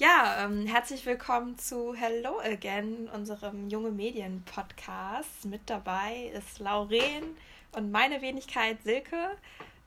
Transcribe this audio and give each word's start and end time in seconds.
Ja, 0.00 0.44
ähm, 0.44 0.64
herzlich 0.64 1.04
willkommen 1.06 1.58
zu 1.58 1.92
Hello 1.92 2.38
Again, 2.38 3.08
unserem 3.12 3.68
junge 3.68 3.90
Medien 3.90 4.44
Podcast. 4.44 5.44
Mit 5.44 5.62
dabei 5.66 6.30
ist 6.34 6.60
Lauren 6.60 7.36
und 7.72 7.90
meine 7.90 8.22
Wenigkeit 8.22 8.80
Silke. 8.84 9.36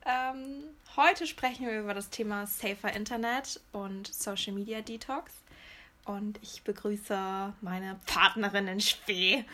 Ähm, 0.06 0.66
heute 0.98 1.26
sprechen 1.26 1.66
wir 1.66 1.80
über 1.80 1.94
das 1.94 2.10
Thema 2.10 2.46
Safer 2.46 2.94
Internet 2.94 3.62
und 3.72 4.14
Social 4.14 4.52
Media 4.52 4.82
Detox. 4.82 5.32
Und 6.04 6.40
ich 6.44 6.62
begrüße 6.64 7.54
meine 7.62 7.98
Partnerin 8.06 8.68
in 8.68 8.82
Spee 8.82 9.46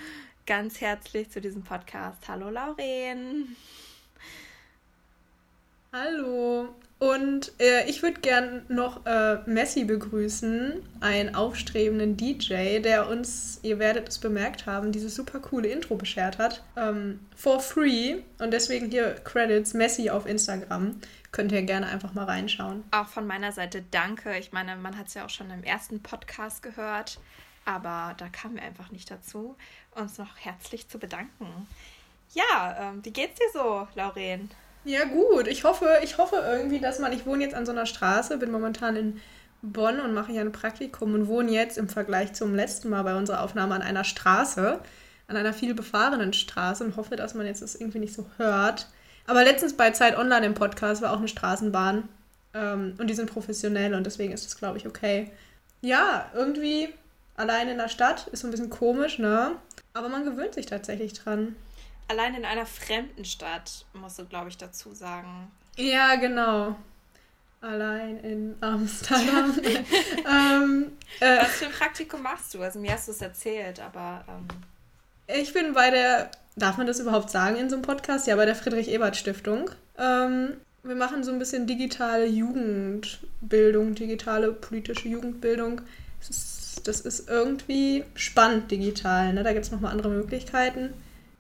ganz 0.48 0.82
herzlich 0.82 1.30
zu 1.30 1.40
diesem 1.40 1.64
Podcast. 1.64 2.28
Hallo 2.28 2.50
Lauren. 2.50 3.56
Hallo. 5.94 6.74
Und 7.00 7.52
äh, 7.60 7.88
ich 7.88 8.02
würde 8.02 8.20
gern 8.22 8.66
noch 8.70 9.06
äh, 9.06 9.38
Messi 9.46 9.84
begrüßen, 9.84 10.82
einen 11.00 11.36
aufstrebenden 11.36 12.18
DJ, 12.18 12.80
der 12.80 13.08
uns, 13.08 13.60
ihr 13.62 13.78
werdet 13.78 14.10
es 14.10 14.18
bemerkt 14.18 14.66
haben, 14.66 14.92
dieses 14.92 15.14
super 15.14 15.40
coole 15.40 15.68
Intro 15.68 15.96
beschert 15.96 16.40
hat. 16.40 16.64
Ähm, 16.76 17.20
for 17.36 17.60
free. 17.60 18.18
Und 18.40 18.52
deswegen 18.52 18.90
hier 18.90 19.14
Credits 19.24 19.76
Messi 19.76 20.10
auf 20.10 20.26
Instagram. 20.26 21.00
Könnt 21.32 21.52
ihr 21.52 21.62
gerne 21.62 21.86
einfach 21.86 22.16
mal 22.16 22.26
reinschauen. 22.26 22.84
Auch 22.90 23.08
von 23.08 23.28
meiner 23.28 23.52
Seite 23.52 23.84
danke. 23.92 24.36
Ich 24.40 24.52
meine, 24.52 24.76
man 24.76 24.98
hat 24.98 25.08
es 25.08 25.14
ja 25.14 25.26
auch 25.26 25.30
schon 25.30 25.52
im 25.52 25.64
ersten 25.64 26.02
Podcast 26.02 26.64
gehört, 26.64 27.20
aber 27.64 28.16
da 28.18 28.28
kamen 28.30 28.56
wir 28.56 28.64
einfach 28.64 28.90
nicht 28.92 29.12
dazu, 29.12 29.56
uns 29.92 30.18
noch 30.18 30.36
herzlich 30.38 30.88
zu 30.88 30.98
bedanken. 30.98 31.68
Ja, 32.34 32.90
ähm, 32.90 33.06
wie 33.06 33.12
geht's 33.12 33.40
dir 33.40 33.50
so, 33.54 33.88
Lauren? 33.94 34.50
Ja, 34.88 35.04
gut. 35.04 35.48
Ich 35.48 35.66
hoffe, 35.66 36.00
ich 36.02 36.18
hoffe 36.18 36.38
irgendwie, 36.48 36.80
dass 36.80 37.00
man. 37.00 37.12
Ich 37.12 37.26
wohne 37.26 37.44
jetzt 37.44 37.54
an 37.54 37.66
so 37.66 37.74
einer 37.74 37.86
Straße, 37.86 38.38
bin 38.38 38.52
momentan 38.52 38.96
in 38.96 39.20
Bonn 39.62 40.00
und 40.00 40.14
mache 40.14 40.32
hier 40.32 40.40
ein 40.40 40.54
Praktikum 40.54 41.14
und 41.14 41.28
wohne 41.28 41.52
jetzt 41.52 41.78
im 41.78 41.90
Vergleich 41.90 42.32
zum 42.34 42.56
letzten 42.56 42.90
Mal 42.90 43.04
bei 43.04 43.18
unserer 43.18 43.42
Aufnahme 43.42 43.76
an 43.76 43.82
einer 43.82 44.06
Straße, 44.06 44.80
an 45.28 45.36
einer 45.36 45.52
viel 45.52 45.74
befahrenen 45.74 46.32
Straße 46.32 46.86
und 46.86 46.96
hoffe, 46.96 47.18
dass 47.18 47.34
man 47.34 47.46
jetzt 47.46 47.62
das 47.62 47.76
irgendwie 47.76 48.00
nicht 48.00 48.14
so 48.14 48.28
hört. 48.38 48.88
Aber 49.26 49.44
letztens 49.44 49.74
bei 49.76 49.92
Zeit 49.92 50.18
Online 50.18 50.46
im 50.46 50.54
Podcast 50.54 51.02
war 51.02 51.12
auch 51.12 51.18
eine 51.18 51.28
Straßenbahn 51.28 52.08
ähm, 52.54 52.94
und 52.98 53.10
die 53.10 53.14
sind 53.14 53.30
professionell 53.30 53.94
und 53.94 54.06
deswegen 54.06 54.32
ist 54.32 54.46
das, 54.46 54.58
glaube 54.58 54.78
ich, 54.78 54.88
okay. 54.88 55.32
Ja, 55.82 56.32
irgendwie 56.34 56.94
allein 57.36 57.68
in 57.68 57.78
der 57.78 57.90
Stadt 57.90 58.28
ist 58.28 58.40
so 58.40 58.48
ein 58.48 58.52
bisschen 58.52 58.70
komisch, 58.70 59.20
ne? 59.20 59.52
Aber 59.94 60.08
man 60.08 60.24
gewöhnt 60.24 60.54
sich 60.54 60.66
tatsächlich 60.66 61.12
dran 61.12 61.58
allein 62.08 62.36
in 62.36 62.46
einer 62.46 62.66
fremden 62.66 63.26
Stadt, 63.26 63.86
musst 63.94 64.20
du, 64.20 64.26
glaube 64.26 64.50
ich, 64.50 64.58
dazu 64.58 64.94
sagen. 64.94 65.52
Ja, 65.76 66.16
genau. 66.16 66.76
Allein 67.62 68.20
in 68.20 68.56
Amsterdam. 68.62 69.58
ähm, 69.64 70.92
äh, 71.20 71.40
Was 71.40 71.56
für 71.56 71.66
ein 71.66 71.72
Praktikum 71.72 72.22
machst 72.22 72.54
du? 72.54 72.62
Also 72.62 72.80
mir 72.80 72.94
hast 72.94 73.08
du 73.08 73.12
es 73.12 73.22
erzählt, 73.22 73.80
aber. 73.80 74.24
Ähm 74.28 74.48
ich 75.28 75.54
bin 75.54 75.74
bei 75.74 75.90
der, 75.90 76.32
darf 76.56 76.78
man 76.78 76.88
das 76.88 77.00
überhaupt 77.00 77.30
sagen 77.30 77.58
in 77.58 77.70
so 77.70 77.76
einem 77.76 77.84
Podcast? 77.84 78.28
Ja, 78.28 78.36
bei 78.36 78.46
der 78.46 78.56
Friedrich-Ebert-Stiftung. 78.56 79.72
Ähm, 79.98 80.54
wir 80.84 80.96
machen 80.96 81.24
so 81.24 81.32
ein 81.32 81.40
bisschen 81.40 81.68
digitale 81.68 82.26
Jugendbildung, 82.26 83.96
digitale 83.96 84.54
politische 84.54 85.10
Jugendbildung. 85.10 85.82
Das 86.20 86.30
ist, 86.30 86.88
das 86.88 87.02
ist 87.02 87.28
irgendwie 87.28 88.06
spannend 88.16 88.72
digital. 88.72 89.34
Ne? 89.34 89.44
Da 89.44 89.52
gibt 89.52 89.66
es 89.66 89.72
nochmal 89.72 89.92
andere 89.92 90.10
Möglichkeiten. 90.10 90.94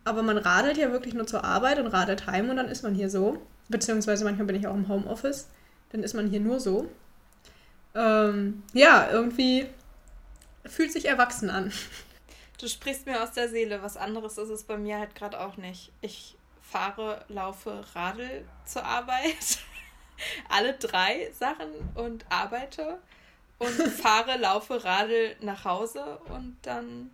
Aber 0.08 0.23
man 0.23 0.38
radelt 0.38 0.77
ja 0.77 0.94
wirklich 0.94 1.13
nur 1.13 1.27
zur 1.27 1.44
Arbeit 1.44 1.80
und 1.80 1.88
radelt 1.88 2.27
heim 2.27 2.50
und 2.50 2.55
dann 2.55 2.69
ist 2.69 2.81
man 2.81 2.95
hier 2.95 3.09
so. 3.09 3.41
Beziehungsweise 3.67 4.23
manchmal 4.23 4.47
bin 4.47 4.55
ich 4.55 4.66
auch 4.66 4.73
im 4.73 4.88
Homeoffice. 4.88 5.50
Dann 5.91 6.02
ist 6.02 6.13
man 6.13 6.30
hier 6.30 6.39
nur 6.39 6.61
so. 6.61 6.89
Ähm, 7.94 8.63
ja, 8.72 9.09
irgendwie 9.12 9.68
fühlt 10.66 10.94
sich 10.94 11.09
erwachsen 11.09 11.50
an. 11.50 11.73
Du 12.57 12.69
sprichst 12.69 13.06
mir 13.06 13.22
aus 13.22 13.34
der 13.34 13.50
Seele. 13.50 13.84
Was 13.84 13.97
anderes 13.97 14.38
ist 14.38 14.47
es 14.47 14.63
bei 14.63 14.78
mir 14.78 14.97
halt 14.97 15.13
gerade 15.13 15.41
auch 15.41 15.57
nicht. 15.57 15.91
Ich 16.00 16.38
fahre, 16.62 17.25
laufe, 17.28 17.84
radel 17.94 18.45
zur 18.63 18.85
Arbeit. 18.85 19.59
Alle 20.50 20.72
drei 20.75 21.29
Sachen 21.38 21.68
und 21.95 22.25
arbeite. 22.29 23.00
Und 23.57 23.72
fahre, 24.01 24.38
laufe, 24.38 24.85
radel 24.85 25.35
nach 25.41 25.66
Hause 25.66 26.18
und 26.29 26.56
dann 26.62 27.12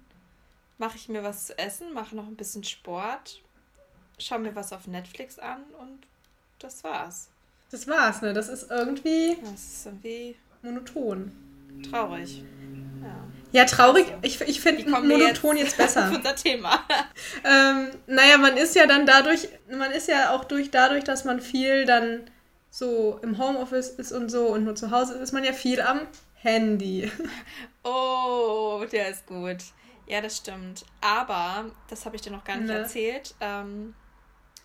mache 0.77 0.97
ich 0.97 1.09
mir 1.09 1.23
was 1.23 1.47
zu 1.47 1.57
essen, 1.57 1.93
mache 1.93 2.15
noch 2.15 2.27
ein 2.27 2.35
bisschen 2.35 2.63
Sport, 2.63 3.41
schaue 4.19 4.39
mir 4.39 4.55
was 4.55 4.73
auf 4.73 4.87
Netflix 4.87 5.39
an 5.39 5.63
und 5.79 6.05
das 6.59 6.83
war's. 6.83 7.29
Das 7.71 7.87
war's, 7.87 8.21
ne? 8.21 8.33
Das 8.33 8.49
ist 8.49 8.69
irgendwie. 8.69 9.37
Das 9.41 9.63
ist 9.63 9.85
irgendwie. 9.85 10.35
Monoton. 10.61 11.31
Traurig. 11.89 12.43
Ja. 13.01 13.15
Ja, 13.51 13.65
traurig. 13.65 14.05
Also, 14.07 14.19
ich 14.21 14.41
ich 14.41 14.61
finde 14.61 14.89
monoton 14.89 15.57
jetzt, 15.57 15.77
jetzt 15.77 15.77
besser. 15.77 16.11
unser 16.15 16.35
Thema. 16.35 16.83
ähm, 17.43 17.89
naja, 18.07 18.37
man 18.37 18.57
ist 18.57 18.75
ja 18.75 18.87
dann 18.87 19.05
dadurch, 19.05 19.47
man 19.71 19.91
ist 19.91 20.07
ja 20.07 20.35
auch 20.35 20.43
durch 20.45 20.71
dadurch, 20.71 21.03
dass 21.03 21.25
man 21.25 21.39
viel 21.39 21.85
dann 21.85 22.21
so 22.69 23.19
im 23.21 23.37
Homeoffice 23.37 23.89
ist 23.89 24.11
und 24.11 24.29
so 24.29 24.47
und 24.47 24.63
nur 24.63 24.75
zu 24.75 24.89
Hause 24.89 25.13
ist, 25.13 25.21
ist 25.21 25.31
man 25.33 25.43
ja 25.43 25.53
viel 25.53 25.81
am 25.81 26.01
Handy. 26.35 27.11
Oh, 27.83 28.85
der 28.91 29.09
ist 29.09 29.25
gut. 29.27 29.57
Ja, 30.05 30.21
das 30.21 30.37
stimmt. 30.37 30.85
Aber, 31.01 31.71
das 31.87 32.05
habe 32.05 32.15
ich 32.15 32.21
dir 32.21 32.31
noch 32.31 32.43
gar 32.43 32.57
nicht 32.57 32.67
ne. 32.67 32.79
erzählt. 32.79 33.35
Ähm, 33.39 33.95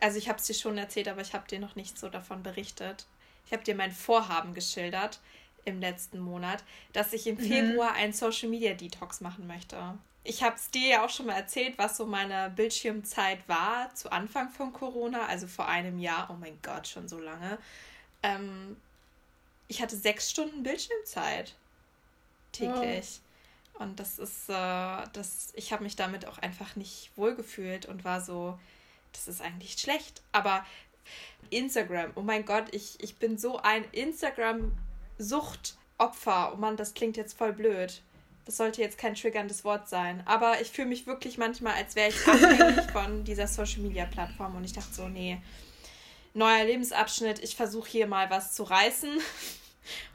also 0.00 0.18
ich 0.18 0.28
habe 0.28 0.38
es 0.38 0.46
dir 0.46 0.54
schon 0.54 0.78
erzählt, 0.78 1.08
aber 1.08 1.20
ich 1.20 1.34
habe 1.34 1.48
dir 1.48 1.58
noch 1.58 1.76
nicht 1.76 1.98
so 1.98 2.08
davon 2.08 2.42
berichtet. 2.42 3.06
Ich 3.46 3.52
habe 3.52 3.64
dir 3.64 3.74
mein 3.74 3.92
Vorhaben 3.92 4.54
geschildert 4.54 5.20
im 5.64 5.80
letzten 5.80 6.18
Monat, 6.18 6.64
dass 6.92 7.12
ich 7.12 7.26
im 7.26 7.36
mhm. 7.36 7.40
Februar 7.40 7.92
einen 7.92 8.12
Social 8.12 8.48
Media 8.48 8.74
Detox 8.74 9.20
machen 9.20 9.46
möchte. 9.46 9.98
Ich 10.24 10.42
habe 10.42 10.56
es 10.56 10.70
dir 10.70 10.88
ja 10.88 11.04
auch 11.04 11.10
schon 11.10 11.26
mal 11.26 11.34
erzählt, 11.34 11.78
was 11.78 11.96
so 11.96 12.06
meine 12.06 12.50
Bildschirmzeit 12.50 13.48
war 13.48 13.94
zu 13.94 14.12
Anfang 14.12 14.50
von 14.50 14.72
Corona, 14.72 15.26
also 15.26 15.46
vor 15.46 15.66
einem 15.68 15.98
Jahr. 15.98 16.28
Oh 16.30 16.36
mein 16.38 16.58
Gott, 16.62 16.86
schon 16.86 17.08
so 17.08 17.18
lange. 17.18 17.58
Ähm, 18.22 18.76
ich 19.68 19.80
hatte 19.80 19.96
sechs 19.96 20.30
Stunden 20.30 20.62
Bildschirmzeit 20.62 21.54
täglich. 22.52 23.20
Und 23.78 24.00
das 24.00 24.18
ist, 24.18 24.48
äh, 24.48 25.04
das, 25.12 25.52
ich 25.54 25.72
habe 25.72 25.84
mich 25.84 25.94
damit 25.96 26.26
auch 26.26 26.38
einfach 26.38 26.74
nicht 26.76 27.10
wohlgefühlt 27.16 27.86
und 27.86 28.04
war 28.04 28.20
so, 28.20 28.58
das 29.12 29.28
ist 29.28 29.40
eigentlich 29.40 29.78
schlecht. 29.78 30.20
Aber 30.32 30.66
Instagram, 31.50 32.10
oh 32.16 32.22
mein 32.22 32.44
Gott, 32.44 32.64
ich, 32.72 33.00
ich 33.00 33.14
bin 33.16 33.38
so 33.38 33.58
ein 33.58 33.84
Instagram-Suchtopfer. 33.92 36.52
Oh 36.54 36.56
Mann, 36.56 36.76
das 36.76 36.94
klingt 36.94 37.16
jetzt 37.16 37.38
voll 37.38 37.52
blöd. 37.52 38.02
Das 38.44 38.56
sollte 38.56 38.80
jetzt 38.80 38.98
kein 38.98 39.14
triggerndes 39.14 39.62
Wort 39.64 39.88
sein. 39.88 40.24
Aber 40.26 40.60
ich 40.60 40.70
fühle 40.70 40.88
mich 40.88 41.06
wirklich 41.06 41.38
manchmal, 41.38 41.74
als 41.74 41.94
wäre 41.94 42.08
ich 42.08 42.26
abhängig 42.26 42.90
von 42.92 43.22
dieser 43.24 43.46
Social-Media-Plattform. 43.46 44.56
Und 44.56 44.64
ich 44.64 44.72
dachte 44.72 44.92
so, 44.92 45.06
nee, 45.08 45.40
neuer 46.34 46.64
Lebensabschnitt, 46.64 47.38
ich 47.40 47.56
versuche 47.56 47.88
hier 47.88 48.06
mal 48.06 48.28
was 48.30 48.54
zu 48.54 48.64
reißen. 48.64 49.20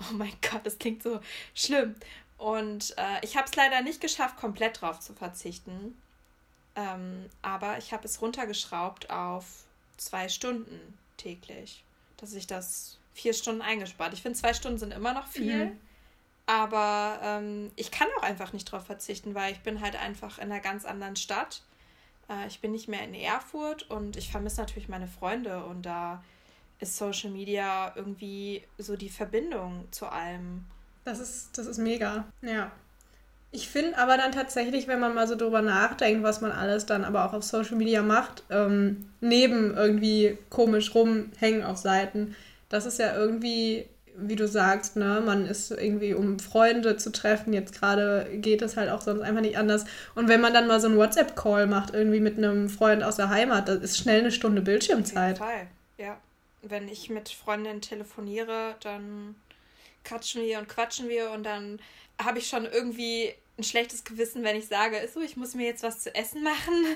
Oh 0.01 0.13
mein 0.13 0.33
Gott, 0.51 0.63
das 0.65 0.77
klingt 0.77 1.01
so 1.01 1.19
schlimm. 1.55 1.95
Und 2.43 2.93
äh, 2.97 3.19
ich 3.21 3.37
habe 3.37 3.47
es 3.47 3.55
leider 3.55 3.81
nicht 3.81 4.01
geschafft, 4.01 4.35
komplett 4.35 4.81
drauf 4.81 4.99
zu 4.99 5.13
verzichten. 5.13 5.97
Ähm, 6.75 7.29
aber 7.41 7.77
ich 7.77 7.93
habe 7.93 8.03
es 8.03 8.21
runtergeschraubt 8.21 9.09
auf 9.09 9.45
zwei 9.95 10.27
Stunden 10.27 10.97
täglich. 11.15 11.85
Dass 12.17 12.33
ich 12.33 12.45
das 12.45 12.97
vier 13.13 13.33
Stunden 13.33 13.61
eingespart. 13.61 14.11
Ich 14.11 14.21
finde, 14.21 14.37
zwei 14.37 14.53
Stunden 14.53 14.77
sind 14.77 14.91
immer 14.91 15.13
noch 15.13 15.27
viel. 15.27 15.67
Mhm. 15.67 15.79
Aber 16.45 17.21
ähm, 17.23 17.71
ich 17.77 17.91
kann 17.91 18.09
auch 18.17 18.23
einfach 18.23 18.51
nicht 18.51 18.65
drauf 18.65 18.85
verzichten, 18.85 19.35
weil 19.35 19.53
ich 19.53 19.61
bin 19.61 19.79
halt 19.79 19.95
einfach 19.95 20.37
in 20.37 20.51
einer 20.51 20.59
ganz 20.59 20.83
anderen 20.83 21.15
Stadt. 21.15 21.61
Äh, 22.29 22.47
ich 22.47 22.59
bin 22.59 22.73
nicht 22.73 22.89
mehr 22.89 23.05
in 23.05 23.13
Erfurt 23.13 23.89
und 23.89 24.17
ich 24.17 24.29
vermisse 24.29 24.59
natürlich 24.59 24.89
meine 24.89 25.07
Freunde 25.07 25.63
und 25.63 25.83
da 25.83 26.21
ist 26.81 26.97
Social 26.97 27.29
Media 27.29 27.93
irgendwie 27.95 28.63
so 28.77 28.97
die 28.97 29.07
Verbindung 29.07 29.87
zu 29.91 30.07
allem. 30.07 30.65
Das 31.05 31.19
ist, 31.19 31.57
das 31.57 31.67
ist 31.67 31.77
mega, 31.77 32.25
ja. 32.41 32.71
Ich 33.55 33.69
finde 33.69 33.99
aber 33.99 34.17
dann 34.17 34.31
tatsächlich, 34.31 34.87
wenn 34.87 34.99
man 34.99 35.13
mal 35.13 35.27
so 35.27 35.35
drüber 35.35 35.61
nachdenkt, 35.61 36.23
was 36.23 36.41
man 36.41 36.51
alles 36.51 36.87
dann 36.87 37.03
aber 37.03 37.25
auch 37.25 37.33
auf 37.33 37.43
Social 37.43 37.75
Media 37.75 38.01
macht, 38.01 38.43
ähm, 38.49 39.09
neben 39.21 39.77
irgendwie 39.77 40.39
komisch 40.49 40.95
rumhängen 40.95 41.63
auf 41.63 41.77
Seiten, 41.77 42.35
das 42.69 42.87
ist 42.87 42.97
ja 42.97 43.15
irgendwie, 43.15 43.85
wie 44.17 44.35
du 44.35 44.47
sagst, 44.47 44.95
ne, 44.95 45.21
man 45.23 45.45
ist 45.45 45.69
irgendwie, 45.69 46.15
um 46.15 46.39
Freunde 46.39 46.97
zu 46.97 47.11
treffen, 47.11 47.53
jetzt 47.53 47.79
gerade 47.79 48.27
geht 48.33 48.63
es 48.63 48.75
halt 48.75 48.89
auch 48.89 49.01
sonst 49.01 49.21
einfach 49.21 49.41
nicht 49.41 49.59
anders. 49.59 49.85
Und 50.15 50.29
wenn 50.29 50.41
man 50.41 50.55
dann 50.55 50.65
mal 50.65 50.81
so 50.81 50.87
einen 50.87 50.97
WhatsApp-Call 50.97 51.67
macht, 51.67 51.93
irgendwie 51.93 52.21
mit 52.21 52.39
einem 52.39 52.69
Freund 52.69 53.03
aus 53.03 53.17
der 53.17 53.29
Heimat, 53.29 53.67
das 53.67 53.83
ist 53.83 53.99
schnell 53.99 54.21
eine 54.21 54.31
Stunde 54.31 54.63
Bildschirmzeit. 54.63 55.39
Auf 55.39 55.47
jeden 55.47 55.59
Fall, 55.59 55.67
ja. 55.99 56.17
Wenn 56.63 56.87
ich 56.87 57.11
mit 57.11 57.29
Freundinnen 57.29 57.81
telefoniere, 57.81 58.75
dann 58.81 59.35
quatschen 60.03 60.43
wir 60.43 60.59
und 60.59 60.69
quatschen 60.69 61.09
wir 61.09 61.31
und 61.31 61.43
dann 61.43 61.79
habe 62.21 62.39
ich 62.39 62.47
schon 62.47 62.65
irgendwie 62.65 63.33
ein 63.57 63.63
schlechtes 63.63 64.03
Gewissen, 64.03 64.43
wenn 64.43 64.55
ich 64.55 64.67
sage, 64.67 65.07
so, 65.13 65.21
ich 65.21 65.37
muss 65.37 65.53
mir 65.53 65.65
jetzt 65.65 65.83
was 65.83 65.99
zu 65.99 66.13
essen 66.13 66.43
machen. 66.43 66.85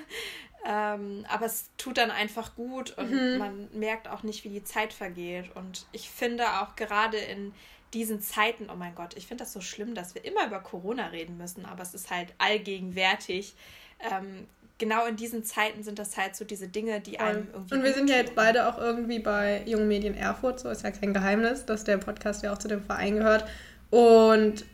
Ähm, 0.66 1.24
aber 1.30 1.46
es 1.46 1.70
tut 1.78 1.98
dann 1.98 2.12
einfach 2.12 2.56
gut 2.56 2.98
und 2.98 3.12
mhm. 3.12 3.38
man 3.38 3.70
merkt 3.74 4.08
auch 4.10 4.24
nicht, 4.24 4.44
wie 4.44 4.50
die 4.50 4.64
Zeit 4.64 4.92
vergeht. 4.92 5.56
Und 5.56 5.86
ich 5.94 6.10
finde 6.10 6.60
auch 6.60 6.76
gerade 6.76 7.18
in 7.18 7.54
diesen 7.94 8.22
Zeiten, 8.22 8.70
oh 8.70 8.76
mein 8.76 8.96
Gott, 8.96 9.16
ich 9.16 9.28
finde 9.28 9.44
das 9.44 9.54
so 9.54 9.62
schlimm, 9.62 9.96
dass 9.96 10.14
wir 10.14 10.26
immer 10.26 10.46
über 10.46 10.60
Corona 10.60 11.08
reden 11.08 11.38
müssen, 11.38 11.66
aber 11.66 11.84
es 11.84 11.94
ist 11.94 12.10
halt 12.10 12.34
allgegenwärtig. 12.38 13.56
Ähm, 14.00 14.48
genau 14.78 15.06
in 15.06 15.16
diesen 15.16 15.44
Zeiten 15.44 15.84
sind 15.84 16.00
das 16.00 16.18
halt 16.18 16.36
so 16.36 16.46
diese 16.46 16.68
Dinge, 16.68 17.00
die 17.00 17.20
einem 17.20 17.48
irgendwie. 17.54 17.76
Und 17.76 17.84
wir 17.84 17.94
sind 17.94 18.10
ja 18.10 18.18
jetzt 18.18 18.36
beide 18.36 18.68
auch 18.68 18.78
irgendwie 18.78 19.20
bei 19.20 19.64
Jungen 19.66 19.88
Medien 19.88 20.16
Erfurt, 20.16 20.60
so 20.60 20.70
ist 20.70 20.84
ja 20.84 20.92
kein 20.92 21.14
Geheimnis, 21.14 21.66
dass 21.66 21.84
der 21.84 21.98
Podcast 21.98 22.44
ja 22.44 22.54
auch 22.54 22.58
zu 22.58 22.68
dem 22.68 22.84
Verein 22.84 23.16
gehört. 23.16 23.46
Und 23.90 24.66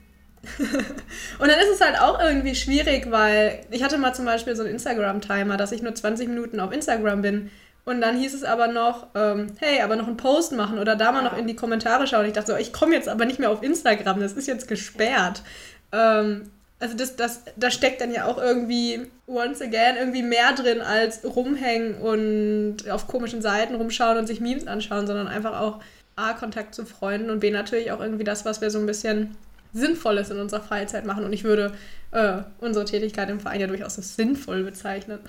und 1.39 1.47
dann 1.47 1.59
ist 1.59 1.69
es 1.73 1.81
halt 1.81 1.97
auch 1.99 2.19
irgendwie 2.19 2.53
schwierig, 2.53 3.09
weil 3.09 3.65
ich 3.71 3.81
hatte 3.81 3.97
mal 3.97 4.13
zum 4.13 4.25
Beispiel 4.25 4.55
so 4.55 4.63
einen 4.63 4.73
Instagram-Timer, 4.73 5.55
dass 5.55 5.71
ich 5.71 5.81
nur 5.81 5.95
20 5.95 6.27
Minuten 6.27 6.59
auf 6.59 6.73
Instagram 6.73 7.21
bin. 7.21 7.49
Und 7.85 8.01
dann 8.01 8.17
hieß 8.17 8.33
es 8.33 8.43
aber 8.43 8.67
noch, 8.67 9.07
ähm, 9.15 9.47
hey, 9.59 9.81
aber 9.81 9.95
noch 9.95 10.07
einen 10.07 10.17
Post 10.17 10.53
machen 10.53 10.79
oder 10.79 10.95
da 10.95 11.11
mal 11.11 11.23
noch 11.23 11.37
in 11.37 11.47
die 11.47 11.55
Kommentare 11.55 12.07
schauen. 12.07 12.25
Ich 12.25 12.33
dachte 12.33 12.53
so, 12.53 12.57
ich 12.57 12.71
komme 12.71 12.93
jetzt 12.93 13.09
aber 13.09 13.25
nicht 13.25 13.39
mehr 13.39 13.51
auf 13.51 13.63
Instagram, 13.63 14.19
das 14.19 14.33
ist 14.33 14.47
jetzt 14.47 14.67
gesperrt. 14.67 15.43
Ähm, 15.91 16.49
also 16.83 16.97
das, 16.97 17.15
das, 17.15 17.43
da 17.55 17.71
steckt 17.71 18.01
dann 18.01 18.11
ja 18.11 18.25
auch 18.25 18.37
irgendwie, 18.37 19.09
once 19.25 19.61
again, 19.61 19.95
irgendwie 19.95 20.21
mehr 20.21 20.51
drin 20.51 20.81
als 20.81 21.23
rumhängen 21.23 21.95
und 21.95 22.89
auf 22.89 23.07
komischen 23.07 23.41
Seiten 23.41 23.75
rumschauen 23.75 24.17
und 24.17 24.27
sich 24.27 24.41
Memes 24.41 24.67
anschauen, 24.67 25.07
sondern 25.07 25.29
einfach 25.29 25.57
auch 25.61 25.81
A, 26.17 26.33
Kontakt 26.33 26.75
zu 26.75 26.85
Freunden 26.85 27.29
und 27.29 27.39
B, 27.39 27.51
natürlich 27.51 27.93
auch 27.93 28.01
irgendwie 28.01 28.25
das, 28.25 28.43
was 28.43 28.59
wir 28.59 28.69
so 28.69 28.79
ein 28.79 28.85
bisschen 28.85 29.37
Sinnvolles 29.71 30.29
in 30.29 30.39
unserer 30.39 30.59
Freizeit 30.59 31.05
machen. 31.05 31.23
Und 31.23 31.31
ich 31.31 31.45
würde 31.45 31.73
äh, 32.11 32.39
unsere 32.59 32.83
Tätigkeit 32.83 33.29
im 33.29 33.39
Verein 33.39 33.61
ja 33.61 33.67
durchaus 33.67 33.95
als 33.95 34.17
sinnvoll 34.17 34.63
bezeichnen. 34.63 35.19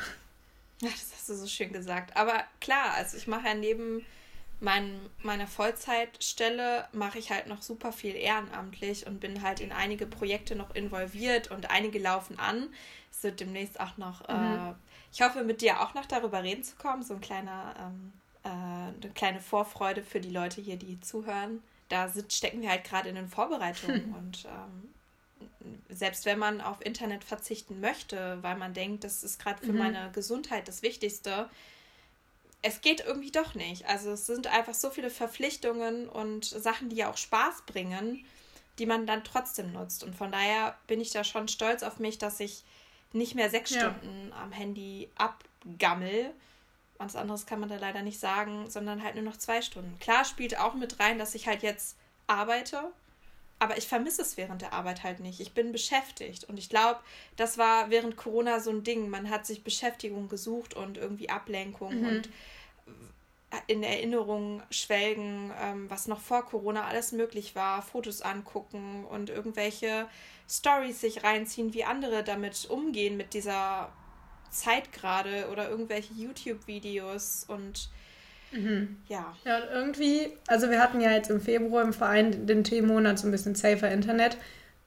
Ja, 0.82 0.88
das 0.88 1.12
hast 1.14 1.28
du 1.28 1.34
so 1.34 1.46
schön 1.46 1.72
gesagt. 1.72 2.16
Aber 2.16 2.42
klar, 2.60 2.94
also 2.96 3.16
ich 3.16 3.28
mache 3.28 3.46
ja 3.46 3.54
neben 3.54 4.04
mein, 4.60 4.98
meiner 5.22 5.46
Vollzeitstelle 5.46 6.88
mache 6.92 7.18
ich 7.18 7.30
halt 7.30 7.46
noch 7.46 7.62
super 7.62 7.92
viel 7.92 8.14
ehrenamtlich 8.14 9.06
und 9.06 9.20
bin 9.20 9.42
halt 9.42 9.60
in 9.60 9.72
einige 9.72 10.06
Projekte 10.06 10.56
noch 10.56 10.74
involviert 10.74 11.50
und 11.50 11.70
einige 11.70 11.98
laufen 11.98 12.38
an. 12.38 12.68
Es 13.10 13.22
wird 13.22 13.40
demnächst 13.40 13.80
auch 13.80 13.96
noch, 13.96 14.26
mhm. 14.28 14.34
äh, 14.34 14.74
ich 15.12 15.22
hoffe, 15.22 15.44
mit 15.44 15.60
dir 15.60 15.80
auch 15.80 15.94
noch 15.94 16.06
darüber 16.06 16.42
reden 16.42 16.64
zu 16.64 16.76
kommen. 16.76 17.02
So 17.02 17.14
ein 17.14 17.20
kleiner, 17.20 17.74
ähm, 17.78 18.12
äh, 18.44 18.48
eine 18.48 19.12
kleine 19.14 19.40
Vorfreude 19.40 20.02
für 20.02 20.20
die 20.20 20.30
Leute 20.30 20.60
hier, 20.60 20.76
die 20.76 21.00
zuhören 21.00 21.62
da 21.88 22.08
sind, 22.08 22.32
stecken 22.32 22.62
wir 22.62 22.70
halt 22.70 22.84
gerade 22.84 23.08
in 23.08 23.14
den 23.14 23.28
Vorbereitungen 23.28 24.04
hm. 24.06 24.14
und 24.18 24.46
ähm, 24.46 24.94
selbst 25.88 26.26
wenn 26.26 26.38
man 26.38 26.60
auf 26.60 26.84
Internet 26.84 27.24
verzichten 27.24 27.80
möchte, 27.80 28.38
weil 28.42 28.56
man 28.56 28.74
denkt, 28.74 29.04
das 29.04 29.24
ist 29.24 29.38
gerade 29.38 29.64
für 29.64 29.72
mhm. 29.72 29.78
meine 29.78 30.10
Gesundheit 30.12 30.68
das 30.68 30.82
Wichtigste, 30.82 31.48
es 32.64 32.80
geht 32.80 33.04
irgendwie 33.04 33.30
doch 33.30 33.54
nicht. 33.54 33.86
Also 33.86 34.12
es 34.12 34.26
sind 34.26 34.46
einfach 34.46 34.72
so 34.72 34.88
viele 34.88 35.10
Verpflichtungen 35.10 36.08
und 36.08 36.46
Sachen, 36.46 36.88
die 36.88 36.96
ja 36.96 37.10
auch 37.10 37.18
Spaß 37.18 37.62
bringen, 37.66 38.24
die 38.78 38.86
man 38.86 39.06
dann 39.06 39.22
trotzdem 39.22 39.72
nutzt. 39.72 40.02
Und 40.02 40.16
von 40.16 40.32
daher 40.32 40.76
bin 40.86 40.98
ich 40.98 41.10
da 41.10 41.24
schon 41.24 41.46
stolz 41.48 41.82
auf 41.82 41.98
mich, 41.98 42.16
dass 42.16 42.40
ich 42.40 42.64
nicht 43.12 43.34
mehr 43.34 43.50
sechs 43.50 43.70
ja. 43.70 43.80
Stunden 43.80 44.32
am 44.32 44.50
Handy 44.50 45.10
abgammel, 45.14 46.32
was 46.96 47.16
anderes 47.16 47.44
kann 47.44 47.60
man 47.60 47.68
da 47.68 47.76
leider 47.76 48.00
nicht 48.00 48.18
sagen, 48.18 48.70
sondern 48.70 49.02
halt 49.02 49.14
nur 49.14 49.24
noch 49.24 49.36
zwei 49.36 49.60
Stunden. 49.60 49.98
Klar 49.98 50.24
spielt 50.24 50.58
auch 50.58 50.72
mit 50.72 50.98
rein, 51.00 51.18
dass 51.18 51.34
ich 51.34 51.46
halt 51.46 51.62
jetzt 51.62 51.96
arbeite, 52.26 52.92
aber 53.58 53.78
ich 53.78 53.86
vermisse 53.86 54.22
es 54.22 54.36
während 54.36 54.62
der 54.62 54.72
Arbeit 54.72 55.02
halt 55.02 55.20
nicht. 55.20 55.40
Ich 55.40 55.52
bin 55.52 55.72
beschäftigt 55.72 56.44
und 56.44 56.58
ich 56.58 56.68
glaube, 56.68 57.00
das 57.36 57.56
war 57.56 57.90
während 57.90 58.16
Corona 58.16 58.60
so 58.60 58.70
ein 58.70 58.82
Ding. 58.82 59.08
Man 59.08 59.30
hat 59.30 59.46
sich 59.46 59.64
Beschäftigung 59.64 60.28
gesucht 60.28 60.74
und 60.74 60.98
irgendwie 60.98 61.30
Ablenkung 61.30 62.00
mhm. 62.00 62.08
und 62.08 62.28
in 63.66 63.82
Erinnerung 63.82 64.62
schwelgen, 64.70 65.52
ähm, 65.60 65.88
was 65.90 66.06
noch 66.06 66.20
vor 66.20 66.44
Corona 66.44 66.84
alles 66.84 67.12
möglich 67.12 67.54
war, 67.54 67.82
Fotos 67.82 68.22
angucken 68.22 69.04
und 69.04 69.30
irgendwelche 69.30 70.08
Stories 70.48 71.00
sich 71.00 71.22
reinziehen, 71.24 71.72
wie 71.74 71.84
andere 71.84 72.24
damit 72.24 72.68
umgehen 72.68 73.16
mit 73.16 73.34
dieser 73.34 73.92
Zeit 74.50 74.92
gerade 74.92 75.48
oder 75.50 75.68
irgendwelche 75.68 76.14
YouTube-Videos 76.14 77.44
und 77.48 77.90
mhm. 78.54 78.96
ja. 79.08 79.34
Ja, 79.44 79.56
und 79.58 79.64
irgendwie, 79.72 80.32
also 80.46 80.70
wir 80.70 80.80
hatten 80.80 81.00
ja 81.00 81.10
jetzt 81.10 81.30
im 81.30 81.40
Februar 81.40 81.82
im 81.82 81.92
Verein 81.92 82.46
den 82.46 82.64
Themenmonat 82.64 83.18
so 83.18 83.28
ein 83.28 83.30
bisschen 83.30 83.54
Safer 83.54 83.90
Internet. 83.90 84.36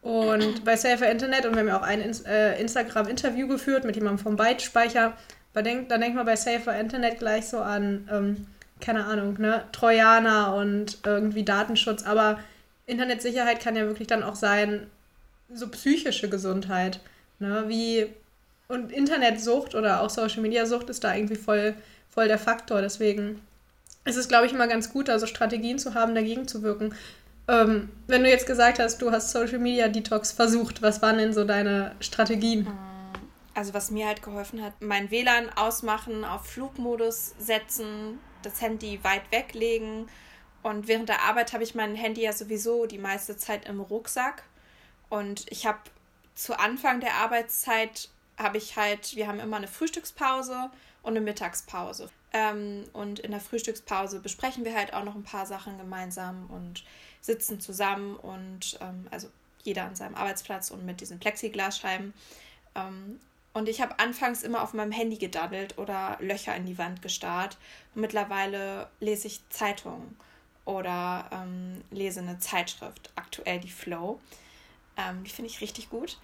Und 0.02 0.64
bei 0.64 0.76
Safer 0.76 1.10
Internet, 1.10 1.46
und 1.46 1.54
wir 1.54 1.60
haben 1.60 1.68
ja 1.68 1.78
auch 1.78 1.84
ein 1.84 2.02
äh, 2.26 2.60
Instagram-Interview 2.62 3.48
geführt 3.48 3.84
mit 3.84 3.96
jemandem 3.96 4.24
vom 4.24 4.36
Byte-Speicher, 4.36 5.18
da 5.54 5.62
denkt, 5.62 5.92
da 5.92 5.98
denkt 5.98 6.16
man 6.16 6.26
bei 6.26 6.36
Safer 6.36 6.80
Internet 6.80 7.20
gleich 7.20 7.48
so 7.48 7.60
an, 7.60 8.08
ähm, 8.12 8.48
keine 8.80 9.06
Ahnung, 9.06 9.36
ne, 9.40 9.64
Trojaner 9.72 10.56
und 10.56 11.00
irgendwie 11.04 11.44
Datenschutz, 11.44 12.04
aber 12.04 12.40
Internetsicherheit 12.86 13.60
kann 13.60 13.76
ja 13.76 13.86
wirklich 13.86 14.08
dann 14.08 14.24
auch 14.24 14.36
sein, 14.36 14.88
so 15.52 15.68
psychische 15.70 16.30
Gesundheit. 16.30 17.00
Ne? 17.40 17.66
Wie 17.68 18.08
und 18.68 18.92
Internetsucht 18.92 19.76
oder 19.76 20.02
auch 20.02 20.10
Social 20.10 20.42
Media 20.42 20.66
Sucht 20.66 20.90
ist 20.90 21.04
da 21.04 21.16
irgendwie 21.16 21.36
voll, 21.36 21.74
voll 22.10 22.28
der 22.28 22.40
Faktor. 22.40 22.82
Deswegen 22.82 23.42
ist 24.08 24.18
es, 24.18 24.28
glaube 24.28 24.46
ich, 24.46 24.54
immer 24.54 24.68
ganz 24.68 24.92
gut, 24.92 25.10
also 25.10 25.26
Strategien 25.26 25.80
zu 25.80 25.94
haben, 25.94 26.16
dagegen 26.16 26.48
zu 26.48 26.64
wirken. 26.64 26.96
Ähm, 27.48 27.90
wenn 28.08 28.24
du 28.24 28.30
jetzt 28.30 28.46
gesagt 28.46 28.80
hast, 28.80 29.02
du 29.02 29.12
hast 29.12 29.32
Social 29.32 29.60
Media 29.60 29.88
Detox 29.88 30.32
versucht, 30.32 30.82
was 30.82 31.02
waren 31.02 31.18
denn 31.18 31.34
so 31.34 31.46
deine 31.46 31.96
Strategien? 32.00 32.68
Also 33.54 33.74
was 33.74 33.90
mir 33.90 34.08
halt 34.08 34.22
geholfen 34.22 34.64
hat, 34.64 34.74
mein 34.82 35.10
WLAN 35.10 35.50
ausmachen, 35.56 36.26
auf 36.26 36.46
Flugmodus 36.46 37.34
setzen, 37.40 38.20
das 38.44 38.62
Handy 38.62 39.00
weit 39.04 39.32
weglegen. 39.32 40.08
Und 40.62 40.88
während 40.88 41.10
der 41.10 41.24
Arbeit 41.24 41.54
habe 41.54 41.64
ich 41.64 41.74
mein 41.74 41.96
Handy 41.96 42.22
ja 42.22 42.34
sowieso 42.34 42.86
die 42.86 42.98
meiste 42.98 43.38
Zeit 43.38 43.68
im 43.68 43.80
Rucksack. 43.80 44.44
Und 45.10 45.46
ich 45.50 45.66
habe 45.66 45.80
zu 46.36 46.60
Anfang 46.60 47.00
der 47.00 47.16
Arbeitszeit 47.16 48.10
habe 48.38 48.58
ich 48.58 48.76
halt, 48.76 49.16
wir 49.16 49.28
haben 49.28 49.40
immer 49.40 49.58
eine 49.58 49.68
Frühstückspause 49.68 50.70
und 51.02 51.16
eine 51.16 51.22
Mittagspause. 51.22 52.10
Ähm, 52.38 52.84
und 52.94 53.20
in 53.20 53.32
der 53.32 53.40
Frühstückspause 53.40 54.20
besprechen 54.20 54.64
wir 54.64 54.76
halt 54.76 54.94
auch 54.94 55.04
noch 55.04 55.16
ein 55.16 55.24
paar 55.24 55.46
Sachen 55.46 55.78
gemeinsam 55.78 56.48
und 56.50 56.84
sitzen 57.22 57.60
zusammen 57.60 58.16
und 58.16 58.78
ähm, 58.80 59.08
also 59.10 59.30
jeder 59.64 59.86
an 59.86 59.96
seinem 59.96 60.16
Arbeitsplatz 60.16 60.70
und 60.70 60.86
mit 60.86 61.02
diesen 61.02 61.20
Plexiglasscheiben. 61.20 62.14
Ähm, 62.76 63.20
und 63.54 63.68
ich 63.68 63.82
habe 63.82 63.98
anfangs 63.98 64.44
immer 64.44 64.62
auf 64.62 64.74
meinem 64.74 64.92
Handy 64.92 65.18
gedaddelt 65.18 65.80
oder 65.80 66.18
Löcher 66.20 66.56
in 66.56 66.68
die 66.68 66.78
Wand 66.78 67.02
gestarrt. 67.02 67.58
Mittlerweile 67.96 68.88
lese 69.00 69.28
ich 69.28 69.42
Zeitungen 69.50 70.16
oder 70.66 71.28
ähm, 71.32 71.84
lese 71.90 72.20
eine 72.20 72.38
Zeitschrift, 72.38 73.12
aktuell 73.16 73.60
die 73.60 73.72
Flow. 73.72 74.20
Ähm, 74.96 75.24
die 75.24 75.32
finde 75.32 75.50
ich 75.50 75.62
richtig 75.62 75.90
gut 75.90 76.20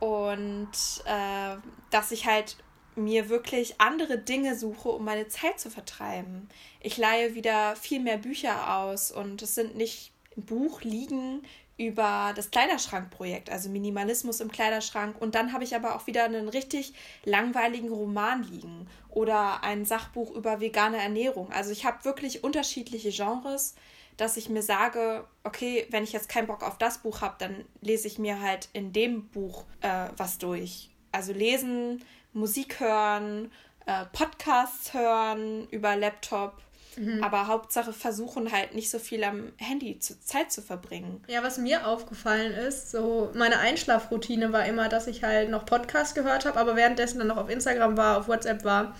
und 0.00 0.72
äh, 1.04 1.56
dass 1.90 2.10
ich 2.10 2.26
halt 2.26 2.56
mir 2.96 3.28
wirklich 3.28 3.80
andere 3.80 4.18
Dinge 4.18 4.56
suche, 4.56 4.88
um 4.90 5.04
meine 5.04 5.28
Zeit 5.28 5.60
zu 5.60 5.70
vertreiben. 5.70 6.48
Ich 6.80 6.96
leihe 6.96 7.34
wieder 7.34 7.76
viel 7.76 8.00
mehr 8.00 8.18
Bücher 8.18 8.76
aus 8.76 9.10
und 9.10 9.42
es 9.42 9.54
sind 9.54 9.76
nicht 9.76 10.12
Buch 10.36 10.82
liegen 10.82 11.42
über 11.76 12.32
das 12.36 12.50
Kleiderschrankprojekt, 12.50 13.48
also 13.48 13.70
Minimalismus 13.70 14.40
im 14.40 14.52
Kleiderschrank. 14.52 15.16
Und 15.18 15.34
dann 15.34 15.52
habe 15.52 15.64
ich 15.64 15.74
aber 15.74 15.96
auch 15.96 16.06
wieder 16.06 16.24
einen 16.24 16.48
richtig 16.48 16.92
langweiligen 17.24 17.88
Roman 17.88 18.42
liegen 18.42 18.86
oder 19.08 19.64
ein 19.64 19.86
Sachbuch 19.86 20.30
über 20.32 20.60
vegane 20.60 20.98
Ernährung. 20.98 21.50
Also 21.52 21.70
ich 21.70 21.86
habe 21.86 22.04
wirklich 22.04 22.44
unterschiedliche 22.44 23.10
Genres 23.10 23.74
dass 24.20 24.36
ich 24.36 24.50
mir 24.50 24.62
sage, 24.62 25.24
okay, 25.44 25.86
wenn 25.90 26.04
ich 26.04 26.12
jetzt 26.12 26.28
keinen 26.28 26.46
Bock 26.46 26.62
auf 26.62 26.76
das 26.76 26.98
Buch 26.98 27.22
habe, 27.22 27.36
dann 27.38 27.64
lese 27.80 28.06
ich 28.06 28.18
mir 28.18 28.40
halt 28.40 28.68
in 28.74 28.92
dem 28.92 29.28
Buch 29.28 29.64
äh, 29.80 30.08
was 30.16 30.36
durch. 30.36 30.90
Also 31.10 31.32
lesen, 31.32 32.04
Musik 32.32 32.80
hören, 32.80 33.50
äh, 33.86 34.04
Podcasts 34.12 34.94
hören 34.94 35.68
über 35.70 35.96
Laptop. 35.96 36.54
Mhm. 36.96 37.22
Aber 37.22 37.46
Hauptsache 37.46 37.92
versuchen 37.92 38.50
halt 38.50 38.74
nicht 38.74 38.90
so 38.90 38.98
viel 38.98 39.22
am 39.22 39.52
Handy 39.58 40.00
zu, 40.00 40.20
Zeit 40.20 40.50
zu 40.50 40.60
verbringen. 40.60 41.22
Ja, 41.28 41.42
was 41.42 41.56
mir 41.56 41.86
aufgefallen 41.86 42.52
ist, 42.52 42.90
so 42.90 43.30
meine 43.34 43.58
Einschlafroutine 43.58 44.52
war 44.52 44.66
immer, 44.66 44.88
dass 44.88 45.06
ich 45.06 45.22
halt 45.22 45.50
noch 45.50 45.66
Podcasts 45.66 46.14
gehört 46.14 46.46
habe, 46.46 46.58
aber 46.58 46.74
währenddessen 46.74 47.18
dann 47.18 47.28
noch 47.28 47.36
auf 47.36 47.48
Instagram 47.48 47.96
war, 47.96 48.18
auf 48.18 48.28
WhatsApp 48.28 48.64
war 48.64 48.94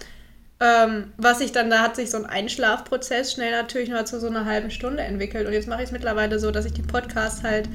ähm, 0.60 1.14
was 1.16 1.40
ich 1.40 1.52
dann, 1.52 1.70
da 1.70 1.80
hat 1.80 1.96
sich 1.96 2.10
so 2.10 2.18
ein 2.18 2.26
Einschlafprozess 2.26 3.32
schnell 3.32 3.50
natürlich 3.50 3.88
nur 3.88 4.04
zu 4.04 4.20
so 4.20 4.26
einer 4.26 4.44
halben 4.44 4.70
Stunde 4.70 5.02
entwickelt. 5.02 5.46
Und 5.46 5.54
jetzt 5.54 5.68
mache 5.68 5.80
ich 5.80 5.86
es 5.86 5.92
mittlerweile 5.92 6.38
so, 6.38 6.50
dass 6.50 6.66
ich 6.66 6.74
die 6.74 6.82
Podcasts 6.82 7.42
halt 7.42 7.66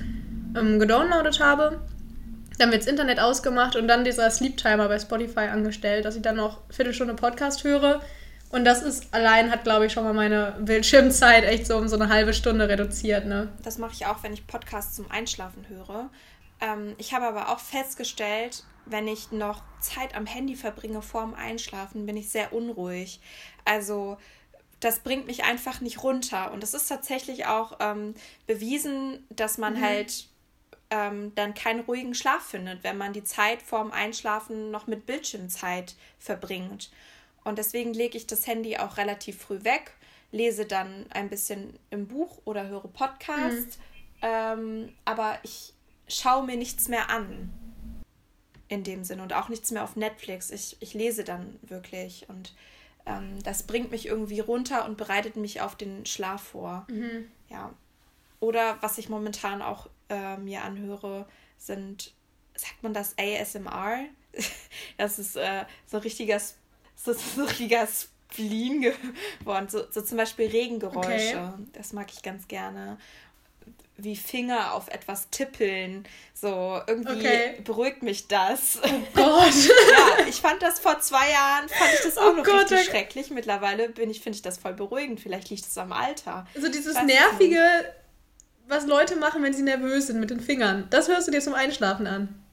ähm, 0.56 0.80
gedownloadet 0.80 1.40
habe. 1.40 1.82
Dann 2.58 2.72
wird 2.72 2.82
das 2.82 2.88
Internet 2.88 3.20
ausgemacht 3.20 3.76
und 3.76 3.88
dann 3.88 4.04
dieser 4.04 4.30
Sleep 4.32 4.58
Timer 4.58 4.88
bei 4.88 5.00
Spotify 5.00 5.48
angestellt, 5.52 6.06
dass 6.06 6.16
ich 6.16 6.22
dann 6.22 6.38
noch 6.38 6.64
eine 6.64 6.74
Viertelstunde 6.74 7.14
Podcast 7.14 7.64
höre. 7.64 8.02
Und 8.50 8.64
das 8.64 8.82
ist 8.82 9.14
allein, 9.14 9.52
hat 9.52 9.64
glaube 9.64 9.88
ich 9.88 9.94
schon 9.94 10.04
mal 10.04 10.14
meine 10.14 10.56
Bildschirmzeit 10.60 11.44
echt 11.44 11.68
so 11.68 11.78
um 11.78 11.88
so 11.88 11.96
eine 11.96 12.10
halbe 12.10 12.34
Stunde 12.34 12.70
reduziert. 12.70 13.26
Ne? 13.26 13.50
Das 13.64 13.78
mache 13.78 13.94
ich 13.94 14.06
auch, 14.06 14.24
wenn 14.24 14.34
ich 14.34 14.48
Podcasts 14.48 14.96
zum 14.96 15.12
Einschlafen 15.12 15.68
höre. 15.68 16.10
Ähm, 16.62 16.96
ich 16.98 17.14
habe 17.14 17.26
aber 17.26 17.50
auch 17.50 17.60
festgestellt, 17.60 18.64
wenn 18.86 19.08
ich 19.08 19.32
noch 19.32 19.64
Zeit 19.80 20.16
am 20.16 20.26
Handy 20.26 20.56
verbringe 20.56 21.02
vorm 21.02 21.34
Einschlafen, 21.34 22.06
bin 22.06 22.16
ich 22.16 22.30
sehr 22.30 22.54
unruhig. 22.54 23.20
Also 23.66 24.18
das 24.80 25.00
bringt 25.00 25.26
mich 25.26 25.44
einfach 25.44 25.82
nicht 25.82 26.04
runter. 26.04 26.52
Und 26.52 26.64
es 26.64 26.74
ist 26.74 26.88
tatsächlich 26.88 27.48
auch 27.48 27.78
ähm, 27.80 28.14
bewiesen, 28.46 29.26
dass 29.30 29.58
man 29.58 29.74
mhm. 29.74 29.82
halt 29.82 30.28
ähm, 30.90 31.34
dann 31.36 31.54
keinen 31.54 31.82
ruhigen 31.82 32.14
Schlaf 32.14 32.46
findet, 32.46 32.84
wenn 32.84 32.98
man 32.98 33.14
die 33.14 33.24
Zeit 33.24 33.62
vorm 33.62 33.92
Einschlafen 33.92 34.72
noch 34.72 34.88
mit 34.88 35.06
Bildschirmzeit 35.06 35.96
verbringt. 36.20 36.92
Und 37.44 37.58
deswegen 37.58 37.94
lege 37.94 38.18
ich 38.18 38.28
das 38.28 38.48
Handy 38.48 38.78
auch 38.78 38.98
relativ 38.98 39.38
früh 39.38 39.64
weg, 39.64 39.94
lese 40.32 40.66
dann 40.66 41.06
ein 41.12 41.30
bisschen 41.30 41.78
im 41.90 42.08
Buch 42.08 42.42
oder 42.46 42.68
höre 42.68 42.88
Podcast. 42.88 43.80
Mhm. 43.80 43.84
Ähm, 44.22 44.94
aber 45.06 45.40
ich 45.44 45.74
schaue 46.08 46.46
mir 46.46 46.58
nichts 46.58 46.88
mehr 46.88 47.10
an 47.10 47.54
in 48.68 48.84
dem 48.84 49.04
Sinn 49.04 49.20
und 49.20 49.34
auch 49.34 49.50
nichts 49.50 49.72
mehr 49.72 49.84
auf 49.84 49.96
Netflix. 49.96 50.50
Ich, 50.50 50.78
ich 50.80 50.94
lese 50.94 51.24
dann 51.24 51.60
wirklich 51.62 52.28
und 52.30 52.56
ähm, 53.06 53.42
das 53.44 53.64
bringt 53.64 53.92
mich 53.92 54.08
irgendwie 54.08 54.40
runter 54.40 54.86
und 54.86 54.98
bereitet 54.98 55.36
mich 55.36 55.62
auf 55.62 55.76
den 55.76 56.06
Schlaf 56.06 56.42
vor. 56.42 56.88
Mhm. 56.90 57.30
Ja. 57.50 57.74
Oder 58.40 58.78
was 58.82 58.98
ich 58.98 59.10
momentan 59.10 59.62
auch 59.62 59.90
äh, 60.10 60.38
mir 60.38 60.64
anhöre, 60.64 61.28
sind, 61.58 62.14
sagt 62.56 62.84
man 62.84 62.94
das 62.94 63.16
ASMR? 63.18 64.06
das 64.98 65.20
ist 65.20 65.36
äh, 65.36 65.66
so 65.86 65.98
richtiger, 65.98 66.40
so, 66.96 67.14
so 67.14 67.44
richtiger 67.44 67.88
Spleen 67.88 68.82
geworden. 69.40 69.68
So, 69.70 69.84
so 69.92 70.02
zum 70.02 70.18
Beispiel 70.18 70.48
Regengeräusche. 70.48 71.54
Okay. 71.54 71.64
Das 71.74 71.94
mag 71.94 72.12
ich 72.14 72.22
ganz 72.22 72.48
gerne 72.48 72.98
wie 73.98 74.16
Finger 74.16 74.74
auf 74.74 74.90
etwas 74.90 75.30
tippeln. 75.30 76.06
So, 76.34 76.82
irgendwie 76.86 77.14
okay. 77.14 77.62
beruhigt 77.64 78.04
mich 78.04 78.28
das. 78.28 78.80
Oh 78.84 78.90
Gott. 79.14 79.54
ja, 79.54 80.28
ich 80.28 80.36
fand 80.36 80.62
das 80.62 80.80
vor 80.80 81.00
zwei 81.00 81.32
Jahren, 81.32 81.70
fand 81.70 81.94
ich 81.94 82.02
das 82.02 82.18
auch 82.18 82.32
oh 82.32 82.34
noch 82.34 82.44
Gott, 82.44 82.72
richtig 82.72 82.86
schrecklich. 82.86 83.30
Mittlerweile 83.30 83.90
bin 83.90 84.10
ich, 84.10 84.22
finde 84.22 84.36
ich 84.36 84.42
das 84.42 84.58
voll 84.58 84.74
beruhigend. 84.74 85.22
Vielleicht 85.22 85.50
liegt 85.50 85.66
es 85.66 85.78
am 85.78 85.94
Alter. 85.94 86.46
Also 86.56 86.68
dieses 86.70 87.02
nervige, 87.04 87.62
was 88.68 88.86
Leute 88.88 89.16
machen, 89.16 89.44
wenn 89.44 89.54
sie 89.54 89.64
nervös 89.64 90.08
sind 90.08 90.20
mit 90.20 90.30
den 90.30 90.40
Fingern. 90.40 90.88
Das 90.90 91.08
hörst 91.08 91.28
du 91.28 91.32
dir 91.32 91.42
zum 91.42 91.54
Einschlafen 91.54 92.08
an. 92.08 92.44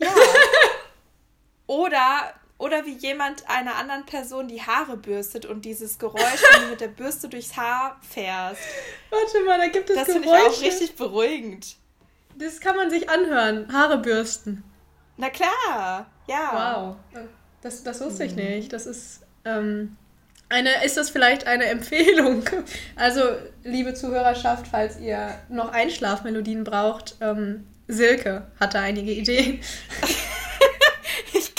Ja. 0.00 0.08
Oder 1.66 2.34
oder 2.58 2.86
wie 2.86 2.94
jemand 2.94 3.48
einer 3.50 3.76
anderen 3.76 4.06
Person 4.06 4.48
die 4.48 4.62
Haare 4.62 4.96
bürstet 4.96 5.44
und 5.44 5.64
dieses 5.64 5.98
Geräusch, 5.98 6.42
wenn 6.52 6.62
du 6.62 6.68
mit 6.70 6.80
der 6.80 6.88
Bürste 6.88 7.28
durchs 7.28 7.56
Haar 7.56 8.00
fährst. 8.00 8.62
Warte 9.10 9.44
mal, 9.44 9.58
da 9.58 9.66
gibt 9.68 9.90
es 9.90 9.96
das 9.96 10.06
Geräusche. 10.06 10.22
Das 10.24 10.32
finde 10.32 10.46
ich 10.46 10.56
auch 10.56 10.62
richtig 10.62 10.96
beruhigend. 10.96 11.76
Das 12.38 12.60
kann 12.60 12.76
man 12.76 12.90
sich 12.90 13.10
anhören. 13.10 13.70
Haare 13.72 13.98
bürsten. 13.98 14.64
Na 15.18 15.28
klar, 15.30 16.06
ja. 16.26 16.96
Wow. 17.12 17.24
Das, 17.62 17.82
das 17.82 18.00
wusste 18.00 18.24
ich 18.24 18.34
nicht. 18.34 18.72
Das 18.72 18.86
ist. 18.86 19.20
Ähm, 19.44 19.96
eine, 20.48 20.84
ist 20.84 20.96
das 20.96 21.10
vielleicht 21.10 21.46
eine 21.46 21.66
Empfehlung? 21.66 22.44
Also, 22.96 23.22
liebe 23.64 23.94
Zuhörerschaft, 23.94 24.66
falls 24.68 24.98
ihr 24.98 25.38
noch 25.48 25.72
Einschlafmelodien 25.72 26.64
braucht, 26.64 27.16
ähm, 27.20 27.66
Silke 27.88 28.46
hatte 28.58 28.78
einige 28.78 29.12
Ideen. 29.12 29.60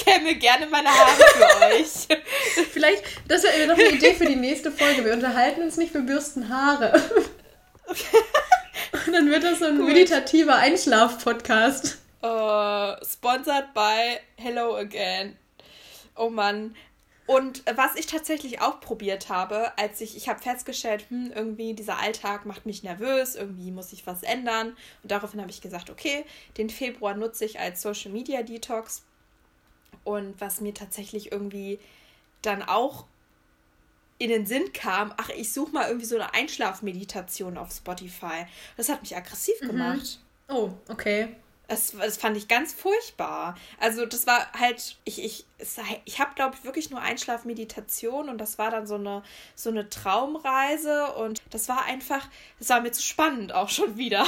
kämme 0.08 0.36
gerne 0.36 0.68
meine 0.68 0.90
Haare 0.90 1.12
für 1.12 1.66
euch. 1.66 2.20
Vielleicht, 2.72 3.04
das 3.28 3.44
wäre 3.44 3.68
noch 3.68 3.78
eine 3.78 3.90
Idee 3.90 4.14
für 4.14 4.26
die 4.26 4.36
nächste 4.36 4.72
Folge. 4.72 5.04
Wir 5.04 5.14
unterhalten 5.14 5.62
uns 5.62 5.78
nicht, 5.78 5.94
wir 5.94 6.02
bürsten 6.02 6.50
Haare. 6.50 7.02
Und 9.06 9.14
dann 9.14 9.30
wird 9.30 9.44
das 9.44 9.60
so 9.60 9.66
ein 9.66 9.78
Gut. 9.78 9.88
meditativer 9.88 10.56
Einschlaf-Podcast. 10.56 12.00
Uh, 12.24 12.96
sponsored 13.06 13.74
by 13.74 14.18
Hello 14.38 14.76
Again. 14.76 15.36
Oh 16.16 16.30
Mann. 16.30 16.76
Und 17.28 17.64
was 17.76 17.96
ich 17.96 18.08
tatsächlich 18.08 18.62
auch 18.62 18.80
probiert 18.80 19.28
habe, 19.28 19.78
als 19.78 20.00
ich, 20.00 20.16
ich 20.16 20.30
habe 20.30 20.40
festgestellt, 20.40 21.06
hm, 21.10 21.34
irgendwie 21.36 21.74
dieser 21.74 22.00
Alltag 22.00 22.46
macht 22.46 22.66
mich 22.66 22.84
nervös, 22.84 23.36
irgendwie 23.36 23.70
muss 23.70 23.92
ich 23.92 24.08
was 24.08 24.24
ändern. 24.24 24.70
Und 25.04 25.12
daraufhin 25.12 25.42
habe 25.42 25.52
ich 25.52 25.60
gesagt, 25.60 25.90
okay, 25.90 26.26
den 26.58 26.70
Februar 26.70 27.16
nutze 27.16 27.44
ich 27.44 27.60
als 27.60 27.82
Social 27.82 28.12
Media 28.12 28.44
Detox. 28.44 29.04
Und 30.06 30.40
was 30.40 30.62
mir 30.62 30.74
tatsächlich 30.74 31.34
irgendwie 31.34 31.80
dann 32.42 32.64
auch 32.64 33.06
in 34.20 34.30
den 34.30 34.46
Sinn 34.46 34.72
kam, 34.72 35.14
ach, 35.18 35.30
ich 35.30 35.52
suche 35.52 35.74
mal 35.74 35.88
irgendwie 35.88 36.08
so 36.08 36.16
eine 36.16 36.34
Einschlafmeditation 36.34 37.58
auf 37.58 37.74
Spotify. 37.74 38.46
Das 38.78 38.88
hat 38.88 39.02
mich 39.02 39.18
aggressiv 39.18 39.56
mhm. 39.62 39.68
gemacht. 39.68 40.20
Oh, 40.48 40.72
okay. 40.88 41.36
Das, 41.68 41.92
das 41.92 42.18
fand 42.18 42.38
ich 42.38 42.48
ganz 42.48 42.74
furchtbar. 42.74 43.56
Also 43.80 44.06
das 44.06 44.26
war 44.26 44.52
halt, 44.54 44.98
ich, 45.04 45.24
ich, 45.24 45.46
ich 46.06 46.20
habe, 46.20 46.34
glaube 46.36 46.56
ich, 46.58 46.64
wirklich 46.64 46.90
nur 46.90 47.02
Einschlafmeditation 47.02 48.30
und 48.30 48.38
das 48.38 48.58
war 48.58 48.72
dann 48.72 48.88
so 48.88 48.96
eine, 48.96 49.24
so 49.56 49.70
eine 49.70 49.90
Traumreise 49.90 51.14
und 51.14 51.42
das 51.50 51.68
war 51.68 51.84
einfach, 51.84 52.28
das 52.60 52.70
war 52.70 52.82
mir 52.82 52.92
zu 52.92 53.04
spannend 53.04 53.54
auch 53.54 53.70
schon 53.70 53.98
wieder. 53.98 54.26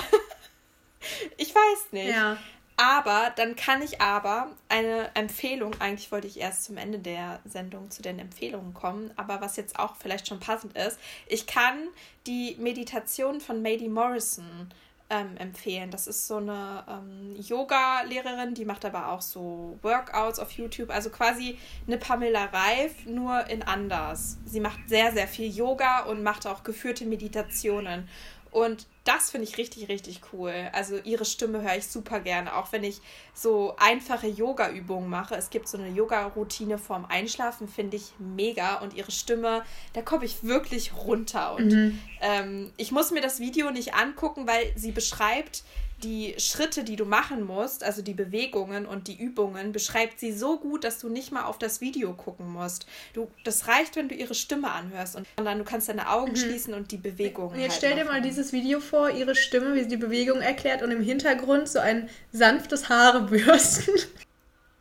ich 1.38 1.56
weiß 1.56 1.92
nicht. 1.92 2.10
Ja. 2.10 2.38
Aber 2.82 3.34
dann 3.36 3.58
kann 3.58 3.82
ich 3.82 4.00
aber 4.00 4.56
eine 4.70 5.14
Empfehlung, 5.14 5.76
eigentlich 5.82 6.14
wollte 6.14 6.28
ich 6.28 6.40
erst 6.40 6.64
zum 6.64 6.78
Ende 6.78 6.98
der 6.98 7.42
Sendung 7.44 7.92
zu 7.92 8.02
den 8.02 8.20
Empfehlungen 8.20 8.74
kommen, 8.74 9.12
aber 9.18 9.42
was 9.42 9.58
jetzt 9.58 9.78
auch 9.78 9.98
vielleicht 9.98 10.30
schon 10.30 10.40
passend 10.40 10.78
ist, 10.78 10.98
ich 11.28 11.46
kann 11.46 11.90
die 12.26 12.56
Meditation 12.58 13.42
von 13.42 13.62
Mady 13.62 13.90
Morrison 13.90 14.70
ähm, 15.10 15.38
empfehlen. 15.38 15.92
Das 15.92 16.08
ist 16.08 16.28
so 16.28 16.38
eine 16.38 16.84
ähm, 16.88 17.36
Yoga-Lehrerin, 17.36 18.54
die 18.54 18.66
macht 18.66 18.86
aber 18.86 19.12
auch 19.12 19.22
so 19.22 19.78
Workouts 19.82 20.40
auf 20.40 20.52
YouTube, 20.52 20.90
also 20.92 21.10
quasi 21.10 21.58
eine 21.88 21.98
Pamela 21.98 22.46
Reif, 22.46 23.06
nur 23.06 23.48
in 23.48 23.64
anders. 23.64 24.38
Sie 24.46 24.60
macht 24.60 24.88
sehr, 24.88 25.12
sehr 25.12 25.28
viel 25.28 25.50
Yoga 25.50 26.02
und 26.04 26.24
macht 26.24 26.46
auch 26.46 26.64
geführte 26.64 27.06
Meditationen. 27.06 28.08
Und 28.52 28.88
das 29.10 29.32
finde 29.32 29.48
ich 29.48 29.58
richtig, 29.58 29.90
richtig 29.90 30.22
cool. 30.32 30.54
Also 30.72 31.00
ihre 31.04 31.26
Stimme 31.26 31.64
höre 31.64 31.76
ich 31.76 31.88
super 31.88 32.20
gerne, 32.20 32.56
auch 32.56 32.72
wenn 32.72 32.84
ich 32.84 33.02
so 33.34 33.76
einfache 33.80 34.28
Yoga-Übungen 34.28 35.10
mache. 35.10 35.34
Es 35.34 35.50
gibt 35.50 35.68
so 35.68 35.80
eine 35.80 35.90
Yoga-Routine 35.90 36.78
vorm 36.78 37.06
Einschlafen, 37.06 37.68
finde 37.68 37.98
ich 37.98 38.12
mega. 38.20 38.76
Und 38.76 38.94
ihre 38.94 39.10
Stimme, 39.10 39.64
da 39.94 40.04
komme 40.04 40.26
ich 40.26 40.44
wirklich 40.44 40.94
runter. 40.94 41.56
Und 41.56 41.72
mhm. 41.72 42.00
ähm, 42.22 42.72
ich 42.78 42.92
muss 42.92 43.10
mir 43.10 43.22
das 43.22 43.40
Video 43.40 43.72
nicht 43.72 43.96
angucken, 43.96 44.46
weil 44.46 44.72
sie 44.76 44.92
beschreibt, 44.92 45.64
die 46.04 46.36
Schritte, 46.38 46.84
die 46.84 46.96
du 46.96 47.06
machen 47.06 47.46
musst, 47.46 47.84
also 47.84 48.02
die 48.02 48.14
Bewegungen 48.14 48.86
und 48.86 49.08
die 49.08 49.20
Übungen, 49.20 49.72
beschreibt 49.72 50.20
sie 50.20 50.32
so 50.32 50.58
gut, 50.58 50.84
dass 50.84 51.00
du 51.00 51.10
nicht 51.10 51.32
mal 51.32 51.44
auf 51.44 51.58
das 51.58 51.82
Video 51.82 52.14
gucken 52.14 52.52
musst. 52.52 52.86
Du, 53.14 53.30
das 53.44 53.68
reicht, 53.68 53.96
wenn 53.96 54.10
du 54.10 54.16
ihre 54.16 54.36
Stimme 54.36 54.72
anhörst 54.72 55.16
und 55.16 55.28
dann 55.36 55.58
du 55.58 55.64
kannst 55.64 55.90
deine 55.90 56.10
Augen 56.10 56.32
mhm. 56.32 56.38
schließen 56.38 56.74
und 56.74 56.92
die 56.92 56.98
Bewegungen. 56.98 57.54
Und 57.54 57.60
jetzt 57.60 57.72
halt 57.72 57.78
stell 57.80 57.96
dir 57.96 58.06
mal 58.06 58.22
dieses 58.22 58.54
Video 58.54 58.80
vor, 58.80 59.10
ihre 59.10 59.36
Stimme, 59.36 59.76
wie 59.76 59.82
sie 59.82 59.90
die 59.90 59.98
Bewegung 59.98 60.42
erklärt 60.42 60.82
und 60.82 60.92
im 60.92 61.02
Hintergrund 61.02 61.68
so 61.68 61.80
ein 61.80 62.10
sanftes 62.32 62.90
Haarebürsten. 62.90 63.94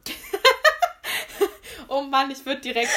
oh 1.89 2.03
Mann, 2.03 2.31
ich 2.31 2.45
würde 2.47 2.61
direkt, 2.61 2.93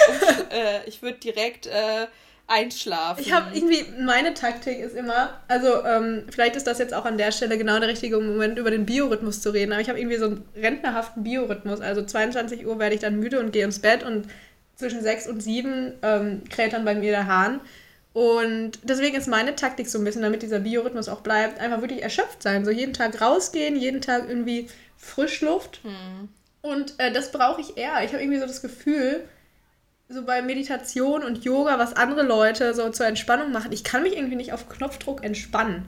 äh, 0.51 0.85
ich 0.87 1.01
würde 1.01 1.17
direkt 1.19 1.67
äh, 1.67 2.07
einschlafen. 2.47 3.21
Ich 3.21 3.31
habe 3.31 3.55
irgendwie, 3.55 3.85
meine 4.01 4.33
Taktik 4.33 4.79
ist 4.79 4.95
immer, 4.95 5.39
also 5.47 5.85
ähm, 5.85 6.23
vielleicht 6.29 6.55
ist 6.55 6.67
das 6.67 6.79
jetzt 6.79 6.93
auch 6.93 7.05
an 7.05 7.17
der 7.17 7.31
Stelle 7.31 7.57
genau 7.57 7.79
der 7.79 7.89
richtige 7.89 8.19
Moment, 8.19 8.57
über 8.57 8.71
den 8.71 8.85
Biorhythmus 8.85 9.41
zu 9.41 9.51
reden, 9.51 9.71
aber 9.71 9.81
ich 9.81 9.89
habe 9.89 9.99
irgendwie 9.99 10.17
so 10.17 10.25
einen 10.25 10.45
rentnerhaften 10.55 11.23
Biorhythmus. 11.23 11.79
Also 11.81 12.03
22 12.03 12.65
Uhr 12.65 12.77
werde 12.79 12.95
ich 12.95 13.01
dann 13.01 13.19
müde 13.19 13.39
und 13.39 13.51
gehe 13.51 13.63
ins 13.63 13.79
Bett 13.79 14.03
und 14.03 14.27
zwischen 14.75 15.01
6 15.01 15.27
und 15.27 15.41
7 15.41 15.93
ähm, 16.01 16.41
kräht 16.49 16.73
dann 16.73 16.85
bei 16.85 16.95
mir 16.95 17.11
der 17.11 17.27
Hahn. 17.27 17.61
Und 18.13 18.79
deswegen 18.83 19.15
ist 19.15 19.27
meine 19.27 19.55
Taktik 19.55 19.87
so 19.87 19.97
ein 19.97 20.03
bisschen, 20.03 20.21
damit 20.21 20.41
dieser 20.41 20.59
Biorhythmus 20.59 21.07
auch 21.07 21.21
bleibt, 21.21 21.59
einfach 21.61 21.81
wirklich 21.81 22.03
erschöpft 22.03 22.43
sein. 22.43 22.65
So 22.65 22.71
jeden 22.71 22.93
Tag 22.93 23.21
rausgehen, 23.21 23.77
jeden 23.77 24.01
Tag 24.01 24.27
irgendwie 24.27 24.67
Frischluft. 24.97 25.79
Hm. 25.83 26.27
Und 26.61 26.95
äh, 26.97 27.11
das 27.11 27.31
brauche 27.31 27.61
ich 27.61 27.77
eher. 27.77 28.03
Ich 28.03 28.11
habe 28.11 28.21
irgendwie 28.21 28.39
so 28.39 28.45
das 28.45 28.61
Gefühl, 28.61 29.23
so 30.11 30.23
bei 30.25 30.41
Meditation 30.41 31.23
und 31.23 31.43
Yoga, 31.43 31.79
was 31.79 31.95
andere 31.95 32.23
Leute 32.23 32.73
so 32.73 32.89
zur 32.89 33.05
Entspannung 33.05 33.51
machen, 33.51 33.71
ich 33.71 33.83
kann 33.83 34.03
mich 34.03 34.15
irgendwie 34.15 34.35
nicht 34.35 34.53
auf 34.53 34.69
Knopfdruck 34.69 35.23
entspannen. 35.23 35.85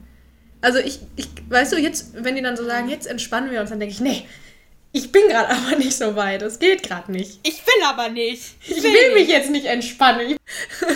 Also 0.62 0.80
ich, 0.80 1.00
ich 1.16 1.28
weißt 1.50 1.74
du, 1.74 1.78
jetzt, 1.78 2.24
wenn 2.24 2.36
die 2.36 2.42
dann 2.42 2.56
so 2.56 2.66
sagen, 2.66 2.88
jetzt 2.88 3.06
entspannen 3.06 3.52
wir 3.52 3.60
uns, 3.60 3.70
dann 3.70 3.80
denke 3.80 3.94
ich, 3.94 4.00
nee, 4.00 4.26
ich 4.94 5.12
bin 5.12 5.28
gerade 5.28 5.50
aber 5.54 5.76
nicht 5.76 5.98
so 5.98 6.16
weit. 6.16 6.42
Das 6.42 6.60
geht 6.60 6.84
gerade 6.84 7.12
nicht. 7.12 7.40
Ich 7.44 7.66
will 7.66 7.84
aber 7.86 8.10
nicht. 8.10 8.56
Ich, 8.62 8.78
ich 8.78 8.84
will, 8.84 8.94
will 8.94 9.14
mich 9.16 9.28
jetzt 9.28 9.50
nicht 9.50 9.66
entspannen. 9.66 10.38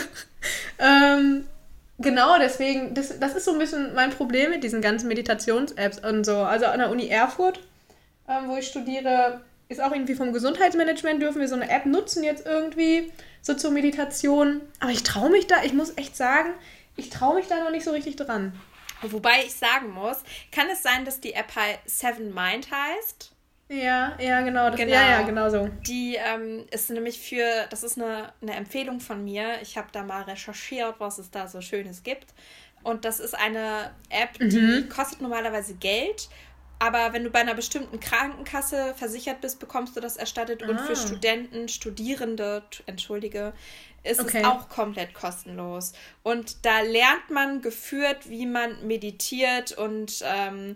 ähm, 0.79 1.45
genau, 1.97 2.37
deswegen, 2.39 2.93
das, 2.93 3.19
das 3.19 3.35
ist 3.35 3.45
so 3.45 3.51
ein 3.51 3.59
bisschen 3.59 3.93
mein 3.93 4.11
Problem 4.11 4.51
mit 4.51 4.63
diesen 4.63 4.81
ganzen 4.81 5.09
Meditations-Apps 5.09 5.99
und 5.99 6.25
so. 6.25 6.37
Also 6.37 6.67
an 6.67 6.79
der 6.79 6.89
Uni 6.89 7.09
Erfurt, 7.09 7.59
ähm, 8.29 8.47
wo 8.47 8.55
ich 8.55 8.67
studiere, 8.67 9.41
ist 9.69 9.81
auch 9.81 9.91
irgendwie 9.91 10.15
vom 10.15 10.33
Gesundheitsmanagement, 10.33 11.21
dürfen 11.21 11.41
wir 11.41 11.47
so 11.47 11.55
eine 11.55 11.69
App 11.69 11.85
nutzen 11.85 12.23
jetzt 12.23 12.45
irgendwie, 12.45 13.11
so 13.41 13.53
zur 13.53 13.71
Meditation. 13.71 14.61
Aber 14.79 14.91
ich 14.91 15.03
traue 15.03 15.29
mich 15.29 15.47
da, 15.47 15.63
ich 15.63 15.73
muss 15.73 15.97
echt 15.97 16.15
sagen, 16.15 16.51
ich 16.95 17.09
traue 17.09 17.35
mich 17.35 17.47
da 17.47 17.63
noch 17.63 17.71
nicht 17.71 17.83
so 17.83 17.91
richtig 17.91 18.15
dran. 18.15 18.53
Wobei 19.01 19.43
ich 19.45 19.53
sagen 19.53 19.91
muss, 19.91 20.23
kann 20.51 20.67
es 20.71 20.81
sein, 20.81 21.05
dass 21.05 21.19
die 21.19 21.33
App 21.33 21.55
halt 21.55 21.79
Seven 21.85 22.33
Mind 22.33 22.67
heißt? 22.71 23.31
Ja, 23.69 24.17
ja, 24.19 24.41
genau. 24.41 24.69
Das, 24.69 24.79
genau. 24.79 24.93
Ja, 24.93 25.11
ja, 25.11 25.21
genau 25.23 25.49
so. 25.49 25.69
Die 25.85 26.15
ähm, 26.15 26.65
ist 26.71 26.89
nämlich 26.89 27.19
für, 27.19 27.67
das 27.69 27.83
ist 27.83 27.97
eine, 27.97 28.31
eine 28.41 28.55
Empfehlung 28.55 28.99
von 28.99 29.23
mir. 29.23 29.61
Ich 29.61 29.77
habe 29.77 29.89
da 29.91 30.03
mal 30.03 30.23
recherchiert, 30.23 30.95
was 30.99 31.19
es 31.19 31.29
da 31.31 31.47
so 31.47 31.61
Schönes 31.61 32.03
gibt. 32.03 32.27
Und 32.83 33.03
das 33.03 33.19
ist 33.19 33.37
eine 33.37 33.91
App, 34.09 34.39
die 34.39 34.59
mhm. 34.59 34.89
kostet 34.89 35.21
normalerweise 35.21 35.73
Geld. 35.73 36.29
Aber 36.79 37.13
wenn 37.13 37.23
du 37.23 37.29
bei 37.29 37.39
einer 37.39 37.55
bestimmten 37.55 37.99
Krankenkasse 37.99 38.93
versichert 38.95 39.41
bist, 39.41 39.59
bekommst 39.59 39.95
du 39.95 39.99
das 39.99 40.17
erstattet. 40.17 40.63
Ah. 40.63 40.69
Und 40.69 40.81
für 40.81 40.93
ah. 40.93 40.95
Studenten, 40.95 41.69
Studierende, 41.69 42.63
entschuldige, 42.85 43.53
ist 44.03 44.19
okay. 44.19 44.39
es 44.39 44.45
auch 44.45 44.69
komplett 44.69 45.13
kostenlos. 45.13 45.93
Und 46.23 46.65
da 46.65 46.81
lernt 46.81 47.29
man 47.31 47.61
geführt, 47.61 48.29
wie 48.29 48.45
man 48.45 48.85
meditiert 48.85 49.71
und 49.71 50.23
ähm, 50.23 50.75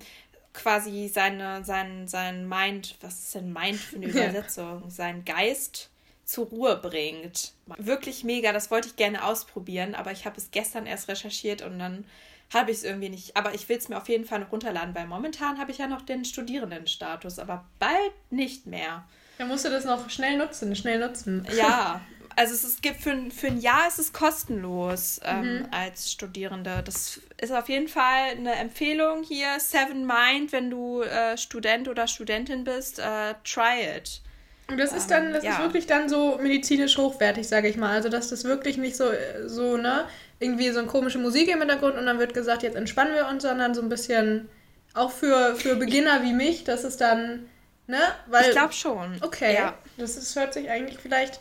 quasi 0.53 1.07
seine, 1.07 1.63
sein, 1.63 2.07
sein 2.07 2.47
Mind, 2.47 2.97
was 3.01 3.19
ist 3.19 3.35
denn 3.35 3.53
Mind 3.53 3.77
für 3.77 3.97
eine 3.97 4.05
Übersetzung? 4.07 4.89
Sein 4.89 5.23
Geist 5.23 5.89
zur 6.25 6.47
Ruhe 6.47 6.77
bringt. 6.77 7.53
Wirklich 7.77 8.23
mega, 8.23 8.53
das 8.53 8.71
wollte 8.71 8.87
ich 8.87 8.95
gerne 8.95 9.23
ausprobieren, 9.23 9.95
aber 9.95 10.11
ich 10.11 10.25
habe 10.25 10.37
es 10.37 10.51
gestern 10.51 10.85
erst 10.85 11.07
recherchiert 11.07 11.61
und 11.61 11.77
dann 11.79 12.05
habe 12.53 12.71
ich 12.71 12.77
es 12.77 12.83
irgendwie 12.83 13.09
nicht. 13.09 13.35
Aber 13.37 13.53
ich 13.53 13.67
will 13.69 13.77
es 13.77 13.89
mir 13.89 13.97
auf 13.97 14.09
jeden 14.09 14.25
Fall 14.25 14.39
noch 14.39 14.51
runterladen, 14.51 14.93
weil 14.93 15.07
momentan 15.07 15.57
habe 15.59 15.71
ich 15.71 15.77
ja 15.77 15.87
noch 15.87 16.01
den 16.01 16.25
Studierendenstatus, 16.25 17.39
aber 17.39 17.65
bald 17.79 18.13
nicht 18.29 18.67
mehr. 18.67 19.05
Dann 19.37 19.47
musst 19.47 19.65
du 19.65 19.69
das 19.69 19.85
noch 19.85 20.09
schnell 20.09 20.37
nutzen, 20.37 20.75
schnell 20.75 20.99
nutzen. 20.99 21.47
Ja, 21.55 22.01
also 22.35 22.53
es, 22.53 22.63
es 22.63 22.81
gibt 22.81 23.01
für, 23.01 23.17
für 23.31 23.47
ein 23.47 23.59
Jahr 23.59 23.87
ist 23.87 23.99
es 23.99 24.13
kostenlos 24.13 25.19
ähm, 25.23 25.59
mhm. 25.59 25.67
als 25.71 26.11
Studierende. 26.11 26.81
Das 26.83 27.21
ist 27.39 27.51
auf 27.51 27.69
jeden 27.69 27.87
Fall 27.87 28.31
eine 28.31 28.53
Empfehlung 28.55 29.23
hier. 29.23 29.59
Seven 29.59 30.05
Mind, 30.05 30.51
wenn 30.51 30.69
du 30.69 31.01
äh, 31.01 31.37
Student 31.37 31.87
oder 31.87 32.07
Studentin 32.07 32.63
bist, 32.63 32.99
äh, 32.99 33.33
try 33.43 33.97
it. 33.97 34.21
Und 34.67 34.77
das 34.77 34.93
ist 34.93 35.11
dann, 35.11 35.33
das 35.33 35.43
ja. 35.43 35.53
ist 35.53 35.59
wirklich 35.59 35.85
dann 35.85 36.07
so 36.07 36.37
medizinisch 36.41 36.97
hochwertig, 36.97 37.47
sage 37.47 37.67
ich 37.67 37.75
mal. 37.75 37.91
Also 37.91 38.09
dass 38.09 38.29
das 38.29 38.45
wirklich 38.45 38.77
nicht 38.77 38.95
so, 38.95 39.05
so, 39.45 39.75
ne, 39.75 40.05
irgendwie 40.41 40.69
so 40.71 40.79
eine 40.79 40.87
komische 40.87 41.19
Musik 41.19 41.49
im 41.49 41.59
Hintergrund 41.59 41.95
und 41.97 42.05
dann 42.05 42.19
wird 42.19 42.33
gesagt, 42.33 42.63
jetzt 42.63 42.75
entspannen 42.75 43.13
wir 43.13 43.27
uns, 43.27 43.43
sondern 43.43 43.73
so 43.73 43.81
ein 43.81 43.89
bisschen 43.89 44.49
auch 44.93 45.11
für, 45.11 45.55
für 45.55 45.75
Beginner 45.75 46.23
wie 46.23 46.33
mich, 46.33 46.63
dass 46.63 46.83
es 46.83 46.97
dann, 46.97 47.47
ne? 47.87 47.99
Weil, 48.27 48.45
ich 48.45 48.51
glaube 48.51 48.73
schon. 48.73 49.17
Okay. 49.21 49.55
Ja. 49.55 49.75
Das 49.97 50.17
ist, 50.17 50.35
hört 50.35 50.53
sich 50.53 50.69
eigentlich 50.69 50.99
vielleicht 50.99 51.39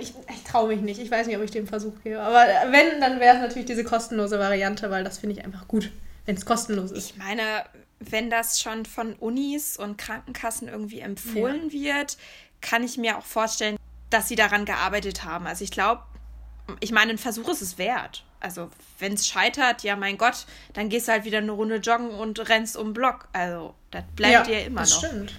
ich, 0.00 0.12
ich 0.28 0.44
traue 0.44 0.68
mich 0.68 0.80
nicht. 0.80 1.00
Ich 1.00 1.10
weiß 1.10 1.26
nicht, 1.26 1.36
ob 1.36 1.42
ich 1.42 1.50
den 1.50 1.66
Versuch 1.66 1.94
gehe. 2.02 2.20
Aber 2.20 2.44
wenn, 2.70 3.00
dann 3.00 3.18
wäre 3.18 3.36
es 3.36 3.40
natürlich 3.40 3.66
diese 3.66 3.84
kostenlose 3.84 4.38
Variante, 4.38 4.90
weil 4.90 5.04
das 5.04 5.18
finde 5.18 5.36
ich 5.36 5.44
einfach 5.44 5.68
gut, 5.68 5.90
wenn 6.26 6.36
es 6.36 6.44
kostenlos 6.44 6.90
ist. 6.90 7.10
Ich 7.10 7.16
meine, 7.16 7.64
wenn 7.98 8.30
das 8.30 8.60
schon 8.60 8.84
von 8.84 9.14
Unis 9.14 9.76
und 9.78 9.96
Krankenkassen 9.96 10.68
irgendwie 10.68 11.00
empfohlen 11.00 11.70
ja. 11.70 12.00
wird, 12.00 12.18
kann 12.60 12.84
ich 12.84 12.98
mir 12.98 13.16
auch 13.16 13.24
vorstellen, 13.24 13.76
dass 14.10 14.28
sie 14.28 14.36
daran 14.36 14.66
gearbeitet 14.66 15.24
haben. 15.24 15.46
Also 15.46 15.64
ich 15.64 15.70
glaube, 15.70 16.02
ich 16.80 16.92
meine, 16.92 17.12
ein 17.12 17.18
Versuch 17.18 17.48
ist 17.48 17.62
es 17.62 17.78
wert. 17.78 18.24
Also 18.40 18.70
wenn 18.98 19.14
es 19.14 19.28
scheitert, 19.28 19.82
ja 19.82 19.96
mein 19.96 20.16
Gott, 20.16 20.46
dann 20.72 20.88
gehst 20.88 21.08
du 21.08 21.12
halt 21.12 21.24
wieder 21.24 21.38
eine 21.38 21.52
Runde 21.52 21.76
joggen 21.76 22.10
und 22.10 22.48
rennst 22.48 22.76
um 22.76 22.88
den 22.88 22.94
Block. 22.94 23.28
Also 23.32 23.74
das 23.90 24.04
bleibt 24.16 24.32
ja, 24.32 24.42
dir 24.44 24.66
immer 24.66 24.80
das 24.80 25.02
noch. 25.02 25.08
Stimmt. 25.08 25.34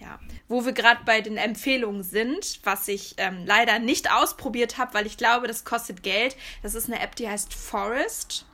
Ja 0.00 0.18
wo 0.52 0.66
wir 0.66 0.72
gerade 0.72 1.00
bei 1.06 1.22
den 1.22 1.38
Empfehlungen 1.38 2.02
sind, 2.02 2.60
was 2.62 2.86
ich 2.86 3.14
ähm, 3.16 3.44
leider 3.46 3.78
nicht 3.78 4.12
ausprobiert 4.12 4.76
habe, 4.76 4.92
weil 4.92 5.06
ich 5.06 5.16
glaube, 5.16 5.46
das 5.48 5.64
kostet 5.64 6.02
Geld. 6.02 6.36
Das 6.62 6.74
ist 6.74 6.88
eine 6.88 7.00
App, 7.00 7.16
die 7.16 7.26
heißt 7.26 7.54
Forest. 7.54 8.44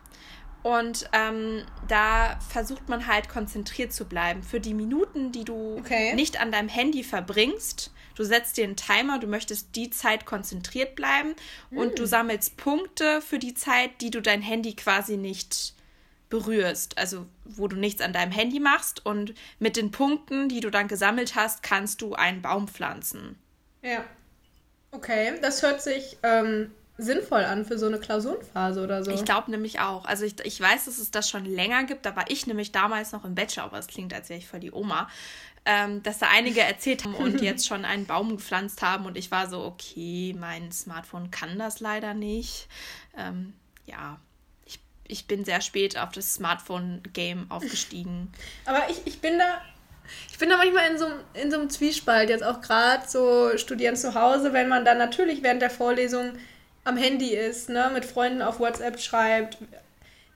Und 0.63 1.11
ähm, 1.13 1.65
da 1.89 2.39
versucht 2.49 2.89
man 2.89 3.09
halt 3.09 3.29
konzentriert 3.29 3.93
zu 3.93 4.05
bleiben. 4.05 4.45
Für 4.45 4.61
die 4.61 4.75
Minuten, 4.75 5.33
die 5.33 5.45
du 5.45 5.79
okay. 5.79 6.15
nicht 6.15 6.41
an 6.41 6.53
deinem 6.53 6.69
Handy 6.69 7.03
verbringst, 7.03 7.93
du 8.19 8.25
setzt 8.25 8.57
dir 8.57 8.65
einen 8.65 8.77
Timer, 8.77 9.19
du 9.19 9.29
möchtest 9.29 9.77
die 9.77 9.91
Zeit 9.91 10.27
konzentriert 10.27 10.97
bleiben 10.97 11.35
hm. 11.71 11.79
und 11.79 11.99
du 11.99 12.03
hm. 12.03 12.09
sammelst 12.09 12.57
Punkte 12.57 13.23
für 13.23 13.39
die 13.39 13.55
Zeit, 13.55 14.01
die 14.01 14.11
du 14.11 14.21
dein 14.21 14.43
Handy 14.43 14.75
quasi 14.75 15.17
nicht 15.17 15.75
berührst, 16.29 16.99
also 16.99 17.27
wo 17.45 17.69
du 17.69 17.77
nichts 17.77 18.03
an 18.03 18.13
deinem 18.13 18.33
Handy 18.33 18.61
machst 18.61 19.07
und 19.07 19.35
mit 19.59 19.77
den 19.77 19.93
Punkten, 19.93 20.49
die 20.49 20.61
du 20.61 20.71
dann 20.71 20.89
gesammelt 20.89 21.37
hast, 21.37 21.63
kannst 21.63 22.03
du 22.03 22.15
einen 22.15 22.43
Baum 22.43 22.69
pflanzen. 22.69 23.39
Ja. 23.83 24.05
Okay, 24.91 25.39
das 25.41 25.63
hört 25.63 25.83
sich 25.83 26.19
ähm, 26.23 26.73
sinnvoll 26.99 27.45
an 27.45 27.65
für 27.65 27.79
so 27.79 27.87
eine 27.87 27.99
Klausurenphase 27.99 28.83
oder 28.83 29.05
so. 29.05 29.11
Ich 29.11 29.25
glaube 29.25 29.51
nämlich 29.51 29.81
auch. 29.81 30.05
Also 30.05 30.25
ich, 30.25 30.35
ich 30.45 30.61
weiß, 30.61 30.85
dass 30.85 30.99
es 30.99 31.11
das 31.11 31.31
schon 31.31 31.45
länger 31.45 31.85
gibt, 31.85 32.05
da 32.05 32.15
war 32.17 32.25
ich 32.29 32.47
nämlich 32.47 32.73
damals 32.73 33.13
noch 33.13 33.25
im 33.25 33.35
Bachelor, 33.35 33.65
aber 33.65 33.79
es 33.79 33.87
klingt, 33.87 34.13
als 34.13 34.29
wäre 34.29 34.39
ich 34.39 34.49
voll 34.49 34.61
die 34.61 34.73
Oma. 34.73 35.09
Ähm, 35.65 36.03
dass 36.03 36.19
da 36.19 36.29
einige 36.33 36.61
erzählt 36.61 37.05
haben 37.05 37.15
und 37.15 37.41
jetzt 37.43 37.67
schon 37.67 37.85
einen 37.85 38.07
Baum 38.07 38.37
gepflanzt 38.37 38.83
haben 38.83 39.07
und 39.07 39.17
ich 39.17 39.31
war 39.31 39.49
so, 39.49 39.63
okay, 39.63 40.35
mein 40.39 40.73
Smartphone 40.73 41.31
kann 41.31 41.59
das 41.59 41.81
leider 41.81 42.15
nicht. 42.15 42.69
Ähm, 43.17 43.55
ja, 43.87 44.19
ich 45.09 45.27
bin 45.27 45.45
sehr 45.45 45.61
spät 45.61 45.99
auf 45.99 46.13
das 46.13 46.35
Smartphone-Game 46.35 47.51
aufgestiegen. 47.51 48.31
Aber 48.67 48.89
ich, 48.91 49.01
ich 49.07 49.21
bin 49.21 49.39
da. 49.39 49.61
Ich 50.31 50.39
bin 50.39 50.49
da 50.49 50.57
manchmal 50.57 50.91
in 50.91 50.99
so, 50.99 51.07
in 51.35 51.51
so 51.51 51.59
einem 51.59 51.69
Zwiespalt, 51.69 52.31
jetzt 52.31 52.43
auch 52.43 52.63
gerade 52.63 53.07
so 53.07 53.59
studieren 53.59 53.95
zu 53.95 54.15
Hause, 54.15 54.55
wenn 54.55 54.67
man 54.67 54.87
dann 54.87 54.97
natürlich 54.97 55.43
während 55.43 55.61
der 55.61 55.69
Vorlesung 55.69 56.33
am 56.89 56.97
Handy 56.97 57.35
ist, 57.35 57.69
ne, 57.69 57.91
mit 57.93 58.05
Freunden 58.05 58.43
auf 58.43 58.59
WhatsApp 58.59 58.99
schreibt. 58.99 59.59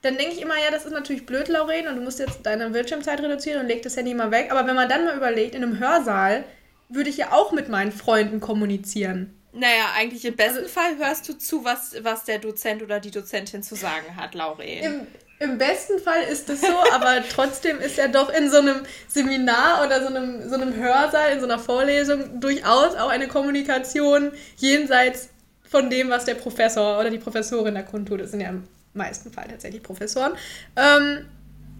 Dann 0.01 0.17
denke 0.17 0.33
ich 0.33 0.41
immer, 0.41 0.55
ja, 0.55 0.71
das 0.71 0.85
ist 0.85 0.91
natürlich 0.91 1.25
blöd, 1.25 1.47
Lauren, 1.47 1.87
und 1.87 1.95
du 1.95 2.01
musst 2.01 2.19
jetzt 2.19 2.45
deine 2.45 2.69
Bildschirmzeit 2.69 3.21
reduzieren 3.21 3.61
und 3.61 3.67
leg 3.67 3.81
das 3.81 3.95
Handy 3.95 4.13
mal 4.13 4.31
weg. 4.31 4.51
Aber 4.51 4.67
wenn 4.67 4.75
man 4.75 4.89
dann 4.89 5.05
mal 5.05 5.15
überlegt, 5.15 5.55
in 5.55 5.63
einem 5.63 5.79
Hörsaal 5.79 6.43
würde 6.89 7.09
ich 7.09 7.17
ja 7.17 7.31
auch 7.31 7.51
mit 7.51 7.69
meinen 7.69 7.91
Freunden 7.91 8.39
kommunizieren. 8.39 9.33
Naja, 9.53 9.91
eigentlich 9.95 10.25
im 10.25 10.35
besten 10.35 10.59
also, 10.59 10.69
Fall 10.69 10.97
hörst 10.97 11.29
du 11.29 11.33
zu, 11.33 11.63
was, 11.63 11.95
was 12.01 12.25
der 12.25 12.39
Dozent 12.39 12.81
oder 12.81 12.99
die 12.99 13.11
Dozentin 13.11 13.63
zu 13.63 13.75
sagen 13.75 14.15
hat, 14.15 14.33
Laure. 14.33 14.63
Im, 14.63 15.07
Im 15.39 15.57
besten 15.57 15.99
Fall 15.99 16.23
ist 16.23 16.49
es 16.49 16.61
so, 16.61 16.75
aber 16.91 17.23
trotzdem 17.29 17.79
ist 17.79 17.97
ja 17.97 18.07
doch 18.07 18.33
in 18.33 18.49
so 18.49 18.57
einem 18.57 18.81
Seminar 19.07 19.85
oder 19.85 20.01
so 20.01 20.07
einem, 20.07 20.49
so 20.49 20.55
einem 20.55 20.75
Hörsaal, 20.75 21.31
in 21.33 21.39
so 21.39 21.45
einer 21.45 21.59
Vorlesung 21.59 22.39
durchaus 22.39 22.95
auch 22.95 23.09
eine 23.09 23.27
Kommunikation 23.27 24.31
jenseits 24.57 25.29
von 25.73 25.89
dem, 25.89 26.11
was 26.11 26.25
der 26.25 26.35
Professor 26.35 26.99
oder 26.99 27.09
die 27.09 27.17
Professorin 27.17 27.73
da 27.73 27.81
kundtut. 27.81 28.21
Das 28.21 28.29
sind 28.29 28.41
ja 28.41 28.49
im 28.49 28.63
meisten 28.93 29.31
Fall 29.31 29.47
tatsächlich 29.47 29.81
Professoren. 29.81 30.33
Ähm, 30.75 31.25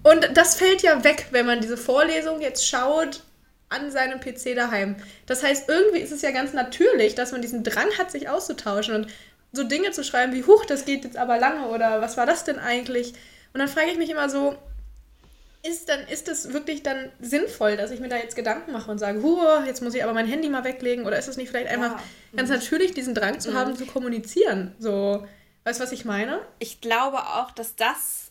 und 0.02 0.32
das 0.34 0.56
fällt 0.56 0.82
ja 0.82 1.04
weg, 1.04 1.28
wenn 1.30 1.46
man 1.46 1.62
diese 1.62 1.78
Vorlesung 1.78 2.42
jetzt 2.42 2.68
schaut 2.68 3.22
an 3.70 3.92
seinem 3.92 4.20
PC 4.20 4.56
daheim. 4.56 4.96
Das 5.28 5.44
heißt, 5.44 5.70
irgendwie 5.70 6.00
ist 6.00 6.12
es 6.12 6.24
ja 6.24 6.32
ganz 6.32 6.54
natürlich, 6.54 7.14
dass 7.14 7.32
man 7.34 7.44
diesen 7.44 7.64
Drang 7.64 7.88
hat, 8.00 8.10
sich 8.10 8.30
auszutauschen 8.30 8.96
und 8.96 9.08
so 9.52 9.64
Dinge 9.64 9.92
zu 9.92 10.04
schreiben 10.04 10.34
wie, 10.34 10.44
huch, 10.44 10.66
das 10.66 10.86
geht 10.86 11.04
jetzt 11.04 11.18
aber 11.18 11.38
lange 11.38 11.68
oder 11.68 12.02
was 12.02 12.18
war 12.18 12.26
das 12.26 12.44
denn 12.44 12.58
eigentlich? 12.58 13.14
Und 13.54 13.60
dann 13.60 13.68
frage 13.68 13.92
ich 13.92 13.98
mich 14.00 14.10
immer 14.10 14.28
so, 14.28 14.56
ist 15.64 15.88
dann 15.88 16.02
ist 16.08 16.28
es 16.28 16.52
wirklich 16.52 16.84
dann 16.84 17.10
sinnvoll, 17.22 17.78
dass 17.78 17.92
ich 17.92 18.02
mir 18.02 18.10
da 18.10 18.18
jetzt 18.18 18.36
Gedanken 18.36 18.74
mache 18.74 18.92
und 18.92 19.00
sage, 19.00 19.24
huh, 19.24 19.64
jetzt 19.66 19.82
muss 19.82 19.96
ich 19.96 20.04
aber 20.04 20.14
mein 20.14 20.28
Handy 20.28 20.50
mal 20.50 20.66
weglegen 20.66 21.06
oder 21.06 21.18
ist 21.18 21.30
es 21.30 21.38
nicht 21.38 21.50
vielleicht 21.50 21.70
einfach 21.70 21.98
ja. 21.98 22.04
ganz 22.36 22.50
natürlich 22.50 22.94
diesen 22.94 23.16
Drang 23.16 23.40
zu 23.40 23.52
mhm. 23.52 23.56
haben 23.56 23.76
zu 23.76 23.86
kommunizieren? 23.86 24.76
So, 24.78 25.26
weißt 25.64 25.80
du, 25.80 25.84
was 25.84 25.92
ich 25.94 26.04
meine? 26.04 26.42
Ich 26.60 26.82
glaube 26.82 27.18
auch, 27.20 27.52
dass 27.52 27.76
das 27.76 28.23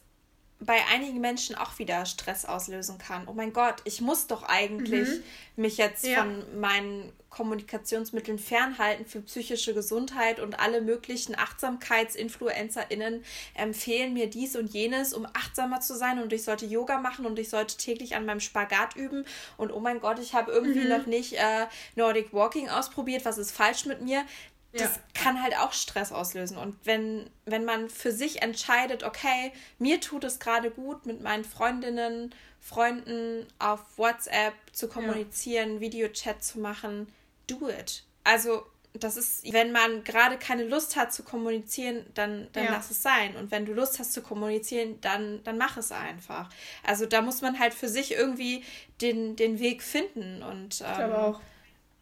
bei 0.65 0.79
einigen 0.93 1.21
Menschen 1.21 1.57
auch 1.57 1.79
wieder 1.79 2.07
Stress 2.07 2.45
auslösen 2.45 2.99
kann. 2.99 3.27
Oh 3.27 3.33
mein 3.33 3.53
Gott, 3.53 3.77
ich 3.85 4.01
muss 4.01 4.27
doch 4.27 4.45
eigentlich 4.45 5.09
mhm. 5.09 5.23
mich 5.57 5.77
jetzt 5.77 6.07
ja. 6.07 6.23
von 6.23 6.61
meinen 6.61 7.13
Kommunikationsmitteln 7.33 8.39
fernhalten 8.39 9.07
für 9.07 9.23
psychische 9.23 9.73
Gesundheit 9.73 10.39
und 10.39 10.61
alle 10.61 10.83
möglichen 10.83 11.35
AchtsamkeitsinfluencerInnen 11.35 13.25
empfehlen 13.55 14.13
mir 14.13 14.29
dies 14.29 14.55
und 14.55 14.73
jenes, 14.73 15.15
um 15.15 15.27
achtsamer 15.33 15.81
zu 15.81 15.97
sein 15.97 16.23
und 16.23 16.33
ich 16.33 16.45
sollte 16.45 16.67
Yoga 16.67 16.99
machen 16.99 17.25
und 17.25 17.39
ich 17.39 17.49
sollte 17.49 17.79
täglich 17.79 18.15
an 18.17 18.27
meinem 18.27 18.41
Spagat 18.41 18.97
üben 18.97 19.25
und 19.57 19.73
oh 19.73 19.81
mein 19.81 20.01
Gott, 20.01 20.19
ich 20.19 20.35
habe 20.35 20.53
irgendwie 20.53 20.81
mhm. 20.81 20.91
noch 20.91 21.07
nicht 21.07 21.33
äh, 21.33 21.67
Nordic 21.97 22.35
Walking 22.35 22.69
ausprobiert, 22.69 23.25
was 23.25 23.39
ist 23.39 23.51
falsch 23.51 23.87
mit 23.87 24.03
mir? 24.03 24.25
Das 24.73 24.97
ja. 24.97 25.03
kann 25.15 25.43
halt 25.43 25.57
auch 25.59 25.73
Stress 25.73 26.13
auslösen. 26.13 26.57
Und 26.57 26.77
wenn, 26.85 27.29
wenn 27.45 27.65
man 27.65 27.91
für 27.91 28.13
sich 28.13 28.43
entscheidet, 28.43 29.03
okay, 29.03 29.53
mir 29.79 30.01
tut 30.01 30.25
es 30.25 30.39
gerade 30.39 30.71
gut, 30.71 31.05
mit 31.05 31.21
meinen 31.23 31.45
Freundinnen, 31.45 32.35
Freunden 32.61 33.47
auf 33.59 33.81
WhatsApp 33.97 34.55
zu 34.73 34.89
kommunizieren, 34.89 35.75
ja. 35.75 35.81
Videochat 35.81 36.43
zu 36.43 36.61
machen, 36.61 37.13
do 37.47 37.69
it. 37.69 38.05
Also, 38.25 38.65
das 38.95 39.17
ist, 39.17 39.51
wenn 39.53 39.73
man 39.73 40.05
gerade 40.05 40.37
keine 40.37 40.65
Lust 40.65 40.97
hat 40.97 41.13
zu 41.13 41.23
kommunizieren, 41.23 42.05
dann, 42.15 42.49
dann 42.53 42.65
ja. 42.65 42.73
lass 42.73 42.91
es 42.91 43.03
sein. 43.03 43.37
Und 43.37 43.51
wenn 43.51 43.65
du 43.65 43.73
Lust 43.73 43.99
hast 43.99 44.13
zu 44.13 44.23
kommunizieren, 44.23 45.01
dann, 45.01 45.43
dann 45.45 45.57
mach 45.57 45.79
es 45.79 45.93
einfach. 45.93 46.51
Also 46.83 47.07
da 47.07 47.23
muss 47.23 47.41
man 47.41 47.59
halt 47.59 47.73
für 47.73 47.89
sich 47.89 48.13
irgendwie 48.13 48.65
den, 49.01 49.35
den 49.35 49.61
Weg 49.61 49.83
finden. 49.83 50.43
Und 50.43 50.83
ähm, 50.83 50.87
ich 50.91 50.97
glaube 50.97 51.19
auch 51.19 51.41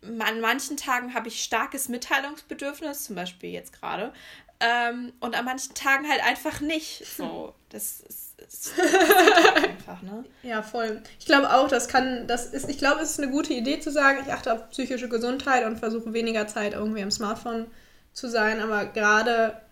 an 0.03 0.41
manchen 0.41 0.77
Tagen 0.77 1.15
habe 1.15 1.29
ich 1.29 1.43
starkes 1.43 1.89
Mitteilungsbedürfnis, 1.89 3.05
zum 3.05 3.17
Beispiel 3.17 3.51
jetzt 3.51 3.73
gerade. 3.73 4.13
Ähm, 4.61 5.13
und 5.21 5.35
an 5.35 5.47
manchen 5.47 5.75
Tagen 5.75 6.07
halt 6.09 6.23
einfach 6.23 6.61
nicht. 6.61 7.05
So, 7.07 7.55
das 7.71 8.01
ist, 8.01 8.41
ist 8.41 8.73
einfach, 9.65 10.03
ne? 10.03 10.25
Ja, 10.43 10.63
voll. 10.63 11.03
Ich 11.19 11.25
glaube 11.25 11.51
auch, 11.53 11.69
das 11.69 11.89
kann, 11.89 12.27
das 12.27 12.47
ist, 12.47 12.69
ich 12.69 12.77
glaube, 12.77 13.01
es 13.01 13.13
ist 13.13 13.21
eine 13.21 13.31
gute 13.31 13.55
Idee 13.55 13.81
zu 13.81 13.91
sagen, 13.91 14.19
ich 14.23 14.31
achte 14.33 14.53
auf 14.53 14.69
psychische 14.71 15.09
Gesundheit 15.09 15.65
und 15.65 15.79
versuche 15.79 16.13
weniger 16.13 16.47
Zeit 16.47 16.75
irgendwie 16.75 17.03
am 17.03 17.11
Smartphone 17.11 17.69
zu 18.13 18.29
sein. 18.29 18.61
Aber 18.61 18.85
gerade, 18.85 19.63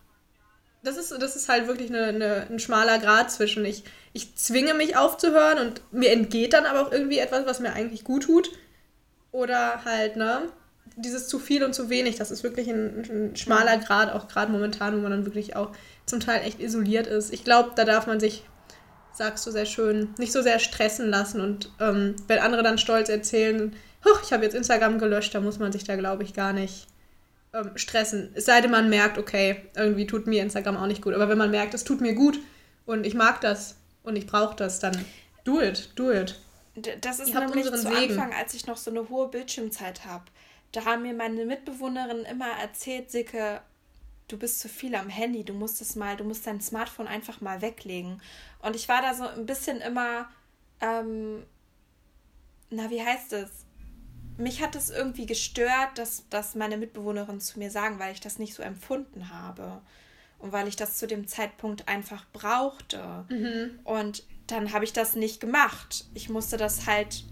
das 0.83 0.97
ist, 0.97 1.13
das 1.13 1.37
ist 1.37 1.51
halt 1.51 1.67
wirklich 1.67 1.91
eine, 1.91 2.07
eine, 2.07 2.47
ein 2.49 2.59
schmaler 2.59 2.99
Grad 2.99 3.31
zwischen 3.31 3.67
ich, 3.67 3.85
ich 4.15 4.37
zwinge 4.37 4.73
mich 4.73 4.97
aufzuhören 4.97 5.59
und 5.59 5.83
mir 5.93 6.13
entgeht 6.13 6.55
dann 6.55 6.65
aber 6.65 6.81
auch 6.81 6.93
irgendwie 6.93 7.19
etwas, 7.19 7.45
was 7.45 7.61
mir 7.61 7.75
eigentlich 7.75 8.05
gut 8.05 8.23
tut. 8.23 8.51
Oder 9.39 9.85
halt, 9.85 10.17
ne? 10.17 10.49
Dieses 10.97 11.29
zu 11.29 11.39
viel 11.39 11.63
und 11.63 11.73
zu 11.73 11.91
wenig, 11.91 12.17
das 12.17 12.33
ist 12.33 12.43
wirklich 12.43 12.69
ein, 12.69 13.05
ein 13.09 13.37
schmaler 13.37 13.79
Grad, 13.79 14.13
auch 14.13 14.27
gerade 14.27 14.51
momentan, 14.51 14.97
wo 14.97 15.01
man 15.01 15.13
dann 15.13 15.27
wirklich 15.27 15.55
auch 15.55 15.71
zum 16.07 16.19
Teil 16.19 16.43
echt 16.45 16.59
isoliert 16.59 17.07
ist. 17.07 17.33
Ich 17.33 17.45
glaube, 17.45 17.71
da 17.77 17.85
darf 17.85 18.09
man 18.09 18.19
sich, 18.19 18.43
sagst 19.13 19.47
du 19.47 19.53
sehr 19.53 19.65
schön, 19.65 20.13
nicht 20.19 20.33
so 20.33 20.43
sehr 20.43 20.59
stressen 20.59 21.09
lassen. 21.09 21.41
Und 21.41 21.71
ähm, 21.79 22.17
wenn 22.27 22.41
andere 22.41 22.65
dann 22.65 22.79
stolz 22.79 23.09
erzählen, 23.11 23.77
ich 24.25 24.33
habe 24.33 24.43
jetzt 24.43 24.57
Instagram 24.57 24.99
gelöscht, 24.99 25.33
da 25.37 25.41
muss 25.41 25.61
man 25.61 25.71
sich 25.71 25.85
da, 25.85 25.95
glaube 25.95 26.25
ich, 26.25 26.35
gar 26.35 26.53
nicht 26.53 26.89
ähm, 27.55 27.71
stressen. 27.77 28.31
Es 28.35 28.47
sei 28.47 28.61
denn, 28.61 28.73
man 28.73 28.89
merkt, 28.89 29.19
okay, 29.19 29.63
irgendwie 29.77 30.09
tut 30.09 30.27
mir 30.27 30.43
Instagram 30.43 30.77
auch 30.77 30.89
nicht 30.89 31.03
gut. 31.03 31.15
Aber 31.15 31.29
wenn 31.29 31.39
man 31.39 31.53
merkt, 31.53 31.75
es 31.75 31.85
tut 31.85 32.01
mir 32.01 32.15
gut 32.15 32.41
und 32.87 33.07
ich 33.07 33.15
mag 33.15 33.41
das 33.41 33.77
und 34.03 34.17
ich 34.17 34.27
brauche 34.27 34.57
das, 34.57 34.81
dann 34.81 34.99
do 35.45 35.61
it, 35.63 35.91
do 35.95 36.11
it. 36.11 36.41
Das 37.01 37.19
ist 37.19 37.35
nämlich 37.35 37.65
zu 37.67 37.79
Segen. 37.79 38.19
Anfang, 38.19 38.33
als 38.33 38.55
ich 38.55 38.67
noch 38.67 38.77
so 38.77 38.91
eine 38.91 39.09
hohe 39.09 39.29
Bildschirmzeit 39.29 40.05
habe. 40.05 40.25
Da 40.73 40.85
haben 40.85 41.03
mir 41.03 41.15
meine 41.15 41.45
Mitbewohnerin 41.45 42.25
immer 42.25 42.51
erzählt, 42.61 43.11
Sicke, 43.11 43.63
du 44.29 44.37
bist 44.37 44.61
zu 44.61 44.69
viel 44.69 44.95
am 44.95 45.09
Handy, 45.09 45.45
du 45.45 45.55
musst 45.55 45.81
es 45.81 45.97
mal, 45.97 46.17
du 46.17 46.25
musst 46.25 46.47
dein 46.47 46.61
Smartphone 46.61 47.07
einfach 47.07 47.41
mal 47.41 47.63
weglegen. 47.63 48.21
Und 48.61 48.77
ich 48.77 48.89
war 48.89 49.01
da 49.01 49.15
so 49.15 49.27
ein 49.27 49.47
bisschen 49.47 49.81
immer, 49.81 50.29
ähm, 50.81 51.45
na, 52.71 52.91
wie 52.91 53.03
heißt 53.03 53.33
es? 53.33 53.51
Mich 54.37 54.63
hat 54.63 54.77
es 54.77 54.91
irgendwie 54.91 55.27
gestört, 55.27 55.97
dass, 55.97 56.29
dass 56.29 56.55
meine 56.55 56.77
Mitbewohnerin 56.77 57.41
zu 57.41 57.59
mir 57.59 57.71
sagen, 57.71 57.99
weil 57.99 58.13
ich 58.13 58.21
das 58.21 58.39
nicht 58.39 58.55
so 58.55 58.63
empfunden 58.63 59.31
habe. 59.31 59.81
Und 60.39 60.53
weil 60.53 60.69
ich 60.69 60.77
das 60.77 60.99
zu 60.99 61.09
dem 61.09 61.27
Zeitpunkt 61.27 61.89
einfach 61.89 62.25
brauchte. 62.33 63.25
Mhm. 63.29 63.81
Und 63.83 64.23
dann 64.49 64.73
habe 64.73 64.85
ich 64.85 64.93
das 64.93 65.15
nicht 65.15 65.41
gemacht. 65.41 66.07
Ich 66.15 66.29
musste 66.29 66.57
das 66.57 66.87
halt 66.87 67.25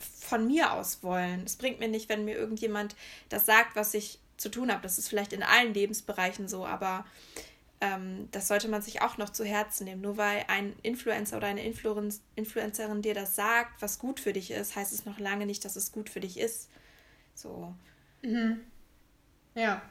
von 0.00 0.46
mir 0.46 0.72
aus 0.72 1.02
wollen. 1.02 1.42
Es 1.44 1.56
bringt 1.56 1.78
mir 1.78 1.88
nicht, 1.88 2.08
wenn 2.08 2.24
mir 2.24 2.36
irgendjemand 2.36 2.96
das 3.28 3.46
sagt, 3.46 3.76
was 3.76 3.94
ich 3.94 4.18
zu 4.38 4.48
tun 4.48 4.72
habe. 4.72 4.82
Das 4.82 4.98
ist 4.98 5.08
vielleicht 5.08 5.32
in 5.32 5.42
allen 5.42 5.74
Lebensbereichen 5.74 6.48
so, 6.48 6.66
aber 6.66 7.04
ähm, 7.80 8.28
das 8.30 8.48
sollte 8.48 8.68
man 8.68 8.80
sich 8.80 9.02
auch 9.02 9.18
noch 9.18 9.30
zu 9.30 9.44
Herzen 9.44 9.84
nehmen. 9.84 10.00
Nur 10.00 10.16
weil 10.16 10.44
ein 10.48 10.74
Influencer 10.82 11.36
oder 11.36 11.48
eine 11.48 11.62
Influencerin 11.64 13.02
dir 13.02 13.14
das 13.14 13.36
sagt, 13.36 13.82
was 13.82 13.98
gut 13.98 14.20
für 14.20 14.32
dich 14.32 14.50
ist, 14.50 14.74
heißt 14.74 14.92
es 14.92 15.04
noch 15.04 15.18
lange 15.18 15.46
nicht, 15.46 15.64
dass 15.64 15.76
es 15.76 15.92
gut 15.92 16.08
für 16.08 16.20
dich 16.20 16.38
ist. 16.38 16.70
So. 17.34 17.74
Mhm. 18.22 18.60
Ja. 19.54 19.82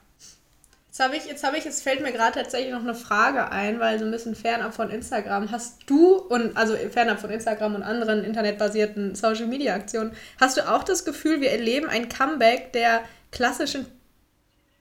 Jetzt 0.92 1.00
habe 1.00 1.16
ich, 1.16 1.26
jetzt 1.26 1.44
habe 1.46 1.58
ich, 1.58 1.64
jetzt 1.64 1.84
fällt 1.84 2.02
mir 2.02 2.12
gerade 2.12 2.34
tatsächlich 2.34 2.74
noch 2.74 2.82
eine 2.82 2.96
Frage 2.96 3.50
ein, 3.50 3.80
weil 3.80 3.98
so 3.98 4.04
ein 4.04 4.12
bisschen 4.12 4.36
fernab 4.36 4.76
von 4.76 4.90
Instagram. 4.90 5.50
Hast 5.50 5.80
du 5.86 6.16
und 6.18 6.58
also 6.58 6.76
fernab 6.76 7.22
von 7.22 7.30
Instagram 7.30 7.76
und 7.76 7.84
anderen 7.84 8.26
internetbasierten 8.26 9.16
Social 9.16 9.48
Media 9.48 9.74
Aktionen, 9.74 10.12
hast 10.42 10.58
du 10.58 10.70
auch 10.70 10.84
das 10.84 11.06
Gefühl, 11.06 11.40
wir 11.40 11.50
erleben 11.50 11.88
ein 11.88 12.10
Comeback 12.10 12.74
der 12.74 13.04
klassischen 13.32 13.86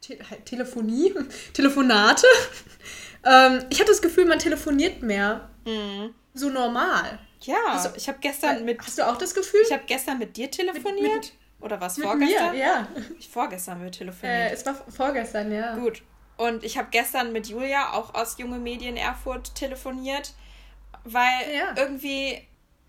Te 0.01 0.19
Telefonie, 0.45 1.15
Telefonate. 1.53 2.27
ähm, 3.25 3.61
ich 3.71 3.79
habe 3.79 3.89
das 3.89 4.03
Gefühl, 4.03 4.25
man 4.25 4.41
telefoniert 4.41 5.03
mehr. 5.03 5.49
Mhm. 5.65 6.13
So 6.35 6.49
normal. 6.49 7.21
Ja, 7.43 7.55
also, 7.69 7.91
ich 7.95 8.09
habe 8.09 8.19
gestern 8.21 8.65
mit. 8.65 8.81
Hast 8.81 8.99
du 8.99 9.07
auch 9.07 9.17
das 9.17 9.33
Gefühl? 9.33 9.61
Ich 9.65 9.73
habe 9.73 9.85
gestern 9.87 10.19
mit 10.19 10.37
dir 10.37 10.51
telefoniert. 10.51 11.03
Mit, 11.03 11.23
mit, 11.23 11.33
Oder 11.61 11.81
was 11.81 11.99
vorgestern? 12.01 12.53
Mir, 12.53 12.59
ja. 12.59 12.89
Ich 13.19 13.29
vorgestern 13.29 13.83
wir 13.83 13.91
telefoniert. 13.91 14.51
Äh, 14.51 14.55
es 14.55 14.65
war 14.65 14.75
vorgestern, 14.75 15.53
ja. 15.53 15.77
Gut. 15.77 16.03
Und 16.37 16.65
ich 16.65 16.79
habe 16.79 16.89
gestern 16.91 17.33
mit 17.33 17.49
Julia 17.49 17.93
auch 17.93 18.15
aus 18.15 18.39
Junge 18.39 18.59
Medien 18.59 18.97
Erfurt 18.97 19.55
telefoniert, 19.55 20.33
weil 21.05 21.55
ja. 21.55 21.75
irgendwie, 21.77 22.41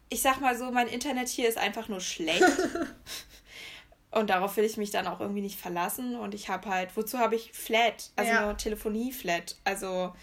ich 0.09 0.21
sag 0.21 0.39
mal 0.39 0.57
so, 0.57 0.71
mein 0.71 0.87
Internet 0.87 1.27
hier 1.27 1.49
ist 1.49 1.57
einfach 1.57 1.89
nur 1.89 1.99
schlecht. 1.99 2.43
Und 4.11 4.29
darauf 4.29 4.57
will 4.57 4.65
ich 4.65 4.77
mich 4.77 4.91
dann 4.91 5.07
auch 5.07 5.21
irgendwie 5.21 5.41
nicht 5.41 5.59
verlassen. 5.59 6.15
Und 6.15 6.33
ich 6.33 6.49
habe 6.49 6.69
halt, 6.69 6.95
wozu 6.95 7.17
habe 7.17 7.35
ich 7.35 7.53
Flat? 7.53 8.11
Also 8.15 8.31
ja. 8.31 8.53
Telefonie-Flat. 8.53 9.55
Also 9.63 10.13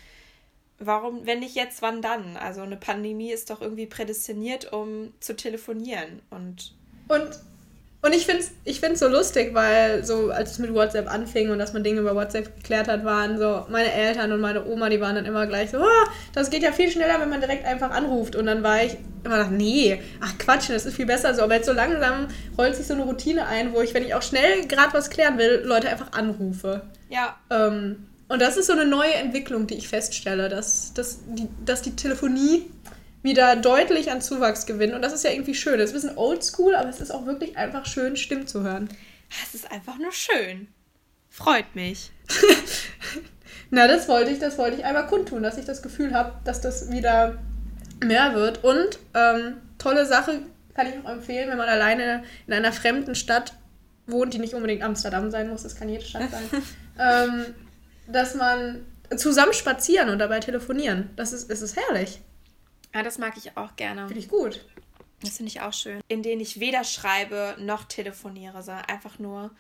warum, 0.78 1.26
wenn 1.26 1.40
nicht 1.40 1.54
jetzt, 1.54 1.82
wann 1.82 2.02
dann? 2.02 2.36
Also 2.36 2.62
eine 2.62 2.76
Pandemie 2.76 3.32
ist 3.32 3.50
doch 3.50 3.60
irgendwie 3.60 3.86
prädestiniert, 3.86 4.72
um 4.72 5.12
zu 5.20 5.34
telefonieren. 5.36 6.22
Und, 6.30 6.74
und 7.08 7.30
und 8.00 8.14
ich 8.14 8.26
finde 8.26 8.42
es 8.42 8.52
ich 8.64 8.78
find's 8.78 9.00
so 9.00 9.08
lustig, 9.08 9.54
weil 9.54 10.04
so, 10.04 10.30
als 10.30 10.52
es 10.52 10.58
mit 10.58 10.72
WhatsApp 10.72 11.10
anfing 11.12 11.50
und 11.50 11.58
dass 11.58 11.72
man 11.72 11.82
Dinge 11.82 12.00
über 12.00 12.14
WhatsApp 12.14 12.54
geklärt 12.56 12.86
hat, 12.86 13.04
waren 13.04 13.38
so, 13.38 13.66
meine 13.70 13.92
Eltern 13.92 14.30
und 14.30 14.40
meine 14.40 14.64
Oma, 14.66 14.88
die 14.88 15.00
waren 15.00 15.16
dann 15.16 15.24
immer 15.24 15.46
gleich 15.46 15.70
so, 15.70 15.78
oh, 15.78 16.08
das 16.32 16.50
geht 16.50 16.62
ja 16.62 16.70
viel 16.70 16.90
schneller, 16.90 17.20
wenn 17.20 17.28
man 17.28 17.40
direkt 17.40 17.64
einfach 17.64 17.90
anruft. 17.90 18.36
Und 18.36 18.46
dann 18.46 18.62
war 18.62 18.84
ich 18.84 18.96
immer 19.24 19.38
nach, 19.38 19.50
nee, 19.50 20.00
ach 20.20 20.38
Quatsch, 20.38 20.70
das 20.70 20.86
ist 20.86 20.94
viel 20.94 21.06
besser 21.06 21.34
so. 21.34 21.42
Aber 21.42 21.54
jetzt 21.54 21.66
so 21.66 21.72
langsam 21.72 22.28
rollt 22.56 22.76
sich 22.76 22.86
so 22.86 22.94
eine 22.94 23.02
Routine 23.02 23.46
ein, 23.46 23.72
wo 23.72 23.80
ich, 23.80 23.94
wenn 23.94 24.04
ich 24.04 24.14
auch 24.14 24.22
schnell 24.22 24.66
gerade 24.68 24.92
was 24.94 25.10
klären 25.10 25.36
will, 25.36 25.62
Leute 25.64 25.88
einfach 25.88 26.12
anrufe. 26.12 26.82
Ja. 27.10 27.36
Ähm, 27.50 28.06
und 28.28 28.42
das 28.42 28.58
ist 28.58 28.66
so 28.66 28.74
eine 28.74 28.86
neue 28.86 29.14
Entwicklung, 29.14 29.66
die 29.66 29.74
ich 29.74 29.88
feststelle, 29.88 30.48
dass, 30.48 30.92
dass, 30.92 31.20
die, 31.26 31.48
dass 31.64 31.82
die 31.82 31.96
Telefonie 31.96 32.70
wieder 33.22 33.56
deutlich 33.56 34.10
an 34.10 34.20
Zuwachs 34.20 34.66
gewinnen. 34.66 34.94
Und 34.94 35.02
das 35.02 35.12
ist 35.12 35.24
ja 35.24 35.30
irgendwie 35.30 35.54
schön. 35.54 35.78
Das 35.78 35.90
ist 35.90 35.96
ein 35.96 36.00
bisschen 36.02 36.18
oldschool, 36.18 36.74
aber 36.74 36.88
es 36.88 37.00
ist 37.00 37.10
auch 37.10 37.26
wirklich 37.26 37.56
einfach 37.56 37.86
schön, 37.86 38.16
Stimmen 38.16 38.46
zu 38.46 38.62
hören. 38.62 38.88
Es 39.42 39.54
ist 39.54 39.70
einfach 39.70 39.98
nur 39.98 40.12
schön. 40.12 40.68
Freut 41.28 41.74
mich. 41.74 42.10
Na, 43.70 43.86
das 43.86 44.08
wollte 44.08 44.30
ich, 44.30 44.38
das 44.38 44.56
wollte 44.56 44.76
ich 44.76 44.84
einmal 44.84 45.06
kundtun, 45.06 45.42
dass 45.42 45.58
ich 45.58 45.64
das 45.64 45.82
Gefühl 45.82 46.14
habe, 46.14 46.32
dass 46.44 46.60
das 46.60 46.90
wieder 46.90 47.38
mehr 48.02 48.34
wird. 48.34 48.64
Und 48.64 48.98
ähm, 49.14 49.58
tolle 49.78 50.06
Sache 50.06 50.42
kann 50.74 50.86
ich 50.86 50.94
auch 51.04 51.10
empfehlen, 51.10 51.50
wenn 51.50 51.58
man 51.58 51.68
alleine 51.68 52.24
in 52.46 52.52
einer 52.52 52.72
fremden 52.72 53.14
Stadt 53.14 53.52
wohnt, 54.06 54.32
die 54.32 54.38
nicht 54.38 54.54
unbedingt 54.54 54.82
Amsterdam 54.82 55.30
sein 55.30 55.48
muss, 55.48 55.64
das 55.64 55.76
kann 55.76 55.88
jede 55.88 56.04
Stadt 56.04 56.30
sein, 56.30 56.62
ähm, 56.98 57.54
dass 58.06 58.34
man 58.34 58.86
zusammen 59.16 59.52
spazieren 59.52 60.08
und 60.08 60.18
dabei 60.18 60.40
telefonieren. 60.40 61.10
Das 61.16 61.32
ist, 61.32 61.50
es 61.50 61.62
ist 61.62 61.76
herrlich. 61.76 62.20
Ja, 62.94 63.02
das 63.02 63.18
mag 63.18 63.34
ich 63.36 63.56
auch 63.56 63.76
gerne. 63.76 64.06
Finde 64.06 64.20
ich 64.20 64.28
gut. 64.28 64.64
Das 65.20 65.36
finde 65.36 65.50
ich 65.50 65.60
auch 65.60 65.72
schön. 65.72 66.00
In 66.08 66.22
denen 66.22 66.40
ich 66.40 66.60
weder 66.60 66.84
schreibe 66.84 67.56
noch 67.58 67.84
telefoniere, 67.84 68.62
sondern 68.62 68.84
einfach 68.84 69.18
nur 69.18 69.50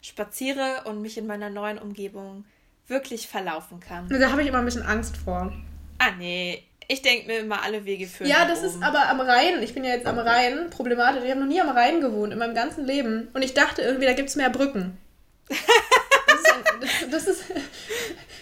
spaziere 0.00 0.82
und 0.84 1.02
mich 1.02 1.18
in 1.18 1.26
meiner 1.26 1.50
neuen 1.50 1.78
Umgebung 1.78 2.44
wirklich 2.86 3.28
verlaufen 3.28 3.80
kann. 3.80 4.08
Da 4.08 4.30
habe 4.30 4.42
ich 4.42 4.48
immer 4.48 4.58
ein 4.58 4.64
bisschen 4.64 4.82
Angst 4.82 5.16
vor. 5.16 5.52
Ah, 5.98 6.12
nee. 6.16 6.64
Ich 6.86 7.02
denke 7.02 7.26
mir 7.26 7.40
immer, 7.40 7.62
alle 7.62 7.84
Wege 7.84 8.06
führen. 8.06 8.30
Ja, 8.30 8.46
das 8.46 8.60
oben. 8.60 8.68
ist 8.68 8.82
aber 8.82 9.10
am 9.10 9.20
Rhein. 9.20 9.62
Ich 9.62 9.74
bin 9.74 9.84
ja 9.84 9.90
jetzt 9.90 10.06
am 10.06 10.18
Rhein 10.18 10.70
problematisch. 10.70 11.22
Ich 11.22 11.30
habe 11.30 11.40
noch 11.40 11.46
nie 11.46 11.60
am 11.60 11.68
Rhein 11.68 12.00
gewohnt 12.00 12.32
in 12.32 12.38
meinem 12.38 12.54
ganzen 12.54 12.86
Leben. 12.86 13.28
Und 13.34 13.42
ich 13.42 13.52
dachte 13.52 13.82
irgendwie, 13.82 14.06
da 14.06 14.14
gibt 14.14 14.30
es 14.30 14.36
mehr 14.36 14.48
Brücken. 14.48 14.96
das, 15.48 15.58
ist 15.58 16.52
ein, 16.52 16.80
das, 16.80 17.10
das, 17.10 17.26
ist, 17.26 17.44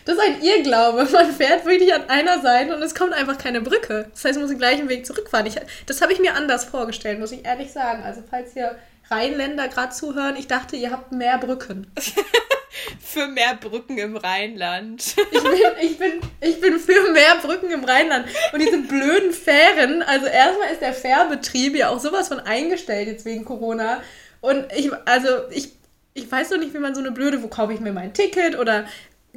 das 0.07 0.17
ist 0.17 0.23
ein 0.23 0.41
Irrglaube. 0.41 1.05
Man 1.13 1.33
fährt 1.33 1.67
wirklich 1.67 1.93
an 1.93 2.09
einer 2.09 2.41
Seite 2.41 2.75
und 2.75 2.83
es 2.83 2.95
kommt 2.95 3.13
einfach 3.13 3.37
keine 3.37 3.61
Brücke. 3.61 4.09
Das 4.13 4.25
heißt, 4.25 4.35
man 4.35 4.43
muss 4.43 4.51
den 4.51 4.59
gleichen 4.59 4.89
Weg 4.89 5.05
zurückfahren. 5.05 5.47
Ich, 5.47 5.57
das 5.85 6.01
habe 6.01 6.13
ich 6.13 6.21
mir 6.21 6.35
anders 6.35 6.65
vorgestellt, 6.65 7.19
muss 7.19 7.33
ich 7.33 7.45
ehrlich 7.45 7.73
sagen. 7.73 8.03
Also 8.05 8.23
falls 8.29 8.55
hier 8.55 8.77
Rheinländer 9.11 9.69
gerade 9.69 9.93
zuhören, 9.93 10.37
ich 10.37 10.47
dachte, 10.47 10.77
ihr 10.77 10.93
habt 10.93 11.13
mehr 11.13 11.39
Brücken. 11.39 11.93
für 13.01 13.27
mehr 13.27 13.55
Brücken 13.55 13.99
im 13.99 14.17
Rheinland. 14.17 15.17
ich, 15.31 15.43
bin, 15.43 15.53
ich, 15.81 15.99
bin, 15.99 16.13
ich 16.41 16.61
bin 16.61 16.79
für 16.79 17.11
mehr 17.13 17.37
Brücken 17.43 17.71
im 17.73 17.85
Rheinland. 17.85 18.27
Und 18.53 18.61
diese 18.61 18.79
blöden 18.79 19.33
Fähren, 19.33 20.03
also 20.03 20.27
erstmal 20.27 20.71
ist 20.71 20.83
der 20.83 20.93
Fährbetrieb 20.93 21.75
ja 21.75 21.89
auch 21.89 21.99
sowas 21.99 22.29
von 22.29 22.39
eingestellt 22.39 23.09
jetzt 23.09 23.25
wegen 23.25 23.45
Corona. 23.45 24.03
Und 24.41 24.67
ich, 24.77 24.93
also 25.05 25.29
ich, 25.51 25.73
ich 26.15 26.31
weiß 26.31 26.51
doch 26.51 26.59
nicht, 26.59 26.75
wie 26.75 26.79
man 26.79 26.95
so 26.95 27.01
eine 27.01 27.11
blöde, 27.11 27.43
wo 27.43 27.49
kaufe 27.49 27.73
ich 27.73 27.81
mir 27.81 27.93
mein 27.93 28.15
Ticket 28.15 28.57
oder 28.57 28.87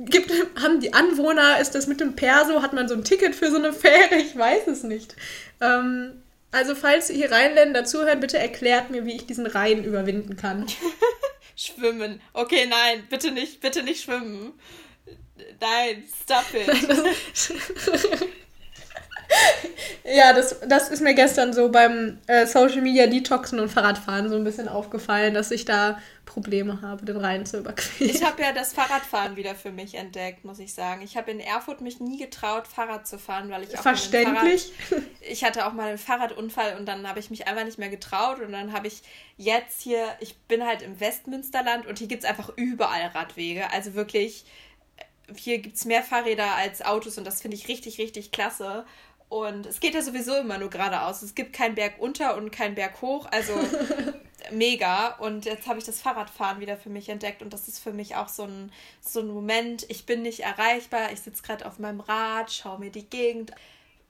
Gibt, 0.06 0.32
haben 0.62 0.80
die 0.80 0.94
Anwohner, 0.94 1.60
ist 1.60 1.76
das 1.76 1.88
mit 1.88 2.00
dem 2.00 2.16
Perso, 2.16 2.62
hat 2.62 2.74
man 2.74 2.88
so 2.88 2.96
ein 2.96 3.04
Ticket 3.04 3.36
für 3.36 3.52
so 3.52 3.58
eine 3.58 3.74
Fähre? 3.74 4.16
Ich 4.16 4.38
weiß 4.38 4.68
es 4.68 4.84
nicht. 4.84 5.16
Ähm, 5.60 6.24
also 6.52 6.74
falls 6.74 7.10
hier 7.10 7.32
Rheinländer 7.32 7.86
zuhören, 7.86 8.20
bitte 8.20 8.40
erklärt 8.40 8.90
mir, 8.90 9.06
wie 9.06 9.16
ich 9.16 9.26
diesen 9.26 9.46
Rhein 9.46 9.84
überwinden 9.84 10.36
kann. 10.36 10.66
schwimmen. 11.56 12.22
Okay, 12.34 12.66
nein, 12.68 13.04
bitte 13.10 13.32
nicht, 13.32 13.60
bitte 13.60 13.84
nicht 13.84 14.04
schwimmen. 14.04 14.54
Nein, 15.60 16.04
stop 16.24 16.46
it. 16.54 16.68
Ja, 20.04 20.34
das, 20.34 20.60
das 20.68 20.90
ist 20.90 21.02
mir 21.02 21.14
gestern 21.14 21.54
so 21.54 21.70
beim 21.70 22.18
äh, 22.26 22.46
Social 22.48 22.82
Media 22.82 23.06
Detoxen 23.06 23.60
und 23.60 23.70
Fahrradfahren 23.70 24.30
so 24.30 24.36
ein 24.36 24.44
bisschen 24.44 24.68
aufgefallen, 24.68 25.34
dass 25.34 25.52
ich 25.52 25.66
da 25.66 26.00
Probleme 26.26 26.82
habe, 26.82 27.06
den 27.06 27.18
Rhein 27.18 27.46
zu 27.46 27.60
überqueren. 27.60 28.10
Ich 28.10 28.24
habe 28.24 28.42
ja 28.42 28.52
das 28.52 28.74
Fahrradfahren 28.74 29.36
wieder 29.36 29.56
für 29.56 29.72
mich 29.72 29.96
entdeckt, 29.96 30.46
muss 30.46 30.60
ich 30.60 30.74
sagen. 30.74 31.02
Ich 31.02 31.18
habe 31.18 31.32
in 31.32 31.40
Erfurt 31.40 31.82
mich 31.82 32.00
nie 32.00 32.18
getraut, 32.18 32.68
Fahrrad 32.68 33.08
zu 33.08 33.20
fahren, 33.20 33.50
weil 33.50 33.64
ich 33.64 33.78
auch 33.78 33.82
Verständlich. 33.82 34.72
Fahrrad, 34.90 35.04
ich 35.22 35.44
hatte 35.44 35.68
auch 35.68 35.74
mal 35.74 35.90
einen 35.90 35.98
Fahrradunfall 35.98 36.78
und 36.78 36.86
dann 36.88 37.08
habe 37.08 37.20
ich 37.20 37.30
mich 37.30 37.48
einfach 37.48 37.66
nicht 37.66 37.78
mehr 37.78 37.90
getraut 37.90 38.40
und 38.40 38.52
dann 38.52 38.74
habe 38.74 38.88
ich 38.88 39.02
jetzt 39.38 39.82
hier, 39.82 40.06
ich 40.20 40.38
bin 40.38 40.66
halt 40.66 40.82
im 40.82 41.00
Westmünsterland 41.00 41.86
und 41.86 42.00
hier 42.00 42.08
gibt 42.08 42.24
es 42.24 42.30
einfach 42.30 42.52
überall 42.56 43.08
Radwege. 43.14 43.72
Also 43.72 43.94
wirklich, 43.96 44.46
hier 45.36 45.60
gibt 45.60 45.76
es 45.76 45.86
mehr 45.86 46.04
Fahrräder 46.04 46.56
als 46.56 46.82
Autos 46.84 47.18
und 47.18 47.26
das 47.26 47.42
finde 47.42 47.58
ich 47.58 47.68
richtig, 47.68 48.00
richtig 48.00 48.32
klasse. 48.32 48.86
Und 49.30 49.68
es 49.68 49.80
geht 49.80 49.94
ja 49.94 50.02
sowieso 50.02 50.36
immer 50.38 50.58
nur 50.58 50.72
geradeaus. 50.72 51.22
Es 51.22 51.36
gibt 51.36 51.54
keinen 51.54 51.76
Berg 51.76 52.00
unter 52.00 52.36
und 52.36 52.52
keinen 52.52 52.74
Berg 52.74 53.00
hoch. 53.02 53.28
Also 53.32 53.54
mega. 54.52 55.10
Und 55.20 55.46
jetzt 55.46 55.68
habe 55.68 55.78
ich 55.78 55.86
das 55.86 56.02
Fahrradfahren 56.02 56.60
wieder 56.60 56.78
für 56.78 56.90
mich 56.90 57.10
entdeckt. 57.10 57.44
Und 57.44 57.54
das 57.54 57.68
ist 57.68 57.80
für 57.80 57.94
mich 57.94 58.16
auch 58.16 58.28
so 58.28 58.44
ein, 58.44 58.72
so 59.02 59.20
ein 59.20 59.28
Moment. 59.28 59.86
Ich 59.90 60.08
bin 60.08 60.24
nicht 60.24 60.40
erreichbar. 60.42 61.12
Ich 61.14 61.22
sitze 61.22 61.44
gerade 61.44 61.68
auf 61.68 61.78
meinem 61.78 62.00
Rad, 62.00 62.52
schaue 62.52 62.80
mir 62.80 62.90
die 62.90 63.08
Gegend 63.08 63.52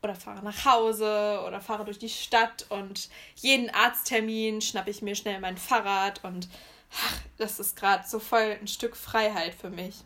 oder 0.02 0.16
fahre 0.16 0.42
nach 0.42 0.64
Hause 0.64 1.44
oder 1.46 1.60
fahre 1.60 1.84
durch 1.84 2.00
die 2.00 2.08
Stadt. 2.08 2.66
Und 2.70 3.10
jeden 3.36 3.70
Arzttermin 3.70 4.62
schnappe 4.62 4.90
ich 4.90 5.02
mir 5.02 5.16
schnell 5.16 5.42
mein 5.42 5.58
Fahrrad. 5.58 6.24
Und 6.24 6.48
ach, 6.94 7.18
das 7.38 7.60
ist 7.60 7.76
gerade 7.76 8.08
so 8.08 8.20
voll 8.20 8.58
ein 8.62 8.68
Stück 8.68 8.96
Freiheit 8.96 9.54
für 9.54 9.70
mich. 9.70 10.06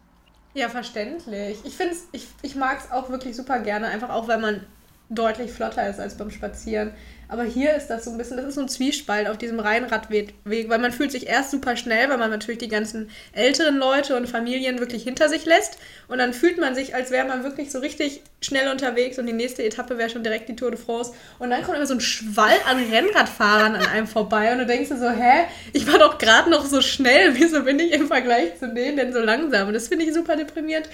Ja, 0.56 0.70
verständlich. 0.70 1.60
Ich 1.64 1.76
finde 1.76 1.96
ich, 2.12 2.28
ich 2.42 2.56
mag 2.56 2.80
es 2.80 2.92
auch 2.92 3.10
wirklich 3.10 3.36
super 3.36 3.60
gerne, 3.60 3.88
einfach 3.88 4.10
auch, 4.10 4.28
wenn 4.28 4.42
man 4.42 4.68
deutlich 5.16 5.52
flotter 5.52 5.88
ist 5.90 6.00
als 6.00 6.16
beim 6.16 6.32
Spazieren. 6.32 6.92
Aber 7.34 7.46
hier 7.46 7.74
ist 7.74 7.88
das 7.88 8.06
so 8.06 8.12
ein 8.12 8.18
bisschen, 8.20 8.38
das 8.38 8.46
ist 8.46 8.56
so 8.56 8.62
ein 8.62 8.70
Zwiespalt 8.70 9.28
auf 9.28 9.40
diesem 9.40 9.60
Rheinradweg, 9.60 10.36
weil 10.44 10.78
man 10.78 10.92
fühlt 10.92 11.12
sich 11.12 11.26
erst 11.26 11.50
super 11.50 11.76
schnell, 11.76 12.08
weil 12.10 12.20
man 12.20 12.30
natürlich 12.30 12.60
die 12.60 12.68
ganzen 12.68 13.10
älteren 13.32 13.78
Leute 13.78 14.16
und 14.16 14.30
Familien 14.30 14.78
wirklich 14.78 15.02
hinter 15.02 15.30
sich 15.30 15.46
lässt. 15.46 15.80
Und 16.08 16.20
dann 16.20 16.34
fühlt 16.34 16.60
man 16.60 16.76
sich, 16.76 16.94
als 16.94 17.10
wäre 17.10 17.28
man 17.28 17.44
wirklich 17.44 17.72
so 17.72 17.80
richtig 17.80 18.22
schnell 18.42 18.72
unterwegs 18.72 19.18
und 19.18 19.26
die 19.26 19.34
nächste 19.34 19.64
Etappe 19.64 19.98
wäre 19.98 20.12
schon 20.12 20.22
direkt 20.22 20.48
die 20.48 20.56
Tour 20.56 20.70
de 20.70 20.80
France. 20.80 21.14
Und 21.40 21.50
dann 21.50 21.64
kommt 21.64 21.78
immer 21.78 21.88
so 21.88 21.96
ein 21.96 22.02
Schwall 22.02 22.58
an 22.70 22.78
Rennradfahrern 22.78 23.78
an 23.78 23.88
einem 23.88 24.06
vorbei 24.06 24.52
und 24.52 24.60
du 24.60 24.68
denkst 24.68 24.90
dir 24.90 25.00
so, 25.00 25.10
hä, 25.10 25.46
ich 25.72 25.88
war 25.92 25.98
doch 25.98 26.20
gerade 26.20 26.52
noch 26.52 26.66
so 26.66 26.82
schnell, 26.82 27.32
wieso 27.34 27.64
bin 27.64 27.80
ich 27.80 27.94
im 27.94 28.08
Vergleich 28.08 28.60
zu 28.60 28.72
denen 28.72 28.98
denn 28.98 29.12
so 29.12 29.20
langsam? 29.20 29.70
Und 29.70 29.74
das 29.74 29.88
finde 29.88 30.06
ich 30.06 30.14
super 30.14 30.36
deprimierend. 30.36 30.88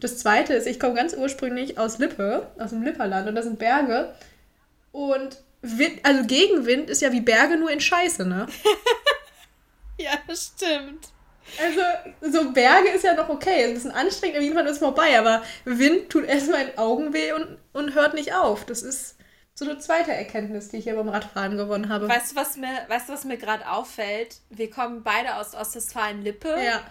Das 0.00 0.18
zweite 0.18 0.54
ist, 0.54 0.66
ich 0.66 0.80
komme 0.80 0.94
ganz 0.94 1.14
ursprünglich 1.14 1.78
aus 1.78 1.98
Lippe, 1.98 2.50
aus 2.58 2.70
dem 2.70 2.82
Lipperland 2.82 3.28
und 3.28 3.34
da 3.34 3.42
sind 3.42 3.58
Berge. 3.58 4.14
Und 4.92 5.42
Wind, 5.62 6.00
also 6.02 6.24
Gegenwind 6.26 6.90
ist 6.90 7.02
ja 7.02 7.12
wie 7.12 7.20
Berge 7.20 7.56
nur 7.56 7.70
in 7.70 7.80
Scheiße, 7.80 8.26
ne? 8.26 8.46
ja, 9.98 10.12
stimmt. 10.34 11.08
Also, 11.60 11.80
so 12.20 12.52
Berge 12.52 12.90
ist 12.90 13.04
ja 13.04 13.14
noch 13.14 13.28
okay, 13.28 13.62
ist 13.62 13.68
ein 13.68 13.74
bisschen 13.74 13.90
anstrengend, 13.92 14.42
irgendwann 14.42 14.66
ist 14.66 14.72
es 14.72 14.78
vorbei, 14.78 15.18
aber 15.18 15.42
Wind 15.64 16.10
tut 16.10 16.24
erstmal 16.24 16.68
in 16.68 16.78
Augen 16.78 17.12
weh 17.12 17.32
und, 17.32 17.58
und 17.72 17.94
hört 17.94 18.14
nicht 18.14 18.34
auf. 18.34 18.64
Das 18.64 18.82
ist 18.82 19.16
so 19.54 19.64
eine 19.64 19.78
zweite 19.78 20.12
Erkenntnis, 20.12 20.68
die 20.68 20.78
ich 20.78 20.84
hier 20.84 20.96
beim 20.96 21.08
Radfahren 21.08 21.56
gewonnen 21.56 21.88
habe. 21.88 22.08
Weißt 22.08 22.32
du, 22.32 22.36
was 22.36 22.56
mir, 22.56 22.72
weißt 22.88 23.08
du, 23.08 23.12
was 23.12 23.24
mir 23.24 23.36
gerade 23.36 23.70
auffällt? 23.70 24.38
Wir 24.50 24.68
kommen 24.68 25.02
beide 25.04 25.36
aus 25.36 25.54
Ostwestfalen-Lippe. 25.54 26.56
Ja. 26.64 26.82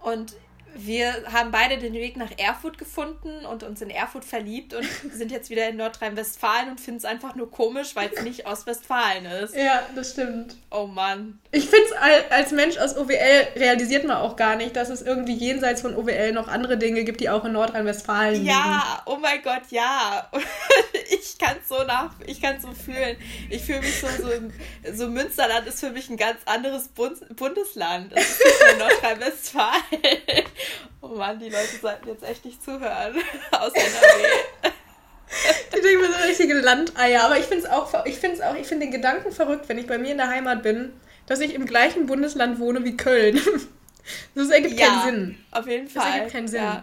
Und 0.00 0.34
wir 0.74 1.24
haben 1.32 1.50
beide 1.50 1.78
den 1.78 1.92
Weg 1.94 2.16
nach 2.16 2.30
Erfurt 2.38 2.78
gefunden 2.78 3.44
und 3.44 3.62
uns 3.62 3.80
in 3.80 3.90
Erfurt 3.90 4.24
verliebt 4.24 4.74
und 4.74 4.86
sind 5.12 5.30
jetzt 5.30 5.50
wieder 5.50 5.68
in 5.68 5.76
Nordrhein-Westfalen 5.76 6.70
und 6.70 6.80
finden 6.80 6.98
es 6.98 7.04
einfach 7.04 7.34
nur 7.34 7.50
komisch, 7.50 7.94
weil 7.94 8.10
es 8.14 8.22
nicht 8.22 8.46
Ostwestfalen 8.46 9.26
ist. 9.26 9.54
Ja, 9.54 9.82
das 9.94 10.12
stimmt. 10.12 10.56
Oh 10.70 10.86
Mann. 10.86 11.38
Ich 11.50 11.68
finde 11.68 11.84
es 11.86 12.30
als 12.30 12.52
Mensch 12.52 12.78
aus 12.78 12.96
OWL 12.96 13.48
realisiert 13.56 14.04
man 14.04 14.18
auch 14.18 14.36
gar 14.36 14.56
nicht, 14.56 14.76
dass 14.76 14.88
es 14.88 15.02
irgendwie 15.02 15.34
jenseits 15.34 15.80
von 15.80 15.96
OWL 15.96 16.32
noch 16.32 16.48
andere 16.48 16.78
Dinge 16.78 17.04
gibt, 17.04 17.20
die 17.20 17.28
auch 17.28 17.44
in 17.44 17.52
Nordrhein-Westfalen 17.52 18.34
liegen. 18.34 18.46
Ja, 18.46 19.02
oh 19.06 19.16
mein 19.16 19.42
Gott, 19.42 19.62
ja. 19.70 20.30
ich 21.10 21.38
kann 21.38 21.56
es 21.60 21.68
so 21.68 21.82
nach, 21.84 22.14
ich 22.26 22.40
kann 22.40 22.60
so 22.60 22.72
fühlen. 22.72 23.16
Ich 23.48 23.62
fühle 23.62 23.80
mich 23.80 24.00
so, 24.00 24.06
so, 24.06 24.30
so 24.94 25.08
Münsterland 25.08 25.66
ist 25.66 25.80
für 25.80 25.90
mich 25.90 26.08
ein 26.08 26.16
ganz 26.16 26.38
anderes 26.46 26.88
Bundesland. 26.88 28.12
Das 28.12 28.22
ist 28.22 28.40
nicht 28.40 28.78
Nordrhein-Westfalen. 28.78 29.80
Oh 31.00 31.08
Mann, 31.08 31.38
die 31.38 31.48
Leute 31.48 31.76
sollten 31.80 32.08
jetzt 32.08 32.22
echt 32.22 32.44
nicht 32.44 32.62
zuhören. 32.62 33.14
Aus 33.52 33.72
NRW. 33.74 34.72
Die 35.74 35.80
denken 35.80 36.00
mir 36.00 36.12
so 36.12 36.26
richtige 36.26 36.54
Landeier. 36.54 37.24
Aber 37.24 37.38
ich 37.38 37.46
finde 37.46 37.64
es 37.64 37.70
auch, 37.70 38.04
ich 38.04 38.18
finde 38.18 38.48
auch, 38.48 38.54
ich 38.54 38.66
finde 38.66 38.86
den 38.86 38.92
Gedanken 38.92 39.32
verrückt, 39.32 39.68
wenn 39.68 39.78
ich 39.78 39.86
bei 39.86 39.98
mir 39.98 40.12
in 40.12 40.18
der 40.18 40.28
Heimat 40.28 40.62
bin, 40.62 40.92
dass 41.26 41.40
ich 41.40 41.54
im 41.54 41.66
gleichen 41.66 42.06
Bundesland 42.06 42.58
wohne 42.58 42.84
wie 42.84 42.96
Köln. 42.96 43.40
Das 44.34 44.48
ergibt 44.48 44.80
ja, 44.80 44.86
keinen 44.86 45.04
Sinn. 45.04 45.44
Auf 45.52 45.68
jeden 45.68 45.86
Fall. 45.86 46.02
Das 46.04 46.14
ergibt 46.14 46.32
keinen 46.32 46.48
Sinn. 46.48 46.62
Ja. 46.62 46.82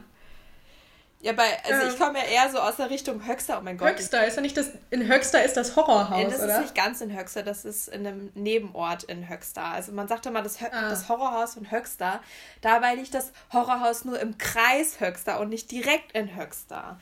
Ja, 1.20 1.34
bei, 1.34 1.58
also 1.64 1.88
ähm, 1.88 1.90
ich 1.90 2.00
komme 2.00 2.20
ja 2.20 2.26
eher 2.26 2.52
so 2.52 2.60
aus 2.60 2.76
der 2.76 2.92
Richtung 2.92 3.28
Höxter, 3.28 3.58
oh 3.60 3.64
mein 3.64 3.78
Gott. 3.78 3.90
Höxter, 3.90 4.28
ist 4.28 4.36
ja 4.36 4.42
nicht 4.42 4.56
das, 4.56 4.70
in 4.92 5.08
Höxter 5.08 5.44
ist 5.44 5.58
das 5.58 5.76
Horrorhaus, 5.76 6.26
das 6.26 6.36
oder? 6.38 6.48
Das 6.48 6.56
ist 6.58 6.62
nicht 6.62 6.76
ganz 6.76 7.02
in 7.02 7.18
Höxter, 7.18 7.42
das 7.42 7.66
ist 7.66 7.88
in 7.88 8.06
einem 8.06 8.32
Nebenort 8.36 9.04
in 9.04 9.28
Höxter. 9.28 9.64
Also 9.64 9.94
man 9.94 10.08
sagt 10.08 10.28
immer 10.28 10.44
das, 10.44 10.62
Hö 10.62 10.68
ah. 10.72 10.90
das 10.90 11.10
Horrorhaus 11.10 11.56
von 11.56 11.72
Höxter. 11.72 12.22
Dabei 12.62 12.94
liegt 12.94 13.16
das 13.16 13.32
Horrorhaus 13.52 14.06
nur 14.06 14.20
im 14.20 14.38
Kreis 14.38 15.00
Höxter 15.00 15.40
und 15.40 15.50
nicht 15.50 15.72
direkt 15.72 16.12
in 16.12 16.36
Höxter. 16.36 17.00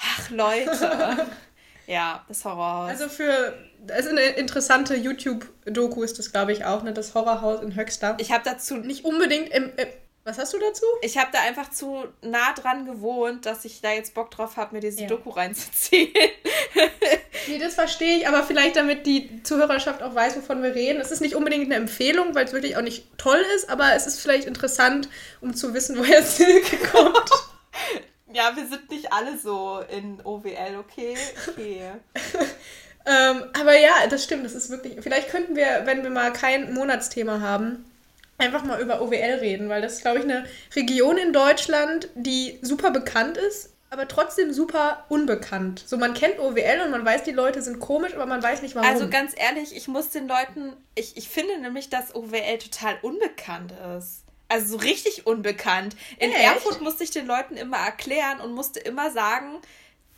Ach, 0.00 0.30
Leute. 0.30 1.26
ja, 1.86 2.24
das 2.26 2.46
Horrorhaus. 2.46 2.88
Also 2.88 3.10
für, 3.10 3.52
das 3.86 4.00
ist 4.00 4.08
eine 4.08 4.22
interessante 4.22 4.96
YouTube-Doku 4.96 6.02
ist 6.04 6.18
das, 6.18 6.32
glaube 6.32 6.52
ich, 6.52 6.64
auch, 6.64 6.84
ne? 6.84 6.94
Das 6.94 7.14
Horrorhaus 7.14 7.60
in 7.62 7.76
Höxter. 7.76 8.16
Ich 8.18 8.32
habe 8.32 8.44
dazu... 8.44 8.76
Nicht 8.76 9.04
unbedingt 9.04 9.50
im, 9.50 9.72
im 9.76 9.88
was 10.28 10.38
hast 10.38 10.52
du 10.52 10.58
dazu? 10.58 10.84
Ich 11.00 11.16
habe 11.16 11.30
da 11.32 11.40
einfach 11.40 11.70
zu 11.70 12.04
nah 12.20 12.52
dran 12.52 12.84
gewohnt, 12.84 13.46
dass 13.46 13.64
ich 13.64 13.80
da 13.80 13.92
jetzt 13.92 14.12
Bock 14.14 14.30
drauf 14.30 14.56
habe, 14.58 14.74
mir 14.74 14.80
diese 14.80 15.02
ja. 15.02 15.06
Doku 15.06 15.30
reinzuziehen. 15.30 16.12
nee, 17.48 17.58
das 17.58 17.74
verstehe 17.74 18.18
ich, 18.18 18.28
aber 18.28 18.44
vielleicht 18.44 18.76
damit 18.76 19.06
die 19.06 19.42
Zuhörerschaft 19.42 20.02
auch 20.02 20.14
weiß, 20.14 20.36
wovon 20.36 20.62
wir 20.62 20.74
reden. 20.74 21.00
Es 21.00 21.10
ist 21.10 21.20
nicht 21.20 21.34
unbedingt 21.34 21.64
eine 21.64 21.76
Empfehlung, 21.76 22.34
weil 22.34 22.44
es 22.44 22.52
wirklich 22.52 22.76
auch 22.76 22.82
nicht 22.82 23.06
toll 23.16 23.42
ist, 23.56 23.70
aber 23.70 23.94
es 23.94 24.06
ist 24.06 24.20
vielleicht 24.20 24.46
interessant, 24.46 25.08
um 25.40 25.54
zu 25.54 25.72
wissen, 25.72 25.96
woher 25.98 26.22
Silke 26.22 26.76
kommt. 26.88 27.30
ja, 28.32 28.54
wir 28.54 28.66
sind 28.66 28.90
nicht 28.90 29.10
alle 29.12 29.38
so 29.38 29.80
in 29.90 30.20
OWL, 30.22 30.76
okay? 30.78 31.16
Okay. 31.48 31.92
ähm, 33.06 33.44
aber 33.58 33.78
ja, 33.78 34.06
das 34.10 34.24
stimmt, 34.24 34.44
das 34.44 34.54
ist 34.54 34.68
wirklich. 34.68 34.98
Vielleicht 35.00 35.30
könnten 35.30 35.56
wir, 35.56 35.82
wenn 35.86 36.02
wir 36.02 36.10
mal 36.10 36.34
kein 36.34 36.74
Monatsthema 36.74 37.40
haben, 37.40 37.87
einfach 38.38 38.64
mal 38.64 38.80
über 38.80 39.02
OWL 39.02 39.38
reden, 39.40 39.68
weil 39.68 39.82
das 39.82 39.94
ist, 39.94 40.02
glaube 40.02 40.18
ich, 40.18 40.24
eine 40.24 40.46
Region 40.74 41.18
in 41.18 41.32
Deutschland, 41.32 42.08
die 42.14 42.58
super 42.62 42.90
bekannt 42.90 43.36
ist, 43.36 43.74
aber 43.90 44.06
trotzdem 44.06 44.52
super 44.52 45.04
unbekannt. 45.08 45.82
So, 45.86 45.96
man 45.96 46.14
kennt 46.14 46.38
OWL 46.38 46.82
und 46.84 46.90
man 46.90 47.04
weiß, 47.04 47.24
die 47.24 47.32
Leute 47.32 47.62
sind 47.62 47.80
komisch, 47.80 48.14
aber 48.14 48.26
man 48.26 48.42
weiß 48.42 48.62
nicht 48.62 48.74
warum. 48.74 48.88
Also 48.88 49.08
ganz 49.08 49.32
ehrlich, 49.36 49.74
ich 49.74 49.88
muss 49.88 50.10
den 50.10 50.28
Leuten, 50.28 50.74
ich, 50.94 51.16
ich 51.16 51.28
finde 51.28 51.58
nämlich, 51.58 51.90
dass 51.90 52.14
OWL 52.14 52.58
total 52.58 52.98
unbekannt 53.02 53.72
ist. 53.96 54.24
Also 54.48 54.76
so 54.76 54.76
richtig 54.78 55.26
unbekannt. 55.26 55.96
In 56.18 56.30
Echt? 56.32 56.44
Erfurt 56.44 56.80
musste 56.80 57.04
ich 57.04 57.10
den 57.10 57.26
Leuten 57.26 57.56
immer 57.56 57.78
erklären 57.78 58.40
und 58.40 58.52
musste 58.52 58.80
immer 58.80 59.10
sagen, 59.10 59.58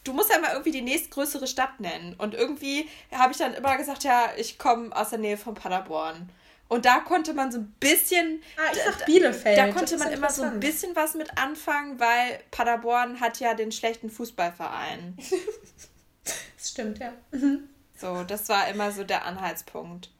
du 0.05 0.13
musst 0.13 0.31
ja 0.31 0.39
mal 0.39 0.53
irgendwie 0.53 0.73
die 0.73 0.83
nächstgrößere 0.83 1.47
Stadt 1.47 1.81
nennen. 1.81 2.15
Und 2.17 2.35
irgendwie 2.35 2.89
habe 3.13 3.33
ich 3.33 3.39
dann 3.39 3.55
immer 3.55 3.77
gesagt, 3.77 4.05
ja, 4.05 4.31
ich 4.37 4.59
komme 4.59 4.95
aus 4.95 5.11
der 5.11 5.19
Nähe 5.19 5.37
von 5.37 5.55
Paderborn. 5.55 6.31
Und 6.71 6.85
da 6.85 7.01
konnte 7.01 7.35
man 7.35 7.51
so 7.51 7.59
ein 7.59 7.75
bisschen. 7.81 8.41
Ah, 8.57 8.71
ich 8.73 8.79
sag 8.79 9.05
Bielefeld. 9.05 9.59
Da 9.59 9.73
konnte 9.73 9.99
man 9.99 10.13
immer 10.13 10.31
so 10.31 10.45
ein 10.45 10.61
bisschen 10.61 10.95
was 10.95 11.15
mit 11.15 11.37
anfangen, 11.37 11.99
weil 11.99 12.39
Paderborn 12.53 13.21
hat 13.21 13.41
ja 13.41 13.55
den 13.55 13.73
schlechten 13.73 14.09
Fußballverein. 14.09 15.19
das 16.25 16.71
stimmt, 16.71 17.01
ja. 17.01 17.13
Mhm. 17.33 17.69
So, 17.99 18.23
das 18.23 18.49
war 18.49 18.69
immer 18.69 18.93
so 18.93 19.03
der 19.03 19.27
Anhaltspunkt. 19.27 20.11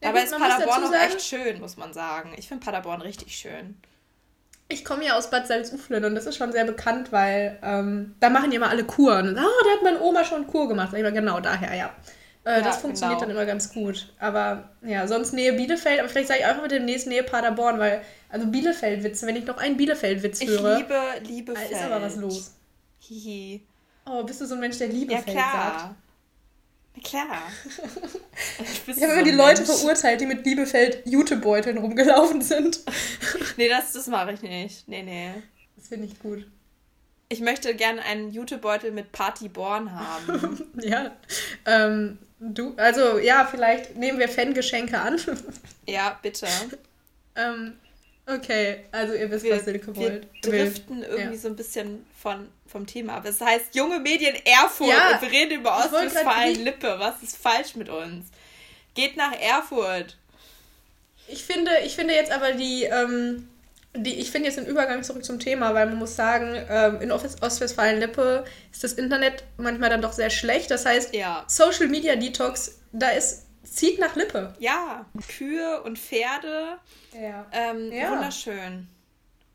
Ja, 0.00 0.10
Aber 0.10 0.20
gut, 0.20 0.30
ist 0.30 0.38
Paderborn 0.38 0.84
auch 0.84 0.92
echt 0.94 1.20
schön, 1.20 1.60
muss 1.60 1.76
man 1.76 1.92
sagen. 1.92 2.32
Ich 2.36 2.46
finde 2.46 2.64
Paderborn 2.64 3.02
richtig 3.02 3.34
schön. 3.34 3.76
Ich 4.68 4.84
komme 4.84 5.04
ja 5.04 5.18
aus 5.18 5.30
Bad 5.30 5.48
Salzuflen 5.48 6.04
und 6.04 6.14
das 6.14 6.26
ist 6.26 6.36
schon 6.36 6.52
sehr 6.52 6.64
bekannt, 6.64 7.10
weil 7.10 7.58
ähm, 7.64 8.14
da 8.20 8.30
machen 8.30 8.50
die 8.50 8.56
immer 8.56 8.70
alle 8.70 8.84
Kuren. 8.84 9.30
Oh, 9.36 9.64
da 9.64 9.70
hat 9.72 9.82
meine 9.82 10.00
Oma 10.00 10.24
schon 10.24 10.46
Kur 10.46 10.68
gemacht. 10.68 10.94
Ich 10.94 11.02
war 11.02 11.10
genau 11.10 11.40
daher, 11.40 11.74
ja. 11.74 11.92
Äh, 12.50 12.54
ja, 12.54 12.60
das 12.62 12.78
funktioniert 12.78 13.20
genau. 13.20 13.28
dann 13.28 13.36
immer 13.36 13.46
ganz 13.46 13.72
gut. 13.72 14.12
Aber 14.18 14.70
ja, 14.82 15.06
sonst 15.06 15.32
Nähe 15.32 15.52
Bielefeld, 15.52 16.00
aber 16.00 16.08
vielleicht 16.08 16.28
sage 16.28 16.40
ich 16.40 16.46
einfach 16.46 16.62
mit 16.62 16.72
dem 16.72 16.84
nächsten 16.84 17.10
Nähe 17.10 17.22
Paderborn, 17.22 17.78
weil, 17.78 18.02
also 18.28 18.48
Bielefeld-Witze, 18.48 19.26
wenn 19.26 19.36
ich 19.36 19.44
noch 19.44 19.58
einen 19.58 19.76
Bielefeld-Witz 19.76 20.44
höre. 20.44 20.72
Ich 20.72 20.78
liebe 20.80 21.00
Liebefeld. 21.22 21.70
Ist 21.70 21.82
aber 21.82 22.02
was 22.02 22.16
los. 22.16 22.54
Hihi. 22.98 23.64
Oh, 24.04 24.24
bist 24.24 24.40
du 24.40 24.46
so 24.46 24.54
ein 24.54 24.60
Mensch, 24.60 24.78
der 24.78 24.88
Liebefeld 24.88 25.28
ja, 25.28 25.32
klar. 25.32 25.80
sagt? 25.80 25.94
Na 26.96 27.02
klar. 27.02 27.42
ich 28.88 29.02
habe 29.02 29.12
immer 29.12 29.22
die 29.22 29.30
Leute 29.30 29.62
Mensch. 29.62 29.78
verurteilt, 29.78 30.20
die 30.20 30.26
mit 30.26 30.44
Liebefeld 30.44 31.06
Jutebeuteln 31.06 31.78
rumgelaufen 31.78 32.42
sind. 32.42 32.80
nee, 33.58 33.68
das, 33.68 33.92
das 33.92 34.08
mache 34.08 34.32
ich 34.32 34.42
nicht. 34.42 34.88
Nee, 34.88 35.04
nee. 35.04 35.34
Das 35.76 35.86
finde 35.86 36.06
ich 36.06 36.18
gut. 36.18 36.50
Ich 37.28 37.38
möchte 37.38 37.76
gerne 37.76 38.02
einen 38.02 38.32
Jutebeutel 38.32 38.90
mit 38.90 39.12
Partyborn 39.12 39.92
haben. 39.94 40.66
ja. 40.82 41.12
Ähm, 41.64 42.18
du, 42.40 42.74
also 42.76 43.18
ja, 43.18 43.46
vielleicht 43.48 43.96
nehmen 43.96 44.18
wir 44.18 44.28
Fangeschenke 44.28 44.98
an. 44.98 45.20
ja, 45.86 46.18
bitte. 46.22 46.46
ähm, 47.36 47.78
okay, 48.26 48.84
also 48.90 49.14
ihr 49.14 49.30
wisst, 49.30 49.44
wir, 49.44 49.56
was 49.56 49.64
Silke 49.64 49.94
wollt. 49.94 50.26
Wir 50.42 50.50
driften 50.50 51.02
irgendwie 51.02 51.34
ja. 51.34 51.40
so 51.40 51.48
ein 51.48 51.56
bisschen 51.56 52.04
von, 52.20 52.48
vom 52.66 52.86
Thema 52.86 53.14
ab. 53.14 53.24
Es 53.26 53.40
heißt 53.40 53.74
junge 53.74 54.00
Medien 54.00 54.34
Erfurt 54.44 54.88
ja, 54.88 55.14
und 55.14 55.22
wir 55.22 55.30
reden 55.30 55.60
über 55.60 55.76
Ostwestfalen-Lippe. 55.78 56.96
Was 56.98 57.22
ist 57.22 57.36
falsch 57.36 57.76
mit 57.76 57.88
uns? 57.88 58.26
Geht 58.94 59.16
nach 59.16 59.32
Erfurt. 59.32 60.16
Ich 61.28 61.44
finde, 61.44 61.70
ich 61.84 61.94
finde 61.94 62.14
jetzt 62.14 62.32
aber 62.32 62.52
die, 62.52 62.84
ähm, 62.84 63.48
die, 63.96 64.14
ich 64.14 64.30
finde 64.30 64.48
jetzt 64.48 64.56
den 64.56 64.66
Übergang 64.66 65.02
zurück 65.02 65.24
zum 65.24 65.40
Thema, 65.40 65.74
weil 65.74 65.86
man 65.86 65.98
muss 65.98 66.14
sagen, 66.14 66.54
ähm, 66.68 67.00
in 67.00 67.10
Ostwestfalen-Lippe 67.10 68.44
ist 68.72 68.84
das 68.84 68.92
Internet 68.92 69.44
manchmal 69.56 69.90
dann 69.90 70.02
doch 70.02 70.12
sehr 70.12 70.30
schlecht. 70.30 70.70
Das 70.70 70.86
heißt, 70.86 71.14
ja. 71.14 71.44
Social 71.48 71.88
Media 71.88 72.14
Detox, 72.14 72.80
da 72.92 73.10
ist, 73.10 73.46
zieht 73.64 73.98
nach 73.98 74.14
Lippe. 74.14 74.54
Ja, 74.60 75.06
Kühe 75.36 75.82
und 75.82 75.98
Pferde. 75.98 76.78
Ja. 77.20 77.46
Ähm, 77.52 77.90
ja. 77.92 78.12
Wunderschön. 78.12 78.86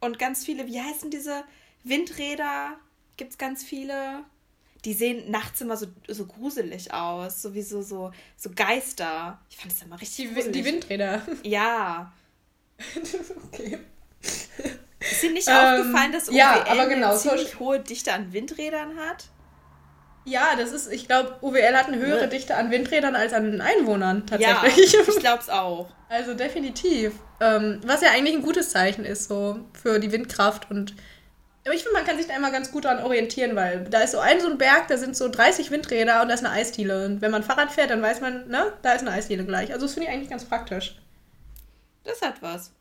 Und 0.02 0.20
ganz 0.20 0.44
viele, 0.44 0.68
wie 0.68 0.82
heißen 0.82 1.10
diese 1.10 1.44
Windräder? 1.84 2.74
Gibt 3.16 3.32
es 3.32 3.38
ganz 3.38 3.64
viele? 3.64 4.24
Die 4.84 4.94
sehen 4.94 5.32
nachts 5.32 5.62
immer 5.62 5.78
so, 5.78 5.88
so 6.10 6.26
gruselig 6.26 6.94
aus, 6.94 7.42
sowieso 7.42 7.82
so, 7.82 8.12
so 8.36 8.52
Geister. 8.54 9.40
Ich 9.50 9.58
fand 9.58 9.72
das 9.72 9.82
immer 9.82 10.00
richtig 10.00 10.28
die, 10.28 10.34
gruselig. 10.34 10.52
Die 10.52 10.66
Windräder. 10.66 11.22
Ja. 11.44 12.14
okay. 13.48 13.80
Ist 15.00 15.24
Ihnen 15.24 15.34
nicht 15.34 15.48
ähm, 15.48 15.56
aufgefallen, 15.56 16.12
dass 16.12 16.30
OWL 16.30 16.36
ja, 16.36 16.66
aber 16.68 16.88
genau, 16.88 17.12
eine 17.12 17.18
ziemlich 17.18 17.60
hohe 17.60 17.80
Dichte 17.80 18.14
an 18.14 18.34
Windrädern 18.34 18.98
hat? 18.98 19.26
Ja, 20.26 20.56
das 20.58 20.72
ist, 20.72 20.92
ich 20.92 21.08
glaube, 21.08 21.36
OWL 21.42 21.76
hat 21.76 21.88
eine 21.88 21.98
höhere 21.98 22.22
ja. 22.22 22.28
Dichte 22.28 22.56
an 22.56 22.72
Windrädern 22.72 23.16
als 23.16 23.32
an 23.34 23.62
Einwohnern 23.62 24.26
tatsächlich. 24.26 24.94
Ja, 24.94 25.00
ich 25.08 25.16
glaube 25.20 25.40
es 25.40 25.50
auch. 25.50 25.90
Also 26.10 26.34
definitiv. 26.34 27.14
Ähm, 27.40 27.80
was 27.86 28.02
ja 28.02 28.10
eigentlich 28.10 28.36
ein 28.36 28.42
gutes 28.42 28.72
Zeichen 28.72 29.06
ist, 29.06 29.28
so 29.28 29.60
für 29.80 30.00
die 30.00 30.12
Windkraft 30.12 30.72
und 30.72 30.96
aber 31.66 31.74
ich 31.74 31.82
finde, 31.82 31.98
man 31.98 32.06
kann 32.06 32.18
sich 32.18 32.28
da 32.28 32.36
immer 32.36 32.52
ganz 32.52 32.72
gut 32.72 32.86
daran 32.86 33.04
orientieren, 33.04 33.56
weil 33.56 33.86
da 33.86 34.02
ist 34.02 34.12
so 34.12 34.20
ein 34.20 34.40
so 34.40 34.48
ein 34.48 34.60
Berg, 34.60 34.88
da 34.88 34.98
sind 34.98 35.18
so 35.18 35.28
30 35.28 35.72
Windräder 35.72 36.22
und 36.22 36.28
da 36.28 36.36
ist 36.36 36.46
eine 36.46 36.54
Eisdiele. 36.54 37.08
Und 37.08 37.22
wenn 37.22 37.32
man 37.32 37.42
Fahrrad 37.42 37.72
fährt, 37.72 37.90
dann 37.90 38.04
weiß 38.04 38.22
man, 38.22 38.48
ne, 38.48 38.72
da 38.84 38.94
ist 38.94 39.02
eine 39.02 39.10
Eisdiele 39.10 39.46
gleich. 39.46 39.74
Also 39.74 39.88
das 39.88 39.96
finde 39.96 40.08
ich 40.08 40.14
eigentlich 40.14 40.30
ganz 40.30 40.46
praktisch. 40.46 41.02
Das 42.04 42.22
hat 42.22 42.36
was. 42.42 42.72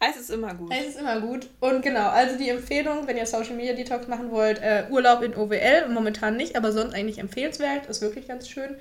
Eis 0.00 0.16
ist 0.16 0.30
immer 0.30 0.54
gut. 0.54 0.72
Eis 0.72 0.86
ist 0.86 0.98
immer 0.98 1.20
gut. 1.20 1.48
Und 1.60 1.82
genau, 1.82 2.08
also 2.08 2.36
die 2.36 2.48
Empfehlung, 2.48 3.06
wenn 3.06 3.16
ihr 3.16 3.26
Social 3.26 3.54
Media 3.54 3.74
Detox 3.74 4.06
machen 4.08 4.30
wollt, 4.30 4.60
äh, 4.60 4.86
Urlaub 4.90 5.22
in 5.22 5.34
OWL, 5.34 5.88
momentan 5.88 6.36
nicht, 6.36 6.56
aber 6.56 6.72
sonst 6.72 6.94
eigentlich 6.94 7.18
empfehlenswert, 7.18 7.86
ist 7.86 8.02
wirklich 8.02 8.28
ganz 8.28 8.48
schön. 8.48 8.76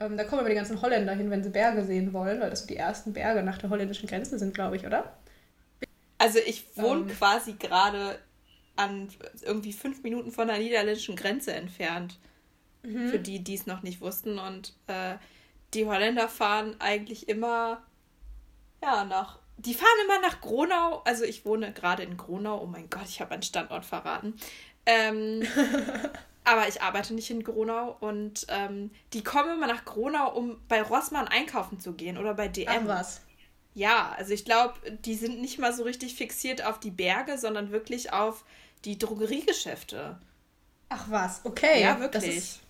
Ähm, 0.00 0.16
da 0.16 0.24
kommen 0.24 0.40
aber 0.40 0.48
die 0.48 0.54
ganzen 0.54 0.80
Holländer 0.82 1.14
hin, 1.14 1.30
wenn 1.30 1.42
sie 1.42 1.50
Berge 1.50 1.84
sehen 1.84 2.12
wollen, 2.12 2.40
weil 2.40 2.50
das 2.50 2.60
so 2.60 2.66
die 2.66 2.76
ersten 2.76 3.12
Berge 3.12 3.42
nach 3.42 3.58
der 3.58 3.70
holländischen 3.70 4.08
Grenze 4.08 4.38
sind, 4.38 4.54
glaube 4.54 4.76
ich, 4.76 4.86
oder? 4.86 5.16
Also 6.18 6.38
ich 6.44 6.76
wohne 6.76 7.02
ähm, 7.02 7.08
quasi 7.08 7.54
gerade 7.54 8.18
an 8.76 9.08
irgendwie 9.42 9.72
fünf 9.72 10.02
Minuten 10.02 10.30
von 10.30 10.48
der 10.48 10.58
niederländischen 10.58 11.16
Grenze 11.16 11.52
entfernt. 11.52 12.18
Mhm. 12.82 13.08
Für 13.08 13.18
die, 13.18 13.42
die 13.42 13.54
es 13.54 13.66
noch 13.66 13.82
nicht 13.82 14.00
wussten. 14.00 14.38
Und 14.38 14.74
äh, 14.86 15.16
die 15.74 15.86
Holländer 15.86 16.28
fahren 16.28 16.76
eigentlich 16.78 17.28
immer 17.28 17.82
ja, 18.82 19.04
nach 19.04 19.38
die 19.58 19.74
fahren 19.74 19.88
immer 20.04 20.20
nach 20.20 20.40
Gronau. 20.40 21.02
Also 21.04 21.24
ich 21.24 21.44
wohne 21.44 21.72
gerade 21.72 22.02
in 22.02 22.16
Gronau. 22.16 22.62
Oh 22.62 22.66
mein 22.66 22.88
Gott, 22.88 23.08
ich 23.08 23.20
habe 23.20 23.32
einen 23.32 23.42
Standort 23.42 23.84
verraten. 23.84 24.34
Ähm, 24.86 25.46
aber 26.44 26.68
ich 26.68 26.80
arbeite 26.80 27.12
nicht 27.12 27.30
in 27.30 27.44
Gronau 27.44 27.96
und 28.00 28.46
ähm, 28.48 28.90
die 29.12 29.22
kommen 29.22 29.56
immer 29.56 29.66
nach 29.66 29.84
Gronau, 29.84 30.32
um 30.34 30.60
bei 30.68 30.80
Rossmann 30.80 31.28
einkaufen 31.28 31.80
zu 31.80 31.92
gehen 31.92 32.16
oder 32.16 32.34
bei 32.34 32.48
DM. 32.48 32.68
Ach 32.68 32.86
was. 32.86 33.20
Ja, 33.74 34.14
also 34.16 34.32
ich 34.32 34.44
glaube, 34.44 34.74
die 35.04 35.14
sind 35.14 35.40
nicht 35.40 35.58
mal 35.58 35.72
so 35.72 35.82
richtig 35.82 36.14
fixiert 36.14 36.64
auf 36.64 36.80
die 36.80 36.90
Berge, 36.90 37.36
sondern 37.36 37.70
wirklich 37.70 38.12
auf 38.12 38.44
die 38.84 38.98
Drogeriegeschäfte. 38.98 40.18
Ach 40.88 41.06
was, 41.10 41.42
okay. 41.44 41.82
Ja, 41.82 42.00
wirklich. 42.00 42.24
Das 42.24 42.34
ist, 42.34 42.60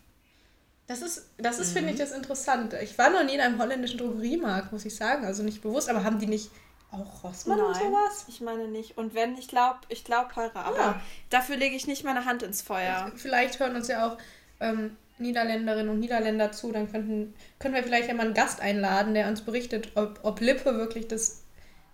das 0.87 1.03
ist, 1.03 1.27
das 1.37 1.59
ist 1.59 1.71
mhm. 1.71 1.79
finde 1.79 1.93
ich, 1.93 1.99
das 1.99 2.13
Interessante. 2.13 2.79
Ich 2.81 2.99
war 2.99 3.11
noch 3.11 3.25
nie 3.25 3.35
in 3.35 3.41
einem 3.41 3.61
holländischen 3.61 3.99
Drogeriemarkt, 3.99 4.73
muss 4.73 4.85
ich 4.85 4.97
sagen. 4.97 5.25
Also 5.25 5.43
nicht 5.43 5.63
bewusst, 5.63 5.89
aber 5.89 6.03
haben 6.03 6.19
die 6.19 6.27
nicht 6.27 6.51
auch 6.91 7.25
Rossmann 7.25 7.59
Nein, 7.59 7.67
und 7.67 7.77
sowas? 7.77 8.25
Ich 8.29 8.41
meine 8.41 8.69
nicht. 8.69 8.97
Und 8.97 9.15
wenn, 9.15 9.37
ich 9.37 9.49
glaube, 9.49 9.79
ich 9.89 10.05
glaube 10.05 10.33
teurer. 10.33 10.65
Aber 10.65 10.79
ja. 10.79 11.01
dafür 11.31 11.57
lege 11.57 11.77
ich 11.77 11.87
nicht 11.87 12.05
meine 12.05 12.25
Hand 12.25 12.43
ins 12.43 12.63
Feuer. 12.63 13.13
Vielleicht 13.17 13.61
hören 13.61 13.77
uns 13.77 13.89
ja 13.89 14.07
auch 14.07 14.19
ähm, 14.61 14.97
Niederländerinnen 15.19 15.91
und 15.91 16.01
Niederländer 16.01 16.53
zu. 16.53 16.73
Dann 16.73 16.91
könnten, 16.91 17.35
können 17.59 17.75
wir 17.75 17.83
vielleicht 17.83 18.09
ja 18.09 18.15
mal 18.15 18.27
einen 18.27 18.35
Gast 18.35 18.61
einladen, 18.61 19.15
der 19.15 19.29
uns 19.29 19.43
berichtet, 19.43 19.93
ob, 19.97 20.21
ob 20.23 20.41
Lippe 20.41 20.77
wirklich 20.77 21.09
das 21.09 21.43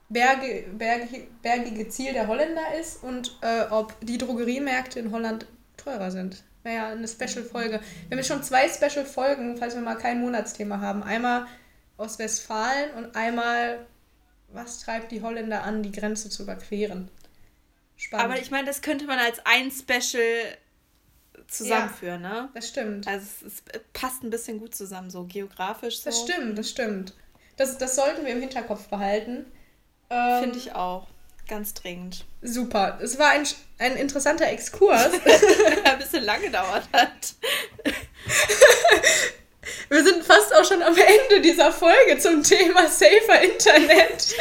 Berge, 0.09 0.67
bergige, 0.73 1.27
bergige 1.43 1.89
Ziel 1.89 2.13
der 2.13 2.29
Holländer 2.29 2.75
ist 2.81 3.03
und 3.03 3.37
äh, 3.41 3.65
ob 3.71 3.95
die 4.01 4.19
Drogeriemärkte 4.19 5.01
in 5.01 5.11
Holland 5.11 5.47
teurer 5.77 6.11
sind. 6.11 6.45
Wäre 6.63 6.77
ja 6.77 6.89
eine 6.91 7.09
Special-Folge. 7.09 7.81
Wir 8.09 8.17
haben 8.17 8.25
schon 8.25 8.43
zwei 8.43 8.69
Special-Folgen, 8.69 9.57
falls 9.57 9.75
wir 9.75 9.83
mal 9.83 9.97
kein 9.97 10.21
Monatsthema 10.21 10.81
haben. 10.81 11.03
Einmal 11.03 11.47
aus 11.97 12.19
Westfalen 12.19 12.91
und 12.97 13.17
einmal 13.17 13.87
was 14.55 14.81
treibt 14.81 15.13
die 15.13 15.23
Holländer 15.23 15.63
an, 15.63 15.83
die 15.83 15.93
Grenze 15.93 16.31
zu 16.31 16.45
überqueren? 16.45 17.09
Spannend. 17.97 18.25
Aber 18.25 18.41
ich 18.41 18.51
meine, 18.51 18.67
das 18.67 18.83
könnte 18.83 19.07
man 19.07 19.19
als 19.19 19.39
ein 19.45 19.71
Special 19.71 20.57
zusammenführen, 21.49 22.23
ja, 22.23 22.43
ne? 22.43 22.49
Das 22.55 22.69
stimmt. 22.69 23.07
Also 23.07 23.27
es, 23.47 23.53
es, 23.53 23.63
passt 23.93 24.23
ein 24.23 24.31
bisschen 24.31 24.59
gut 24.59 24.75
zusammen, 24.75 25.11
so 25.11 25.25
geografisch. 25.25 25.99
So. 25.99 26.11
Das 26.11 26.21
stimmt, 26.21 26.59
das 26.59 26.71
stimmt. 26.71 27.15
Das, 27.57 27.79
das 27.79 27.95
sollten 27.95 28.25
wir 28.25 28.33
im 28.33 28.41
Hinterkopf 28.41 28.89
behalten. 28.89 29.47
Ähm, 30.11 30.43
Finde 30.43 30.59
ich 30.59 30.75
auch. 30.75 31.07
Ganz 31.47 31.75
dringend. 31.75 32.25
Super. 32.41 32.99
Es 33.03 33.19
war 33.19 33.31
ein, 33.31 33.47
ein 33.79 33.97
interessanter 33.97 34.49
Exkurs. 34.49 35.11
ein 35.85 35.99
bisschen 35.99 36.25
lang 36.25 36.41
gedauert 36.41 36.89
hat. 36.93 37.35
Wir 39.89 40.03
sind 40.03 40.25
fast 40.25 40.55
auch 40.55 40.65
schon 40.65 40.83
am 40.83 40.95
Ende 41.25 41.41
dieser 41.41 41.73
Folge 41.73 42.19
zum 42.19 42.43
Thema 42.43 42.89
Safer 42.89 43.43
Internet. 43.43 44.35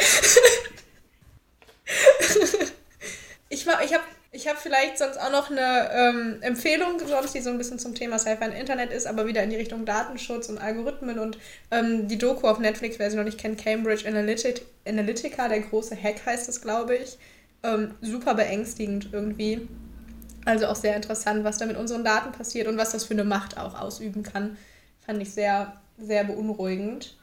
ich 3.48 3.66
ich 3.66 3.68
habe 3.68 4.04
ich 4.32 4.48
hab 4.48 4.58
vielleicht 4.58 4.98
sonst 4.98 5.16
auch 5.18 5.30
noch 5.30 5.48
eine 5.48 5.90
ähm, 5.92 6.38
Empfehlung, 6.40 6.98
sonst 7.06 7.34
die 7.34 7.40
so 7.40 7.50
ein 7.50 7.58
bisschen 7.58 7.78
zum 7.78 7.94
Thema 7.94 8.18
Safer 8.18 8.52
Internet 8.52 8.90
ist, 8.92 9.06
aber 9.06 9.26
wieder 9.26 9.44
in 9.44 9.50
die 9.50 9.56
Richtung 9.56 9.84
Datenschutz 9.84 10.48
und 10.48 10.58
Algorithmen 10.58 11.20
und 11.20 11.38
ähm, 11.70 12.08
die 12.08 12.18
Doku 12.18 12.48
auf 12.48 12.58
Netflix, 12.58 12.98
wer 12.98 13.10
sie 13.10 13.16
noch 13.16 13.24
nicht 13.24 13.38
kennt, 13.38 13.62
Cambridge 13.62 14.08
Analytic, 14.08 14.62
Analytica, 14.86 15.48
der 15.48 15.60
große 15.60 15.96
Hack 15.96 16.26
heißt 16.26 16.48
das, 16.48 16.60
glaube 16.60 16.96
ich. 16.96 17.16
Ähm, 17.62 17.94
super 18.00 18.34
beängstigend 18.34 19.10
irgendwie. 19.12 19.68
Also 20.44 20.66
auch 20.66 20.76
sehr 20.76 20.96
interessant, 20.96 21.44
was 21.44 21.58
da 21.58 21.66
mit 21.66 21.76
unseren 21.76 22.04
Daten 22.04 22.32
passiert 22.32 22.66
und 22.66 22.76
was 22.76 22.90
das 22.90 23.04
für 23.04 23.14
eine 23.14 23.24
Macht 23.24 23.56
auch 23.56 23.80
ausüben 23.80 24.24
kann. 24.24 24.56
Fand 25.06 25.22
ich 25.22 25.32
sehr, 25.32 25.80
sehr 25.98 26.24
beunruhigend. 26.24 27.16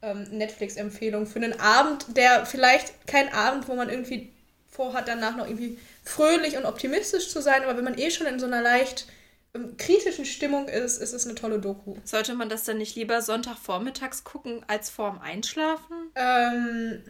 Ähm, 0.00 0.24
Netflix-Empfehlung 0.30 1.26
für 1.26 1.40
einen 1.40 1.58
Abend, 1.58 2.16
der 2.16 2.46
vielleicht 2.46 3.06
kein 3.06 3.32
Abend, 3.32 3.68
wo 3.68 3.74
man 3.74 3.88
irgendwie 3.88 4.32
vorhat, 4.68 5.08
danach 5.08 5.36
noch 5.36 5.46
irgendwie 5.46 5.78
fröhlich 6.04 6.56
und 6.56 6.64
optimistisch 6.64 7.30
zu 7.30 7.42
sein, 7.42 7.64
aber 7.64 7.76
wenn 7.76 7.84
man 7.84 7.98
eh 7.98 8.10
schon 8.10 8.26
in 8.26 8.38
so 8.38 8.46
einer 8.46 8.62
leicht 8.62 9.06
ähm, 9.54 9.76
kritischen 9.76 10.24
Stimmung 10.24 10.68
ist, 10.68 10.98
ist 10.98 11.12
es 11.12 11.26
eine 11.26 11.34
tolle 11.34 11.58
Doku. 11.58 11.96
Sollte 12.04 12.34
man 12.34 12.48
das 12.48 12.64
dann 12.64 12.78
nicht 12.78 12.96
lieber 12.96 13.22
Sonntagvormittags 13.22 14.24
gucken 14.24 14.64
als 14.68 14.90
vorm 14.90 15.18
Einschlafen? 15.18 16.10
Ähm, 16.14 17.02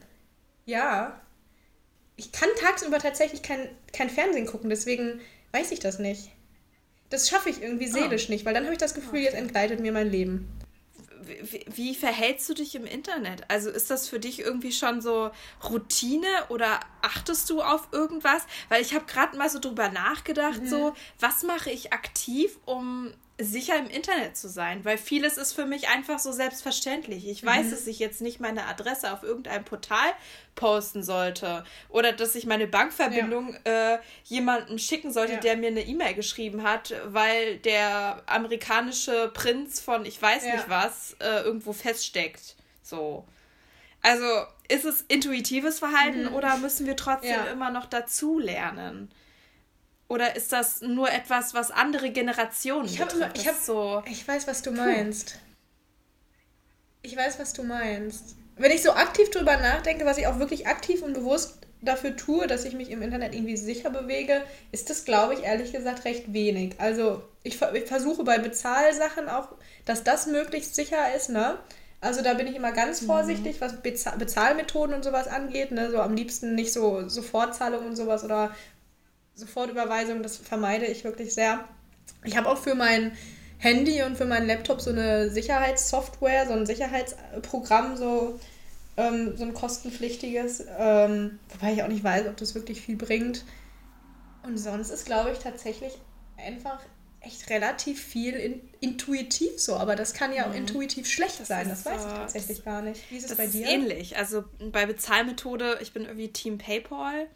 ja. 0.64 1.20
Ich 2.16 2.32
kann 2.32 2.48
tagsüber 2.58 2.98
tatsächlich 2.98 3.42
kein, 3.42 3.68
kein 3.92 4.10
Fernsehen 4.10 4.46
gucken, 4.46 4.70
deswegen 4.70 5.20
weiß 5.52 5.70
ich 5.72 5.80
das 5.80 5.98
nicht. 5.98 6.30
Das 7.10 7.28
schaffe 7.28 7.48
ich 7.48 7.62
irgendwie 7.62 7.86
seelisch 7.86 8.26
oh. 8.28 8.32
nicht, 8.32 8.44
weil 8.44 8.54
dann 8.54 8.64
habe 8.64 8.74
ich 8.74 8.80
das 8.80 8.94
Gefühl, 8.94 9.18
okay. 9.18 9.24
jetzt 9.24 9.34
entgleitet 9.34 9.80
mir 9.80 9.92
mein 9.92 10.10
Leben. 10.10 10.48
Wie, 11.28 11.64
wie, 11.66 11.94
verhältst 11.94 12.48
du 12.48 12.54
dich 12.54 12.74
im 12.74 12.84
Internet? 12.84 13.42
Also 13.48 13.70
ist 13.70 13.90
das 13.90 14.08
für 14.08 14.18
dich 14.18 14.40
irgendwie 14.40 14.72
schon 14.72 15.00
so 15.00 15.30
Routine 15.68 16.26
oder 16.48 16.80
achtest 17.02 17.50
du 17.50 17.62
auf 17.62 17.88
irgendwas? 17.92 18.42
Weil 18.68 18.82
ich 18.82 18.94
habe 18.94 19.04
gerade 19.06 19.36
mal 19.36 19.50
so 19.50 19.58
drüber 19.58 19.88
nachgedacht, 19.88 20.62
mhm. 20.62 20.68
so 20.68 20.94
was 21.20 21.42
mache 21.42 21.70
ich 21.70 21.92
aktiv, 21.92 22.58
um 22.64 23.12
sicher 23.40 23.78
im 23.78 23.88
Internet 23.88 24.36
zu 24.36 24.48
sein, 24.48 24.84
weil 24.84 24.98
vieles 24.98 25.36
ist 25.36 25.52
für 25.52 25.64
mich 25.64 25.88
einfach 25.88 26.18
so 26.18 26.32
selbstverständlich. 26.32 27.28
Ich 27.28 27.44
weiß, 27.44 27.66
mhm. 27.66 27.70
dass 27.70 27.86
ich 27.86 28.00
jetzt 28.00 28.20
nicht 28.20 28.40
meine 28.40 28.66
Adresse 28.66 29.12
auf 29.12 29.22
irgendeinem 29.22 29.64
Portal 29.64 30.12
posten 30.56 31.04
sollte 31.04 31.64
oder 31.88 32.12
dass 32.12 32.34
ich 32.34 32.46
meine 32.46 32.66
Bankverbindung 32.66 33.56
ja. 33.64 33.94
äh, 33.94 33.98
jemandem 34.24 34.78
schicken 34.78 35.12
sollte, 35.12 35.34
ja. 35.34 35.40
der 35.40 35.56
mir 35.56 35.68
eine 35.68 35.82
E-Mail 35.82 36.14
geschrieben 36.14 36.64
hat, 36.64 36.92
weil 37.06 37.58
der 37.58 38.22
amerikanische 38.26 39.30
Prinz 39.32 39.78
von 39.78 40.04
ich 40.04 40.20
weiß 40.20 40.44
ja. 40.44 40.56
nicht 40.56 40.68
was 40.68 41.16
äh, 41.20 41.42
irgendwo 41.42 41.72
feststeckt. 41.72 42.56
So. 42.82 43.24
Also 44.02 44.26
ist 44.68 44.84
es 44.84 45.02
intuitives 45.02 45.78
Verhalten 45.78 46.24
mhm. 46.24 46.34
oder 46.34 46.56
müssen 46.56 46.86
wir 46.86 46.96
trotzdem 46.96 47.46
immer 47.52 47.70
noch 47.70 47.86
dazu 47.86 48.40
lernen? 48.40 49.10
Oder 50.08 50.36
ist 50.36 50.52
das 50.52 50.80
nur 50.80 51.10
etwas, 51.10 51.52
was 51.52 51.70
andere 51.70 52.10
Generationen 52.10 52.86
ich 52.86 53.00
hab, 53.00 53.10
betrifft? 53.10 53.38
Ich, 53.38 53.46
hab, 53.46 53.56
so 53.56 54.02
ich 54.06 54.26
weiß, 54.26 54.46
was 54.46 54.62
du 54.62 54.72
meinst. 54.72 55.38
Ich 57.02 57.16
weiß, 57.16 57.38
was 57.38 57.52
du 57.52 57.62
meinst. 57.62 58.34
Wenn 58.56 58.72
ich 58.72 58.82
so 58.82 58.92
aktiv 58.92 59.30
drüber 59.30 59.56
nachdenke, 59.56 60.04
was 60.04 60.18
ich 60.18 60.26
auch 60.26 60.38
wirklich 60.38 60.66
aktiv 60.66 61.02
und 61.02 61.12
bewusst 61.12 61.58
dafür 61.82 62.16
tue, 62.16 62.46
dass 62.46 62.64
ich 62.64 62.74
mich 62.74 62.90
im 62.90 63.02
Internet 63.02 63.34
irgendwie 63.34 63.56
sicher 63.56 63.90
bewege, 63.90 64.42
ist 64.72 64.90
das, 64.90 65.04
glaube 65.04 65.34
ich, 65.34 65.44
ehrlich 65.44 65.72
gesagt 65.72 66.04
recht 66.04 66.32
wenig. 66.32 66.74
Also 66.78 67.22
ich, 67.42 67.60
ich 67.60 67.84
versuche 67.84 68.24
bei 68.24 68.38
Bezahlsachen 68.38 69.28
auch, 69.28 69.48
dass 69.84 70.04
das 70.04 70.26
möglichst 70.26 70.74
sicher 70.74 71.14
ist, 71.14 71.28
ne? 71.28 71.58
Also 72.00 72.22
da 72.22 72.34
bin 72.34 72.46
ich 72.46 72.54
immer 72.54 72.72
ganz 72.72 73.02
mhm. 73.02 73.06
vorsichtig, 73.06 73.60
was 73.60 73.82
Bezahl 73.82 74.16
Bezahlmethoden 74.18 74.94
und 74.94 75.04
sowas 75.04 75.26
angeht. 75.26 75.72
Ne? 75.72 75.90
So 75.90 76.00
am 76.00 76.14
liebsten 76.14 76.54
nicht 76.54 76.72
so 76.72 77.08
Sofortzahlung 77.08 77.84
und 77.84 77.96
sowas 77.96 78.22
oder 78.22 78.54
Sofortüberweisung, 79.38 80.22
das 80.22 80.36
vermeide 80.36 80.86
ich 80.86 81.04
wirklich 81.04 81.32
sehr. 81.32 81.64
Ich 82.24 82.36
habe 82.36 82.48
auch 82.48 82.58
für 82.58 82.74
mein 82.74 83.12
Handy 83.58 84.02
und 84.02 84.16
für 84.16 84.24
meinen 84.24 84.46
Laptop 84.46 84.80
so 84.80 84.90
eine 84.90 85.30
Sicherheitssoftware, 85.30 86.46
so 86.46 86.54
ein 86.54 86.66
Sicherheitsprogramm, 86.66 87.96
so, 87.96 88.38
ähm, 88.96 89.36
so 89.36 89.44
ein 89.44 89.54
kostenpflichtiges, 89.54 90.64
ähm, 90.76 91.38
wobei 91.50 91.72
ich 91.72 91.82
auch 91.82 91.88
nicht 91.88 92.02
weiß, 92.02 92.26
ob 92.26 92.36
das 92.36 92.54
wirklich 92.56 92.80
viel 92.80 92.96
bringt. 92.96 93.44
Und 94.42 94.58
sonst 94.58 94.90
ist, 94.90 95.06
glaube 95.06 95.30
ich, 95.30 95.38
tatsächlich 95.38 95.92
einfach 96.36 96.80
echt 97.20 97.50
relativ 97.50 98.02
viel 98.02 98.34
in, 98.34 98.60
intuitiv 98.80 99.60
so, 99.60 99.76
aber 99.76 99.96
das 99.96 100.14
kann 100.14 100.32
ja 100.32 100.46
auch 100.46 100.50
mhm. 100.50 100.58
intuitiv 100.58 101.08
schlecht 101.08 101.40
das 101.40 101.48
sein, 101.48 101.68
das 101.68 101.84
weiß 101.84 102.04
ich 102.06 102.12
tatsächlich 102.12 102.64
gar 102.64 102.82
nicht. 102.82 103.08
Wie 103.10 103.16
ist 103.16 103.30
es 103.30 103.36
bei 103.36 103.46
dir? 103.46 103.66
Ist 103.66 103.72
ähnlich. 103.72 104.16
Also 104.16 104.44
bei 104.72 104.86
Bezahlmethode, 104.86 105.78
ich 105.80 105.92
bin 105.92 106.04
irgendwie 106.04 106.28
Team 106.28 106.58
PayPal. 106.58 107.26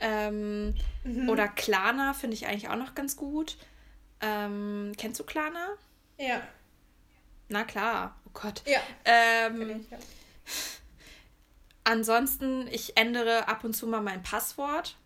Ähm, 0.00 0.74
mhm. 1.04 1.28
Oder 1.28 1.48
Klarna 1.48 2.12
finde 2.14 2.34
ich 2.34 2.46
eigentlich 2.46 2.68
auch 2.68 2.76
noch 2.76 2.94
ganz 2.94 3.16
gut. 3.16 3.56
Ähm, 4.20 4.92
kennst 4.96 5.20
du 5.20 5.24
Klarna? 5.24 5.68
Ja. 6.18 6.42
Na 7.48 7.64
klar. 7.64 8.16
Oh 8.26 8.30
Gott. 8.34 8.62
Ja. 8.66 8.80
Ähm, 9.04 9.80
ich, 9.80 9.90
ja. 9.90 9.98
Ansonsten, 11.84 12.66
ich 12.68 12.96
ändere 12.96 13.48
ab 13.48 13.62
und 13.62 13.74
zu 13.74 13.86
mal 13.86 14.00
mein 14.00 14.22
Passwort. 14.22 14.96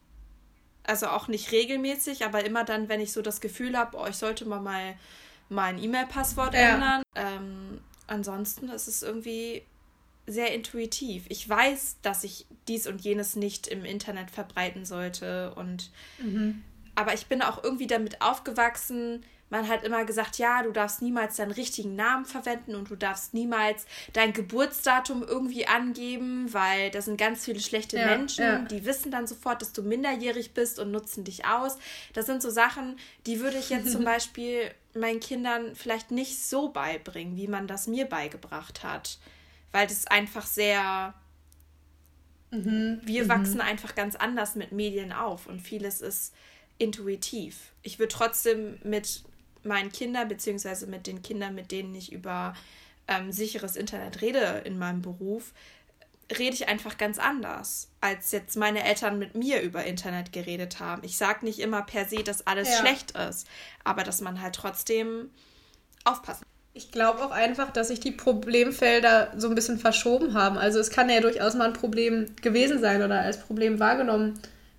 Also 0.85 1.09
auch 1.09 1.29
nicht 1.29 1.53
regelmäßig, 1.53 2.25
aber 2.25 2.45
immer 2.45 2.65
dann, 2.65 2.89
wenn 2.89 3.01
ich 3.01 3.13
so 3.13 3.21
das 3.21 3.41
Gefühl 3.41 3.77
habe, 3.77 3.97
oh, 3.99 4.07
ich 4.07 4.17
sollte 4.17 4.47
mal 4.47 4.61
mein, 4.61 4.99
mein 5.49 5.83
E-Mail-Passwort 5.83 6.55
ja. 6.55 6.61
ändern. 6.61 7.03
Ähm, 7.15 7.81
ansonsten 8.07 8.71
ist 8.71 8.89
es 8.89 9.03
irgendwie 9.03 9.67
sehr 10.29 10.55
intuitiv. 10.55 11.25
Ich 11.29 11.49
weiß, 11.49 11.99
dass 12.03 12.25
ich 12.25 12.47
dies 12.69 12.87
und 12.87 13.01
jenes 13.01 13.37
nicht 13.37 13.67
im 13.67 13.85
Internet 13.85 14.31
verbreiten 14.31 14.85
sollte 14.85 15.55
und 15.55 15.91
mhm. 16.19 16.63
aber 16.95 17.15
ich 17.15 17.27
bin 17.27 17.43
auch 17.43 17.65
irgendwie 17.65 17.87
damit 17.87 18.21
aufgewachsen, 18.21 19.25
man 19.51 19.69
hat 19.69 19.83
immer 19.83 20.05
gesagt, 20.05 20.39
ja, 20.39 20.63
du 20.63 20.73
darfst 20.73 21.01
niemals 21.01 21.37
deinen 21.37 21.53
richtigen 21.53 21.97
Namen 21.97 22.27
verwenden 22.27 22.75
und 22.75 22.91
du 22.91 22.97
darfst 22.97 23.33
niemals 23.33 23.87
dein 24.13 24.33
Geburtsdatum 24.33 25.23
irgendwie 25.23 25.67
angeben, 25.67 26.53
weil 26.53 26.91
da 26.91 27.01
sind 27.01 27.17
ganz 27.17 27.45
viele 27.45 27.61
schlechte 27.61 27.97
ja, 27.97 28.07
Menschen, 28.07 28.45
ja. 28.45 28.59
die 28.59 28.85
wissen 28.85 29.11
dann 29.11 29.27
sofort, 29.27 29.63
dass 29.63 29.73
du 29.73 29.83
minderjährig 29.83 30.53
bist 30.53 30.79
und 30.79 30.91
nutzen 30.91 31.25
dich 31.25 31.47
aus. 31.47 31.79
Das 32.13 32.27
sind 32.27 32.43
so 32.43 32.51
Sachen, 32.51 32.99
die 33.27 33.41
würde 33.41 33.59
ich 33.59 33.71
jetzt 33.71 33.91
zum 33.91 34.05
Beispiel 34.05 34.71
meinen 34.95 35.21
Kindern 35.21 35.75
vielleicht 35.75 36.11
nicht 36.11 36.43
so 36.43 36.69
beibringen, 36.69 37.37
wie 37.37 37.49
man 37.49 37.67
das 37.67 37.87
mir 37.87 38.05
beigebracht 38.05 38.83
hat, 38.83 39.19
weil 39.73 39.87
das 39.87 40.07
einfach 40.07 40.47
sehr 40.47 41.15
Mhm. 42.51 43.01
Wir 43.05 43.25
mhm. 43.25 43.29
wachsen 43.29 43.61
einfach 43.61 43.95
ganz 43.95 44.17
anders 44.17 44.55
mit 44.55 44.73
Medien 44.73 45.13
auf 45.13 45.47
und 45.47 45.61
vieles 45.61 46.01
ist 46.01 46.35
intuitiv. 46.79 47.73
Ich 47.83 47.99
würde 47.99 48.15
trotzdem 48.15 48.79
mit 48.85 49.25
meinen 49.63 49.93
Kindern, 49.93 50.29
beziehungsweise 50.29 50.87
mit 50.87 51.07
den 51.07 51.23
Kindern, 51.23 51.55
mit 51.55 51.73
denen 51.73 51.95
ich 51.95 52.13
über 52.13 52.55
ähm, 53.07 53.33
sicheres 53.33 53.77
Internet 53.77 54.23
rede 54.23 54.63
in 54.65 54.79
meinem 54.79 55.03
Beruf, 55.03 55.53
rede 56.31 56.55
ich 56.55 56.69
einfach 56.69 56.99
ganz 56.99 57.19
anders, 57.19 57.91
als 58.01 58.33
jetzt 58.33 58.57
meine 58.57 58.85
Eltern 58.85 59.19
mit 59.19 59.35
mir 59.35 59.61
über 59.63 59.85
Internet 59.85 60.33
geredet 60.33 60.79
haben. 60.79 61.03
Ich 61.05 61.17
sage 61.17 61.45
nicht 61.45 61.59
immer 61.59 61.83
per 61.83 62.07
se, 62.07 62.23
dass 62.23 62.47
alles 62.47 62.69
ja. 62.69 62.77
schlecht 62.77 63.13
ist, 63.13 63.47
aber 63.83 64.05
dass 64.05 64.21
man 64.21 64.41
halt 64.41 64.55
trotzdem 64.55 65.31
aufpassen. 66.05 66.45
Ich 66.79 66.93
glaube 66.93 67.25
auch 67.25 67.33
einfach, 67.33 67.73
dass 67.73 67.89
sich 67.89 67.99
die 67.99 68.13
Problemfelder 68.13 69.33
so 69.37 69.49
ein 69.49 69.57
bisschen 69.57 69.81
verschoben 69.81 70.35
haben. 70.35 70.57
Also 70.57 70.79
es 70.79 70.91
kann 70.91 71.11
ja 71.11 71.21
durchaus 71.21 71.55
mal 71.55 71.65
ein 71.65 71.73
Problem 71.73 72.27
gewesen 72.41 72.79
sein 72.79 73.03
oder 73.03 73.19
als 73.19 73.41
Problem 73.41 73.81
wahrgenommen 73.81 74.35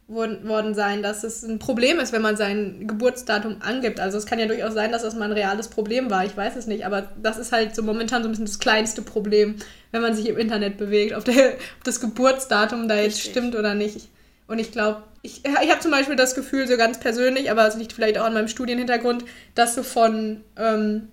worden 0.07 0.73
sein, 0.75 1.03
dass 1.03 1.25
es 1.25 1.43
ein 1.43 1.59
Problem 1.59 1.99
ist, 1.99 2.13
wenn 2.13 2.21
man 2.21 2.37
sein 2.37 2.87
Geburtsdatum 2.87 3.57
angibt. 3.59 3.99
Also 3.99 4.17
es 4.17 4.25
kann 4.25 4.39
ja 4.39 4.45
durchaus 4.45 4.75
sein, 4.75 4.93
dass 4.93 5.01
das 5.01 5.13
mal 5.13 5.25
ein 5.25 5.33
reales 5.33 5.67
Problem 5.67 6.09
war. 6.09 6.23
Ich 6.23 6.37
weiß 6.37 6.55
es 6.55 6.67
nicht, 6.67 6.85
aber 6.85 7.09
das 7.21 7.37
ist 7.37 7.51
halt 7.51 7.75
so 7.75 7.83
momentan 7.83 8.23
so 8.23 8.29
ein 8.29 8.31
bisschen 8.31 8.45
das 8.45 8.59
kleinste 8.59 9.01
Problem, 9.01 9.55
wenn 9.91 10.01
man 10.01 10.15
sich 10.15 10.29
im 10.29 10.37
Internet 10.37 10.77
bewegt, 10.77 11.13
ob, 11.13 11.25
der, 11.25 11.55
ob 11.79 11.83
das 11.83 11.99
Geburtsdatum 11.99 12.87
da 12.87 12.95
jetzt 12.95 13.17
Richtig. 13.17 13.31
stimmt 13.31 13.55
oder 13.57 13.75
nicht. 13.75 14.07
Und 14.47 14.59
ich 14.59 14.71
glaube, 14.71 15.03
ich, 15.21 15.43
ich 15.43 15.69
habe 15.69 15.81
zum 15.81 15.91
Beispiel 15.91 16.15
das 16.15 16.33
Gefühl, 16.33 16.65
so 16.65 16.77
ganz 16.77 16.97
persönlich, 16.97 17.51
aber 17.51 17.67
es 17.67 17.75
liegt 17.75 17.91
vielleicht 17.91 18.17
auch 18.17 18.25
an 18.25 18.33
meinem 18.33 18.47
Studienhintergrund, 18.47 19.25
dass 19.53 19.75
so 19.75 19.83
von 19.83 20.45
ähm, 20.55 21.09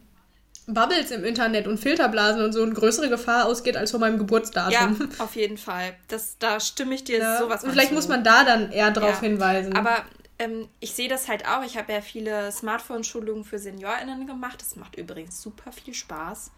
Bubbles 0.66 1.12
im 1.12 1.24
Internet 1.24 1.68
und 1.68 1.78
Filterblasen 1.78 2.42
und 2.42 2.52
so 2.52 2.62
eine 2.62 2.72
größere 2.72 3.08
Gefahr 3.08 3.46
ausgeht 3.46 3.76
als 3.76 3.92
von 3.92 4.00
meinem 4.00 4.18
Geburtsdatum. 4.18 4.72
Ja, 4.72 5.08
auf 5.24 5.36
jeden 5.36 5.58
Fall. 5.58 5.94
Das, 6.08 6.38
da 6.38 6.58
stimme 6.58 6.94
ich 6.94 7.04
dir 7.04 7.18
ja. 7.18 7.38
sowas 7.38 7.62
Und 7.62 7.70
vielleicht 7.70 7.92
muss 7.92 8.08
man 8.08 8.24
da 8.24 8.44
dann 8.44 8.72
eher 8.72 8.90
drauf 8.90 9.14
ja. 9.14 9.20
hinweisen. 9.20 9.76
Aber 9.76 10.04
ähm, 10.38 10.68
ich 10.80 10.92
sehe 10.92 11.08
das 11.08 11.28
halt 11.28 11.46
auch. 11.46 11.64
Ich 11.64 11.76
habe 11.78 11.92
ja 11.92 12.00
viele 12.00 12.50
Smartphone-Schulungen 12.50 13.44
für 13.44 13.58
SeniorInnen 13.58 14.26
gemacht. 14.26 14.60
Das 14.60 14.74
macht 14.74 14.96
übrigens 14.96 15.40
super 15.40 15.70
viel 15.70 15.94
Spaß. 15.94 16.50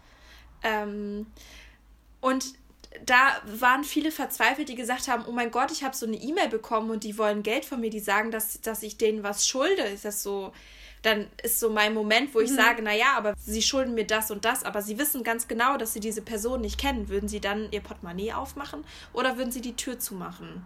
Ähm, 0.63 1.27
und 2.19 2.45
da 3.05 3.39
waren 3.45 3.83
viele 3.83 4.11
verzweifelt, 4.11 4.69
die 4.69 4.75
gesagt 4.75 5.07
haben, 5.07 5.23
oh 5.27 5.31
mein 5.31 5.51
Gott, 5.51 5.71
ich 5.71 5.83
habe 5.83 5.95
so 5.95 6.07
eine 6.07 6.17
E-Mail 6.17 6.49
bekommen 6.49 6.89
und 6.89 7.03
die 7.03 7.17
wollen 7.17 7.43
Geld 7.43 7.63
von 7.63 7.79
mir, 7.79 7.91
die 7.91 7.99
sagen, 7.99 8.31
dass, 8.31 8.59
dass 8.61 8.81
ich 8.81 8.97
denen 8.97 9.23
was 9.23 9.47
schulde. 9.47 9.83
Ist 9.83 10.05
das 10.05 10.23
so, 10.23 10.51
dann 11.01 11.27
ist 11.41 11.59
so 11.59 11.69
mein 11.69 11.93
Moment, 11.93 12.33
wo 12.33 12.39
ich 12.39 12.51
mhm. 12.51 12.55
sage, 12.55 12.81
naja, 12.81 13.13
aber 13.15 13.33
sie 13.37 13.61
schulden 13.61 13.93
mir 13.93 14.05
das 14.05 14.31
und 14.31 14.45
das, 14.45 14.63
aber 14.63 14.81
sie 14.81 14.97
wissen 14.97 15.23
ganz 15.23 15.47
genau, 15.47 15.77
dass 15.77 15.93
sie 15.93 15.99
diese 15.99 16.21
Person 16.21 16.61
nicht 16.61 16.77
kennen. 16.77 17.09
Würden 17.09 17.29
sie 17.29 17.39
dann 17.39 17.71
ihr 17.71 17.81
Portemonnaie 17.81 18.33
aufmachen 18.33 18.83
oder 19.13 19.37
würden 19.37 19.51
sie 19.51 19.61
die 19.61 19.75
Tür 19.75 19.99
zumachen? 19.99 20.65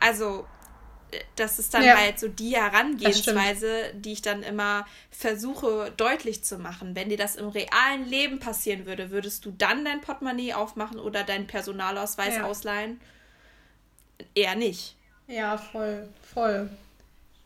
Also, 0.00 0.46
äh, 1.10 1.20
das 1.36 1.58
ist 1.58 1.72
dann 1.72 1.84
ja, 1.84 1.96
halt 1.96 2.18
so 2.18 2.28
die 2.28 2.54
Herangehensweise, 2.54 3.94
die 3.94 4.12
ich 4.12 4.22
dann 4.22 4.42
immer 4.42 4.86
versuche 5.10 5.90
deutlich 5.96 6.44
zu 6.44 6.58
machen. 6.58 6.94
Wenn 6.94 7.08
dir 7.08 7.18
das 7.18 7.36
im 7.36 7.48
realen 7.48 8.06
Leben 8.06 8.40
passieren 8.40 8.84
würde, 8.84 9.10
würdest 9.10 9.46
du 9.46 9.52
dann 9.52 9.84
dein 9.84 10.02
Portemonnaie 10.02 10.52
aufmachen 10.52 10.98
oder 10.98 11.24
deinen 11.24 11.46
Personalausweis 11.46 12.36
ja. 12.36 12.44
ausleihen? 12.44 13.00
Eher 14.34 14.54
nicht. 14.54 14.96
Ja, 15.28 15.56
voll, 15.56 16.08
voll. 16.34 16.68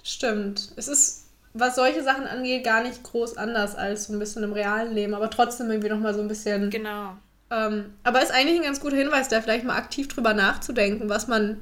Stimmt. 0.02 0.72
Es 0.76 0.88
ist 0.88 1.25
was 1.58 1.76
solche 1.76 2.02
Sachen 2.02 2.26
angeht, 2.26 2.64
gar 2.64 2.82
nicht 2.82 3.02
groß 3.02 3.36
anders 3.36 3.74
als 3.74 4.04
so 4.04 4.12
ein 4.12 4.18
bisschen 4.18 4.42
im 4.42 4.52
realen 4.52 4.92
Leben, 4.94 5.14
aber 5.14 5.30
trotzdem 5.30 5.70
irgendwie 5.70 5.88
nochmal 5.88 6.14
so 6.14 6.20
ein 6.20 6.28
bisschen. 6.28 6.70
Genau. 6.70 7.16
Ähm, 7.50 7.94
aber 8.02 8.22
ist 8.22 8.32
eigentlich 8.32 8.58
ein 8.58 8.64
ganz 8.64 8.80
guter 8.80 8.96
Hinweis, 8.96 9.28
da 9.28 9.40
vielleicht 9.40 9.64
mal 9.64 9.76
aktiv 9.76 10.08
drüber 10.08 10.34
nachzudenken, 10.34 11.08
was 11.08 11.28
man 11.28 11.58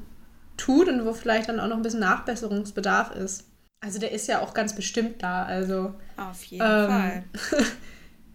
tut 0.56 0.88
und 0.88 1.04
wo 1.04 1.12
vielleicht 1.12 1.48
dann 1.48 1.60
auch 1.60 1.68
noch 1.68 1.76
ein 1.76 1.82
bisschen 1.82 2.00
Nachbesserungsbedarf 2.00 3.14
ist. 3.16 3.44
Also 3.80 3.98
der 3.98 4.12
ist 4.12 4.28
ja 4.28 4.40
auch 4.40 4.54
ganz 4.54 4.74
bestimmt 4.74 5.22
da, 5.22 5.44
also. 5.44 5.94
Auf 6.16 6.42
jeden 6.44 6.64
ähm, 6.64 6.88
Fall. 6.88 7.24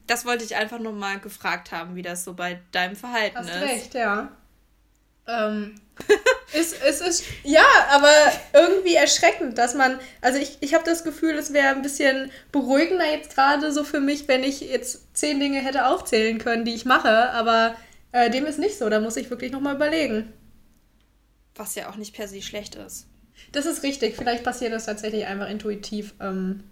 Das 0.10 0.26
wollte 0.26 0.43
ich 0.43 0.55
einfach 0.55 0.80
nur 0.80 0.91
mal 0.91 1.20
gefragt 1.20 1.72
haben, 1.72 1.95
wie 1.95 2.01
das 2.01 2.24
so 2.24 2.34
bei 2.34 2.60
deinem 2.72 2.95
Verhalten 2.95 3.38
hast 3.38 3.49
ist. 3.49 3.53
Hast 3.53 3.62
recht, 3.62 3.93
ja. 3.93 4.30
Ähm, 5.30 5.75
es, 6.53 6.73
es 6.73 7.01
ist, 7.01 7.23
ja, 7.43 7.65
aber 7.91 8.11
irgendwie 8.53 8.95
erschreckend, 8.95 9.57
dass 9.57 9.75
man, 9.75 9.99
also 10.21 10.39
ich, 10.39 10.57
ich 10.61 10.73
habe 10.73 10.84
das 10.84 11.03
Gefühl, 11.03 11.36
es 11.36 11.53
wäre 11.53 11.69
ein 11.69 11.82
bisschen 11.82 12.32
beruhigender 12.51 13.05
jetzt 13.05 13.36
gerade 13.36 13.71
so 13.71 13.84
für 13.84 13.99
mich, 13.99 14.27
wenn 14.27 14.43
ich 14.43 14.61
jetzt 14.61 15.15
zehn 15.15 15.39
Dinge 15.39 15.59
hätte 15.59 15.86
aufzählen 15.86 16.38
können, 16.38 16.65
die 16.65 16.73
ich 16.73 16.86
mache, 16.86 17.32
aber 17.32 17.75
äh, 18.11 18.30
dem 18.30 18.45
ist 18.45 18.59
nicht 18.59 18.77
so, 18.77 18.89
da 18.89 18.99
muss 18.99 19.17
ich 19.17 19.30
wirklich 19.30 19.51
nochmal 19.51 19.75
überlegen. 19.75 20.34
Was 21.55 21.75
ja 21.75 21.89
auch 21.89 21.97
nicht 21.97 22.15
per 22.15 22.27
se 22.27 22.41
schlecht 22.41 22.75
ist. 22.75 23.05
Das 23.51 23.65
ist 23.65 23.84
richtig, 23.84 24.15
vielleicht 24.15 24.43
passiert 24.43 24.73
das 24.73 24.86
tatsächlich 24.86 25.25
einfach 25.25 25.49
intuitiv. 25.49 26.13
Ähm, 26.19 26.63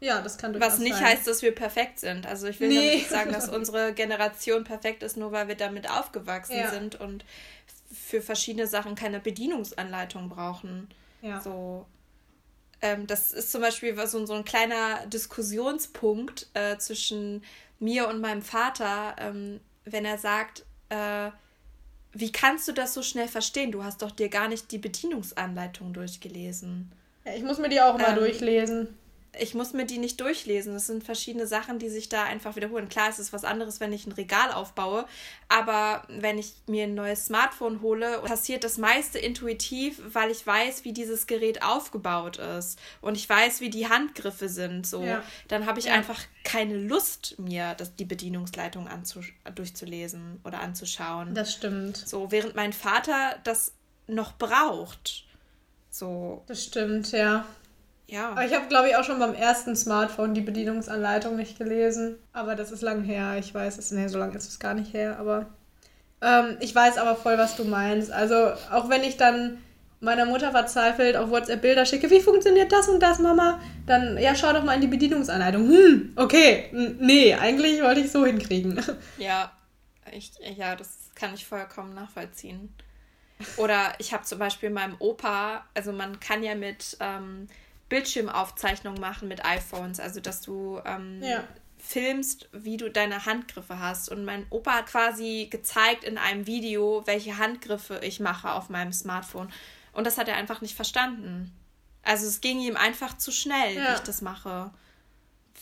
ja, 0.00 0.22
das 0.22 0.38
kann 0.38 0.52
durchaus 0.52 0.74
Was 0.74 0.78
nicht 0.78 0.94
sein. 0.94 1.04
heißt, 1.04 1.26
dass 1.26 1.42
wir 1.42 1.54
perfekt 1.54 1.98
sind. 1.98 2.26
Also 2.26 2.46
ich 2.46 2.60
will 2.60 2.68
nee. 2.68 2.96
nicht 2.96 3.08
sagen, 3.08 3.32
dass 3.32 3.48
unsere 3.54 3.92
Generation 3.92 4.64
perfekt 4.64 5.02
ist, 5.02 5.16
nur 5.16 5.32
weil 5.32 5.48
wir 5.48 5.56
damit 5.56 5.90
aufgewachsen 5.90 6.56
ja. 6.56 6.70
sind 6.70 7.00
und 7.00 7.24
für 7.92 8.20
verschiedene 8.22 8.66
Sachen 8.66 8.94
keine 8.94 9.18
Bedienungsanleitung 9.18 10.28
brauchen. 10.28 10.88
Ja. 11.22 11.40
So. 11.40 11.86
Ähm, 12.80 13.06
das 13.06 13.32
ist 13.32 13.50
zum 13.50 13.60
Beispiel 13.60 13.96
so, 14.06 14.24
so 14.24 14.34
ein 14.34 14.44
kleiner 14.44 15.04
Diskussionspunkt 15.06 16.46
äh, 16.54 16.78
zwischen 16.78 17.42
mir 17.80 18.08
und 18.08 18.20
meinem 18.20 18.42
Vater, 18.42 19.16
ähm, 19.18 19.60
wenn 19.84 20.04
er 20.04 20.18
sagt, 20.18 20.64
äh, 20.90 21.30
wie 22.12 22.32
kannst 22.32 22.68
du 22.68 22.72
das 22.72 22.94
so 22.94 23.02
schnell 23.02 23.28
verstehen? 23.28 23.72
Du 23.72 23.84
hast 23.84 24.02
doch 24.02 24.10
dir 24.10 24.28
gar 24.28 24.48
nicht 24.48 24.70
die 24.70 24.78
Bedienungsanleitung 24.78 25.92
durchgelesen. 25.92 26.92
Ja, 27.24 27.34
ich 27.34 27.42
muss 27.42 27.58
mir 27.58 27.68
die 27.68 27.80
auch 27.80 27.98
mal 27.98 28.10
Ähm, 28.10 28.16
durchlesen. 28.16 28.96
Ich 29.40 29.54
muss 29.54 29.72
mir 29.72 29.84
die 29.86 29.98
nicht 29.98 30.20
durchlesen. 30.20 30.74
Das 30.74 30.86
sind 30.86 31.04
verschiedene 31.04 31.46
Sachen, 31.46 31.78
die 31.78 31.88
sich 31.88 32.08
da 32.08 32.24
einfach 32.24 32.56
wiederholen. 32.56 32.88
Klar, 32.88 33.08
es 33.08 33.18
ist 33.18 33.32
was 33.32 33.44
anderes, 33.44 33.80
wenn 33.80 33.92
ich 33.92 34.06
ein 34.06 34.12
Regal 34.12 34.52
aufbaue, 34.52 35.06
aber 35.48 36.04
wenn 36.08 36.38
ich 36.38 36.54
mir 36.66 36.84
ein 36.84 36.94
neues 36.94 37.26
Smartphone 37.26 37.80
hole, 37.82 38.18
passiert 38.24 38.64
das 38.64 38.78
meiste 38.78 39.18
intuitiv, 39.18 40.00
weil 40.12 40.30
ich 40.30 40.46
weiß, 40.46 40.84
wie 40.84 40.92
dieses 40.92 41.26
Gerät 41.26 41.62
aufgebaut 41.62 42.38
ist 42.38 42.78
und 43.00 43.16
ich 43.16 43.28
weiß, 43.28 43.60
wie 43.60 43.70
die 43.70 43.88
Handgriffe 43.88 44.48
sind. 44.48 44.86
So, 44.86 45.02
Ja. 45.02 45.22
dann 45.48 45.66
habe 45.66 45.78
ich 45.78 45.86
Ja. 45.86 45.94
einfach 45.94 46.20
keine 46.44 46.76
Lust, 46.76 47.38
mir 47.38 47.74
das, 47.74 47.94
die 47.96 48.04
Bedienungsleitung 48.04 48.88
durchzulesen 49.54 50.40
oder 50.44 50.60
anzuschauen. 50.60 51.34
Das 51.34 51.52
stimmt. 51.52 51.96
So, 51.96 52.30
während 52.30 52.54
mein 52.54 52.72
Vater 52.72 53.38
das 53.44 53.72
noch 54.06 54.32
braucht. 54.38 55.24
So, 55.90 56.44
Das 56.46 56.64
stimmt, 56.64 57.12
ja. 57.12 57.44
Ja. 58.08 58.30
Aber 58.30 58.44
ich 58.44 58.54
habe, 58.54 58.66
glaube 58.68 58.88
ich, 58.88 58.96
auch 58.96 59.04
schon 59.04 59.18
beim 59.18 59.34
ersten 59.34 59.76
Smartphone 59.76 60.34
die 60.34 60.40
Bedienungsanleitung 60.40 61.36
nicht 61.36 61.58
gelesen. 61.58 62.18
Aber 62.32 62.54
das 62.54 62.72
ist 62.72 62.82
lang 62.82 63.02
her. 63.02 63.36
Ich 63.38 63.54
weiß 63.54 63.78
es. 63.78 63.90
Nee, 63.90 64.08
so 64.08 64.18
lange 64.18 64.36
ist 64.36 64.48
es 64.48 64.58
gar 64.58 64.74
nicht 64.74 64.94
her. 64.94 65.18
Aber 65.18 65.46
ähm, 66.22 66.56
ich 66.60 66.74
weiß 66.74 66.98
aber 66.98 67.16
voll, 67.16 67.36
was 67.38 67.56
du 67.56 67.64
meinst. 67.64 68.10
Also, 68.10 68.52
auch 68.72 68.88
wenn 68.88 69.04
ich 69.04 69.18
dann 69.18 69.58
meiner 70.00 70.26
Mutter 70.26 70.52
verzweifelt 70.52 71.16
auf 71.16 71.30
WhatsApp 71.30 71.60
Bilder 71.60 71.84
schicke, 71.84 72.10
wie 72.10 72.20
funktioniert 72.20 72.72
das 72.72 72.88
und 72.88 73.00
das, 73.00 73.18
Mama? 73.18 73.60
Dann, 73.86 74.16
ja, 74.16 74.34
schau 74.34 74.52
doch 74.52 74.64
mal 74.64 74.74
in 74.74 74.80
die 74.80 74.86
Bedienungsanleitung. 74.86 75.68
Hm, 75.68 76.12
okay. 76.16 76.70
Nee, 76.72 77.34
eigentlich 77.34 77.82
wollte 77.82 78.00
ich 78.00 78.10
so 78.10 78.24
hinkriegen. 78.24 78.80
Ja, 79.18 79.52
ich, 80.12 80.32
ja, 80.56 80.74
das 80.76 81.10
kann 81.14 81.34
ich 81.34 81.44
vollkommen 81.44 81.94
nachvollziehen. 81.94 82.72
Oder 83.56 83.92
ich 83.98 84.12
habe 84.12 84.24
zum 84.24 84.38
Beispiel 84.38 84.70
meinem 84.70 84.96
Opa, 84.98 85.64
also 85.74 85.92
man 85.92 86.18
kann 86.18 86.42
ja 86.42 86.54
mit 86.54 86.96
ähm, 87.00 87.48
Bildschirmaufzeichnungen 87.88 89.00
machen 89.00 89.28
mit 89.28 89.44
iPhones, 89.44 90.00
also 90.00 90.20
dass 90.20 90.40
du 90.40 90.80
ähm, 90.84 91.22
Ja. 91.22 91.44
filmst, 91.78 92.48
wie 92.52 92.76
du 92.76 92.90
deine 92.90 93.24
Handgriffe 93.26 93.78
hast. 93.78 94.08
Und 94.10 94.24
mein 94.24 94.46
Opa 94.50 94.72
hat 94.74 94.86
quasi 94.86 95.48
gezeigt 95.50 96.04
in 96.04 96.18
einem 96.18 96.46
Video, 96.46 97.02
welche 97.06 97.38
Handgriffe 97.38 98.00
ich 98.02 98.20
mache 98.20 98.52
auf 98.52 98.68
meinem 98.68 98.92
Smartphone. 98.92 99.50
Und 99.92 100.06
das 100.06 100.18
hat 100.18 100.28
er 100.28 100.36
einfach 100.36 100.60
nicht 100.60 100.74
verstanden. 100.74 101.52
Also 102.02 102.26
es 102.26 102.40
ging 102.40 102.60
ihm 102.60 102.76
einfach 102.76 103.16
zu 103.18 103.32
schnell, 103.32 103.74
wie 103.76 103.78
Ja. 103.80 103.94
ich 103.94 104.00
das 104.00 104.22
mache. 104.22 104.70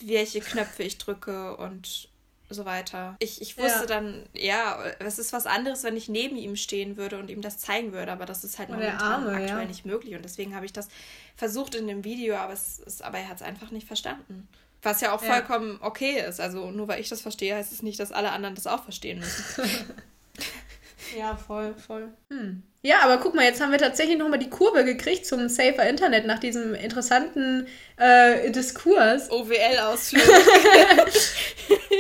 Welche 0.01 0.41
Knöpfe 0.41 0.83
ich 0.83 0.99
drücke 0.99 1.57
und 1.57 2.09
so 2.49 2.65
weiter. 2.65 3.17
Ich, 3.19 3.41
ich 3.43 3.59
wusste 3.59 3.81
Ja. 3.81 3.87
dann, 3.87 4.25
ja, 4.35 4.79
es 5.01 5.19
ist 5.19 5.33
was 5.33 5.47
anderes, 5.47 5.83
wenn 5.85 5.97
ich 5.97 6.09
neben 6.09 6.37
ihm 6.37 6.57
stehen 6.57 6.97
würde 6.97 7.19
und 7.19 7.29
ihm 7.31 7.43
das 7.43 7.59
zeigen 7.59 7.93
würde, 7.93 8.13
aber 8.13 8.25
das 8.27 8.45
ist 8.45 8.59
halt 8.59 8.69
Und 8.71 8.77
momentan 8.77 9.25
Arme, 9.25 9.31
aktuell 9.33 9.49
ja. 9.61 9.65
nicht 9.65 9.85
möglich. 9.87 10.15
Und 10.15 10.25
deswegen 10.25 10.55
habe 10.55 10.65
ich 10.67 10.73
das 10.73 10.89
versucht 11.37 11.75
in 11.75 11.87
dem 11.87 12.05
Video, 12.05 12.37
aber 12.37 12.53
es 12.53 12.79
ist, 12.79 13.03
aber 13.03 13.19
er 13.19 13.29
hat 13.29 13.37
es 13.37 13.43
einfach 13.43 13.71
nicht 13.71 13.87
verstanden. 13.87 14.49
Was 14.83 15.01
ja 15.01 15.13
auch 15.15 15.23
Ja. 15.23 15.33
vollkommen 15.35 15.79
okay 15.83 16.21
ist. 16.29 16.41
Also 16.41 16.71
nur 16.71 16.87
weil 16.89 17.01
ich 17.01 17.09
das 17.09 17.21
verstehe, 17.21 17.57
heißt 17.57 17.73
es 17.73 17.83
nicht, 17.83 17.99
dass 17.99 18.13
alle 18.13 18.31
anderen 18.31 18.55
das 18.55 18.67
auch 18.67 18.85
verstehen 18.85 19.19
müssen. 19.19 19.45
Ja, 21.17 21.37
voll, 21.37 21.73
voll. 21.87 22.09
Hm. 22.31 22.63
Ja, 22.83 23.01
aber 23.03 23.19
guck 23.19 23.35
mal, 23.35 23.45
jetzt 23.45 23.61
haben 23.61 23.71
wir 23.71 23.79
tatsächlich 23.79 24.19
nochmal 24.19 24.41
die 24.41 24.51
Kurve 24.51 24.85
gekriegt 24.85 25.25
zum 25.25 25.49
Safer 25.49 25.89
Internet 25.89 26.27
nach 26.27 26.41
diesem 26.41 26.75
interessanten 26.75 27.69
äh, 27.97 28.51
Diskurs. 28.51 29.31
OWL-Ausflug. 29.31 30.23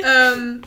ähm, 0.04 0.62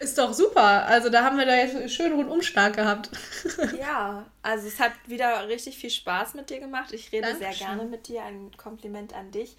ist 0.00 0.16
doch 0.18 0.32
super. 0.32 0.86
Also 0.86 1.08
da 1.08 1.24
haben 1.24 1.38
wir 1.38 1.46
da 1.46 1.56
jetzt 1.56 1.74
einen 1.76 1.88
schönen 1.88 2.14
Rundumschlag 2.14 2.74
gehabt. 2.76 3.10
ja, 3.78 4.26
also 4.42 4.68
es 4.68 4.78
hat 4.78 4.92
wieder 5.06 5.48
richtig 5.48 5.76
viel 5.76 5.90
Spaß 5.90 6.34
mit 6.34 6.50
dir 6.50 6.60
gemacht. 6.60 6.92
Ich 6.92 7.10
rede 7.12 7.28
Dankeschön. 7.28 7.52
sehr 7.54 7.66
gerne 7.66 7.84
mit 7.84 8.08
dir. 8.08 8.22
Ein 8.22 8.50
Kompliment 8.56 9.12
an 9.14 9.30
dich. 9.30 9.56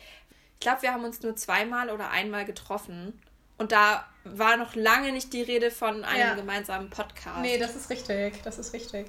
Ich 0.54 0.60
glaube, 0.62 0.82
wir 0.82 0.94
haben 0.94 1.04
uns 1.04 1.22
nur 1.22 1.36
zweimal 1.36 1.90
oder 1.90 2.10
einmal 2.10 2.46
getroffen. 2.46 3.22
Und 3.58 3.72
da 3.74 4.06
war 4.24 4.56
noch 4.56 4.76
lange 4.76 5.12
nicht 5.12 5.34
die 5.34 5.42
Rede 5.42 5.72
von 5.72 6.06
einem 6.06 6.20
Ja. 6.20 6.34
gemeinsamen 6.36 6.90
Podcast. 6.90 7.42
Nee, 7.42 7.58
das 7.58 7.76
ist 7.76 7.90
richtig. 7.90 8.42
Das 8.44 8.58
ist 8.58 8.74
richtig. 8.74 9.08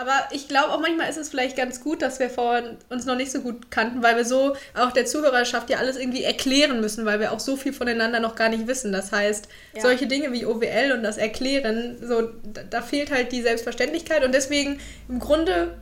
Aber 0.00 0.14
ich 0.32 0.48
glaube 0.48 0.72
auch 0.72 0.80
manchmal 0.80 1.10
ist 1.10 1.18
es 1.18 1.28
vielleicht 1.28 1.56
ganz 1.58 1.80
gut, 1.82 2.00
dass 2.00 2.18
wir 2.20 2.30
vorhin 2.30 2.78
uns 2.88 3.04
noch 3.04 3.16
nicht 3.16 3.30
so 3.30 3.42
gut 3.42 3.70
kannten, 3.70 4.02
weil 4.02 4.16
wir 4.16 4.24
so 4.24 4.56
auch 4.74 4.92
der 4.92 5.04
Zuhörerschaft 5.04 5.68
ja 5.68 5.76
alles 5.76 5.96
irgendwie 5.98 6.24
erklären 6.24 6.80
müssen, 6.80 7.04
weil 7.04 7.20
wir 7.20 7.32
auch 7.32 7.40
so 7.40 7.56
viel 7.56 7.74
voneinander 7.74 8.18
noch 8.18 8.34
gar 8.34 8.48
nicht 8.48 8.66
wissen. 8.66 8.92
Das 8.92 9.12
heißt, 9.12 9.48
Ja. 9.74 9.82
solche 9.82 10.06
Dinge 10.06 10.32
wie 10.32 10.46
OWL 10.46 10.92
und 10.92 11.02
das 11.02 11.18
Erklären, 11.18 11.98
so 12.00 12.30
da, 12.44 12.62
da 12.62 12.80
fehlt 12.82 13.10
halt 13.10 13.30
die 13.32 13.42
Selbstverständlichkeit 13.42 14.24
und 14.24 14.32
deswegen 14.32 14.80
im 15.08 15.18
Grunde 15.18 15.76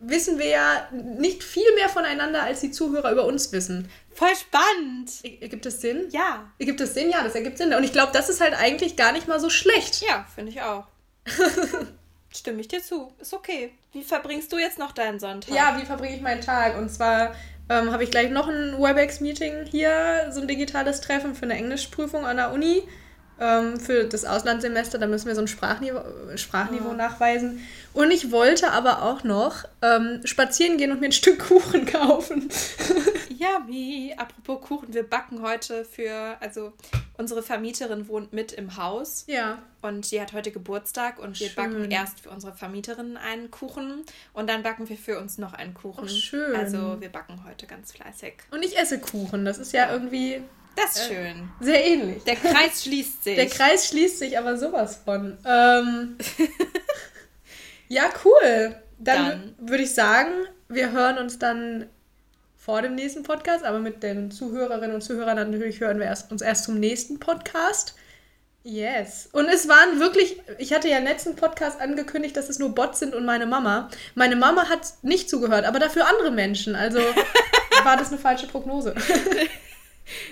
wissen 0.00 0.38
wir 0.38 0.48
ja 0.48 0.88
nicht 0.92 1.42
viel 1.44 1.72
mehr 1.76 1.88
voneinander, 1.88 2.42
als 2.42 2.60
die 2.60 2.70
Zuhörer 2.72 3.12
über 3.12 3.24
uns 3.26 3.52
wissen. 3.52 3.88
Voll 4.12 4.34
spannend. 4.34 5.10
E- 5.22 5.38
Ergibt 5.40 5.64
das 5.66 5.80
Sinn? 5.80 6.08
Ja. 6.10 6.50
Ergibt 6.58 6.80
das 6.80 6.94
Sinn? 6.94 7.10
Ja, 7.10 7.22
das 7.22 7.34
ergibt 7.36 7.58
Sinn. 7.58 7.72
Und 7.72 7.84
ich 7.84 7.92
glaube, 7.92 8.10
das 8.12 8.28
ist 8.28 8.40
halt 8.40 8.54
eigentlich 8.58 8.96
gar 8.96 9.12
nicht 9.12 9.28
mal 9.28 9.38
so 9.38 9.50
schlecht. 9.50 10.02
Ja, 10.02 10.26
finde 10.34 10.50
ich 10.50 10.62
auch. 10.62 10.84
Stimme 12.36 12.60
ich 12.60 12.68
dir 12.68 12.82
zu. 12.82 13.12
Ist 13.20 13.32
okay. 13.32 13.72
Wie 13.92 14.02
verbringst 14.04 14.52
du 14.52 14.58
jetzt 14.58 14.78
noch 14.78 14.92
deinen 14.92 15.18
Sonntag? 15.18 15.54
Ja, 15.54 15.76
wie 15.80 15.86
verbringe 15.86 16.16
ich 16.16 16.22
meinen 16.22 16.42
Tag? 16.42 16.76
Und 16.76 16.90
zwar 16.90 17.34
ähm, 17.70 17.90
habe 17.92 18.04
ich 18.04 18.10
gleich 18.10 18.30
noch 18.30 18.46
ein 18.48 18.74
WebEx-Meeting 18.78 19.64
hier, 19.70 20.30
so 20.32 20.40
ein 20.40 20.48
digitales 20.48 21.00
Treffen 21.00 21.34
für 21.34 21.44
eine 21.44 21.54
Englischprüfung 21.54 22.26
an 22.26 22.36
der 22.36 22.52
Uni. 22.52 22.82
Ähm, 23.38 23.78
für 23.78 24.04
das 24.04 24.24
Auslandssemester, 24.24 24.98
da 24.98 25.06
müssen 25.06 25.26
wir 25.26 25.34
so 25.34 25.42
ein 25.42 25.48
Sprachniveau, 25.48 26.00
Sprachniveau 26.36 26.90
Ah. 26.90 26.94
nachweisen. 26.94 27.66
Und 27.92 28.10
ich 28.10 28.30
wollte 28.30 28.70
aber 28.70 29.02
auch 29.02 29.24
noch 29.24 29.64
ähm, 29.82 30.20
spazieren 30.24 30.78
gehen 30.78 30.90
und 30.92 31.00
mir 31.00 31.06
ein 31.08 31.12
Stück 31.12 31.38
Kuchen 31.48 31.84
kaufen. 31.92 32.48
Yummy. 33.38 34.14
Apropos 34.16 34.60
Kuchen, 34.66 34.94
wir 34.94 35.02
backen 35.02 35.42
heute 35.42 35.84
für, 35.84 36.36
also 36.40 36.72
unsere 37.16 37.42
Vermieterin 37.42 38.08
wohnt 38.08 38.32
mit 38.32 38.52
im 38.52 38.76
Haus 38.76 39.24
ja. 39.26 39.58
und 39.82 40.10
die 40.10 40.20
hat 40.20 40.32
heute 40.32 40.50
Geburtstag 40.50 41.18
und 41.18 41.38
wir 41.40 41.48
Schön. 41.48 41.56
backen 41.56 41.90
erst 41.90 42.20
für 42.20 42.30
unsere 42.30 42.52
Vermieterin 42.52 43.16
einen 43.16 43.50
Kuchen 43.50 44.04
und 44.32 44.48
dann 44.48 44.62
backen 44.62 44.88
wir 44.88 44.96
für 44.96 45.18
uns 45.18 45.38
noch 45.38 45.52
einen 45.52 45.74
Kuchen. 45.74 46.04
Oh, 46.04 46.08
schön. 46.08 46.54
Also 46.54 47.00
wir 47.00 47.08
backen 47.08 47.42
heute 47.46 47.66
ganz 47.66 47.92
fleißig. 47.92 48.34
Und 48.50 48.64
ich 48.64 48.76
esse 48.78 48.98
Kuchen. 49.00 49.44
Das 49.44 49.58
ist 49.58 49.72
ja 49.72 49.92
irgendwie 49.92 50.42
Das 50.74 50.96
ist 50.96 51.08
schön. 51.08 51.48
sehr 51.60 51.84
ähnlich. 51.84 52.24
Der 52.24 52.36
Kreis 52.36 52.84
schließt 52.84 53.24
sich. 53.24 53.36
Der 53.36 53.46
Kreis 53.46 53.88
schließt 53.88 54.18
sich 54.18 54.38
aber 54.38 54.56
sowas 54.56 55.00
von. 55.04 55.38
Ähm, 55.44 56.16
ja, 57.88 58.04
cool. 58.24 58.76
Dann, 58.98 59.26
Dann. 59.26 59.54
würde 59.58 59.82
ich 59.82 59.94
sagen, 59.94 60.30
wir 60.68 60.90
hören 60.90 61.18
uns 61.18 61.38
dann 61.38 61.86
vor 62.66 62.82
dem 62.82 62.96
nächsten 62.96 63.22
Podcast, 63.22 63.64
aber 63.64 63.78
mit 63.78 64.02
den 64.02 64.32
Zuhörerinnen 64.32 64.96
und 64.96 65.00
Zuhörern 65.00 65.36
natürlich 65.36 65.78
hören 65.78 66.00
wir 66.00 66.06
erst, 66.06 66.32
uns 66.32 66.42
erst 66.42 66.64
zum 66.64 66.80
nächsten 66.80 67.20
Podcast. 67.20 67.94
Yes. 68.64 69.28
Und 69.30 69.46
es 69.46 69.68
waren 69.68 70.00
wirklich, 70.00 70.42
ich 70.58 70.72
hatte 70.72 70.88
ja 70.88 70.98
im 70.98 71.04
letzten 71.04 71.36
Podcast 71.36 71.80
angekündigt, 71.80 72.36
dass 72.36 72.48
es 72.48 72.58
nur 72.58 72.74
Bots 72.74 72.98
sind 72.98 73.14
und 73.14 73.24
meine 73.24 73.46
Mama. 73.46 73.88
Meine 74.16 74.34
Mama 74.34 74.68
hat 74.68 74.94
nicht 75.02 75.30
zugehört, 75.30 75.64
aber 75.64 75.78
dafür 75.78 76.08
andere 76.08 76.32
Menschen. 76.32 76.74
Also 76.74 76.98
war 77.84 77.96
das 77.96 78.08
eine 78.08 78.18
falsche 78.18 78.48
Prognose. 78.48 78.94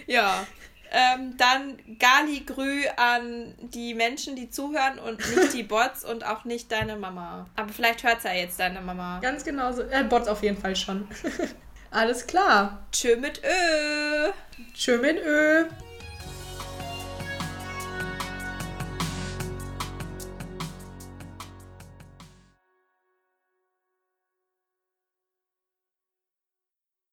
Ja. 0.06 0.46
Ähm, 0.92 1.36
dann 1.36 1.76
Gali 1.98 2.44
Grü 2.46 2.82
an 2.96 3.54
die 3.58 3.94
Menschen, 3.94 4.36
die 4.36 4.48
zuhören 4.48 5.00
und 5.00 5.18
nicht 5.34 5.52
die 5.52 5.64
Bots 5.64 6.04
und 6.04 6.24
auch 6.24 6.44
nicht 6.44 6.70
deine 6.70 6.94
Mama. 6.94 7.48
Aber 7.56 7.72
vielleicht 7.72 8.04
hört 8.04 8.22
ja 8.22 8.32
jetzt 8.32 8.60
deine 8.60 8.80
Mama. 8.80 9.18
Ganz 9.20 9.44
genau 9.44 9.72
so. 9.72 9.82
Äh, 9.82 10.04
Bots 10.04 10.28
auf 10.28 10.44
jeden 10.44 10.56
Fall 10.56 10.76
schon. 10.76 11.08
Alles 11.94 12.26
klar. 12.26 12.84
Tschö 12.90 13.16
mit 13.16 13.40
Ö. 13.44 14.32
Tschö 14.74 14.98
mit 14.98 15.16
Ö. 15.24 15.64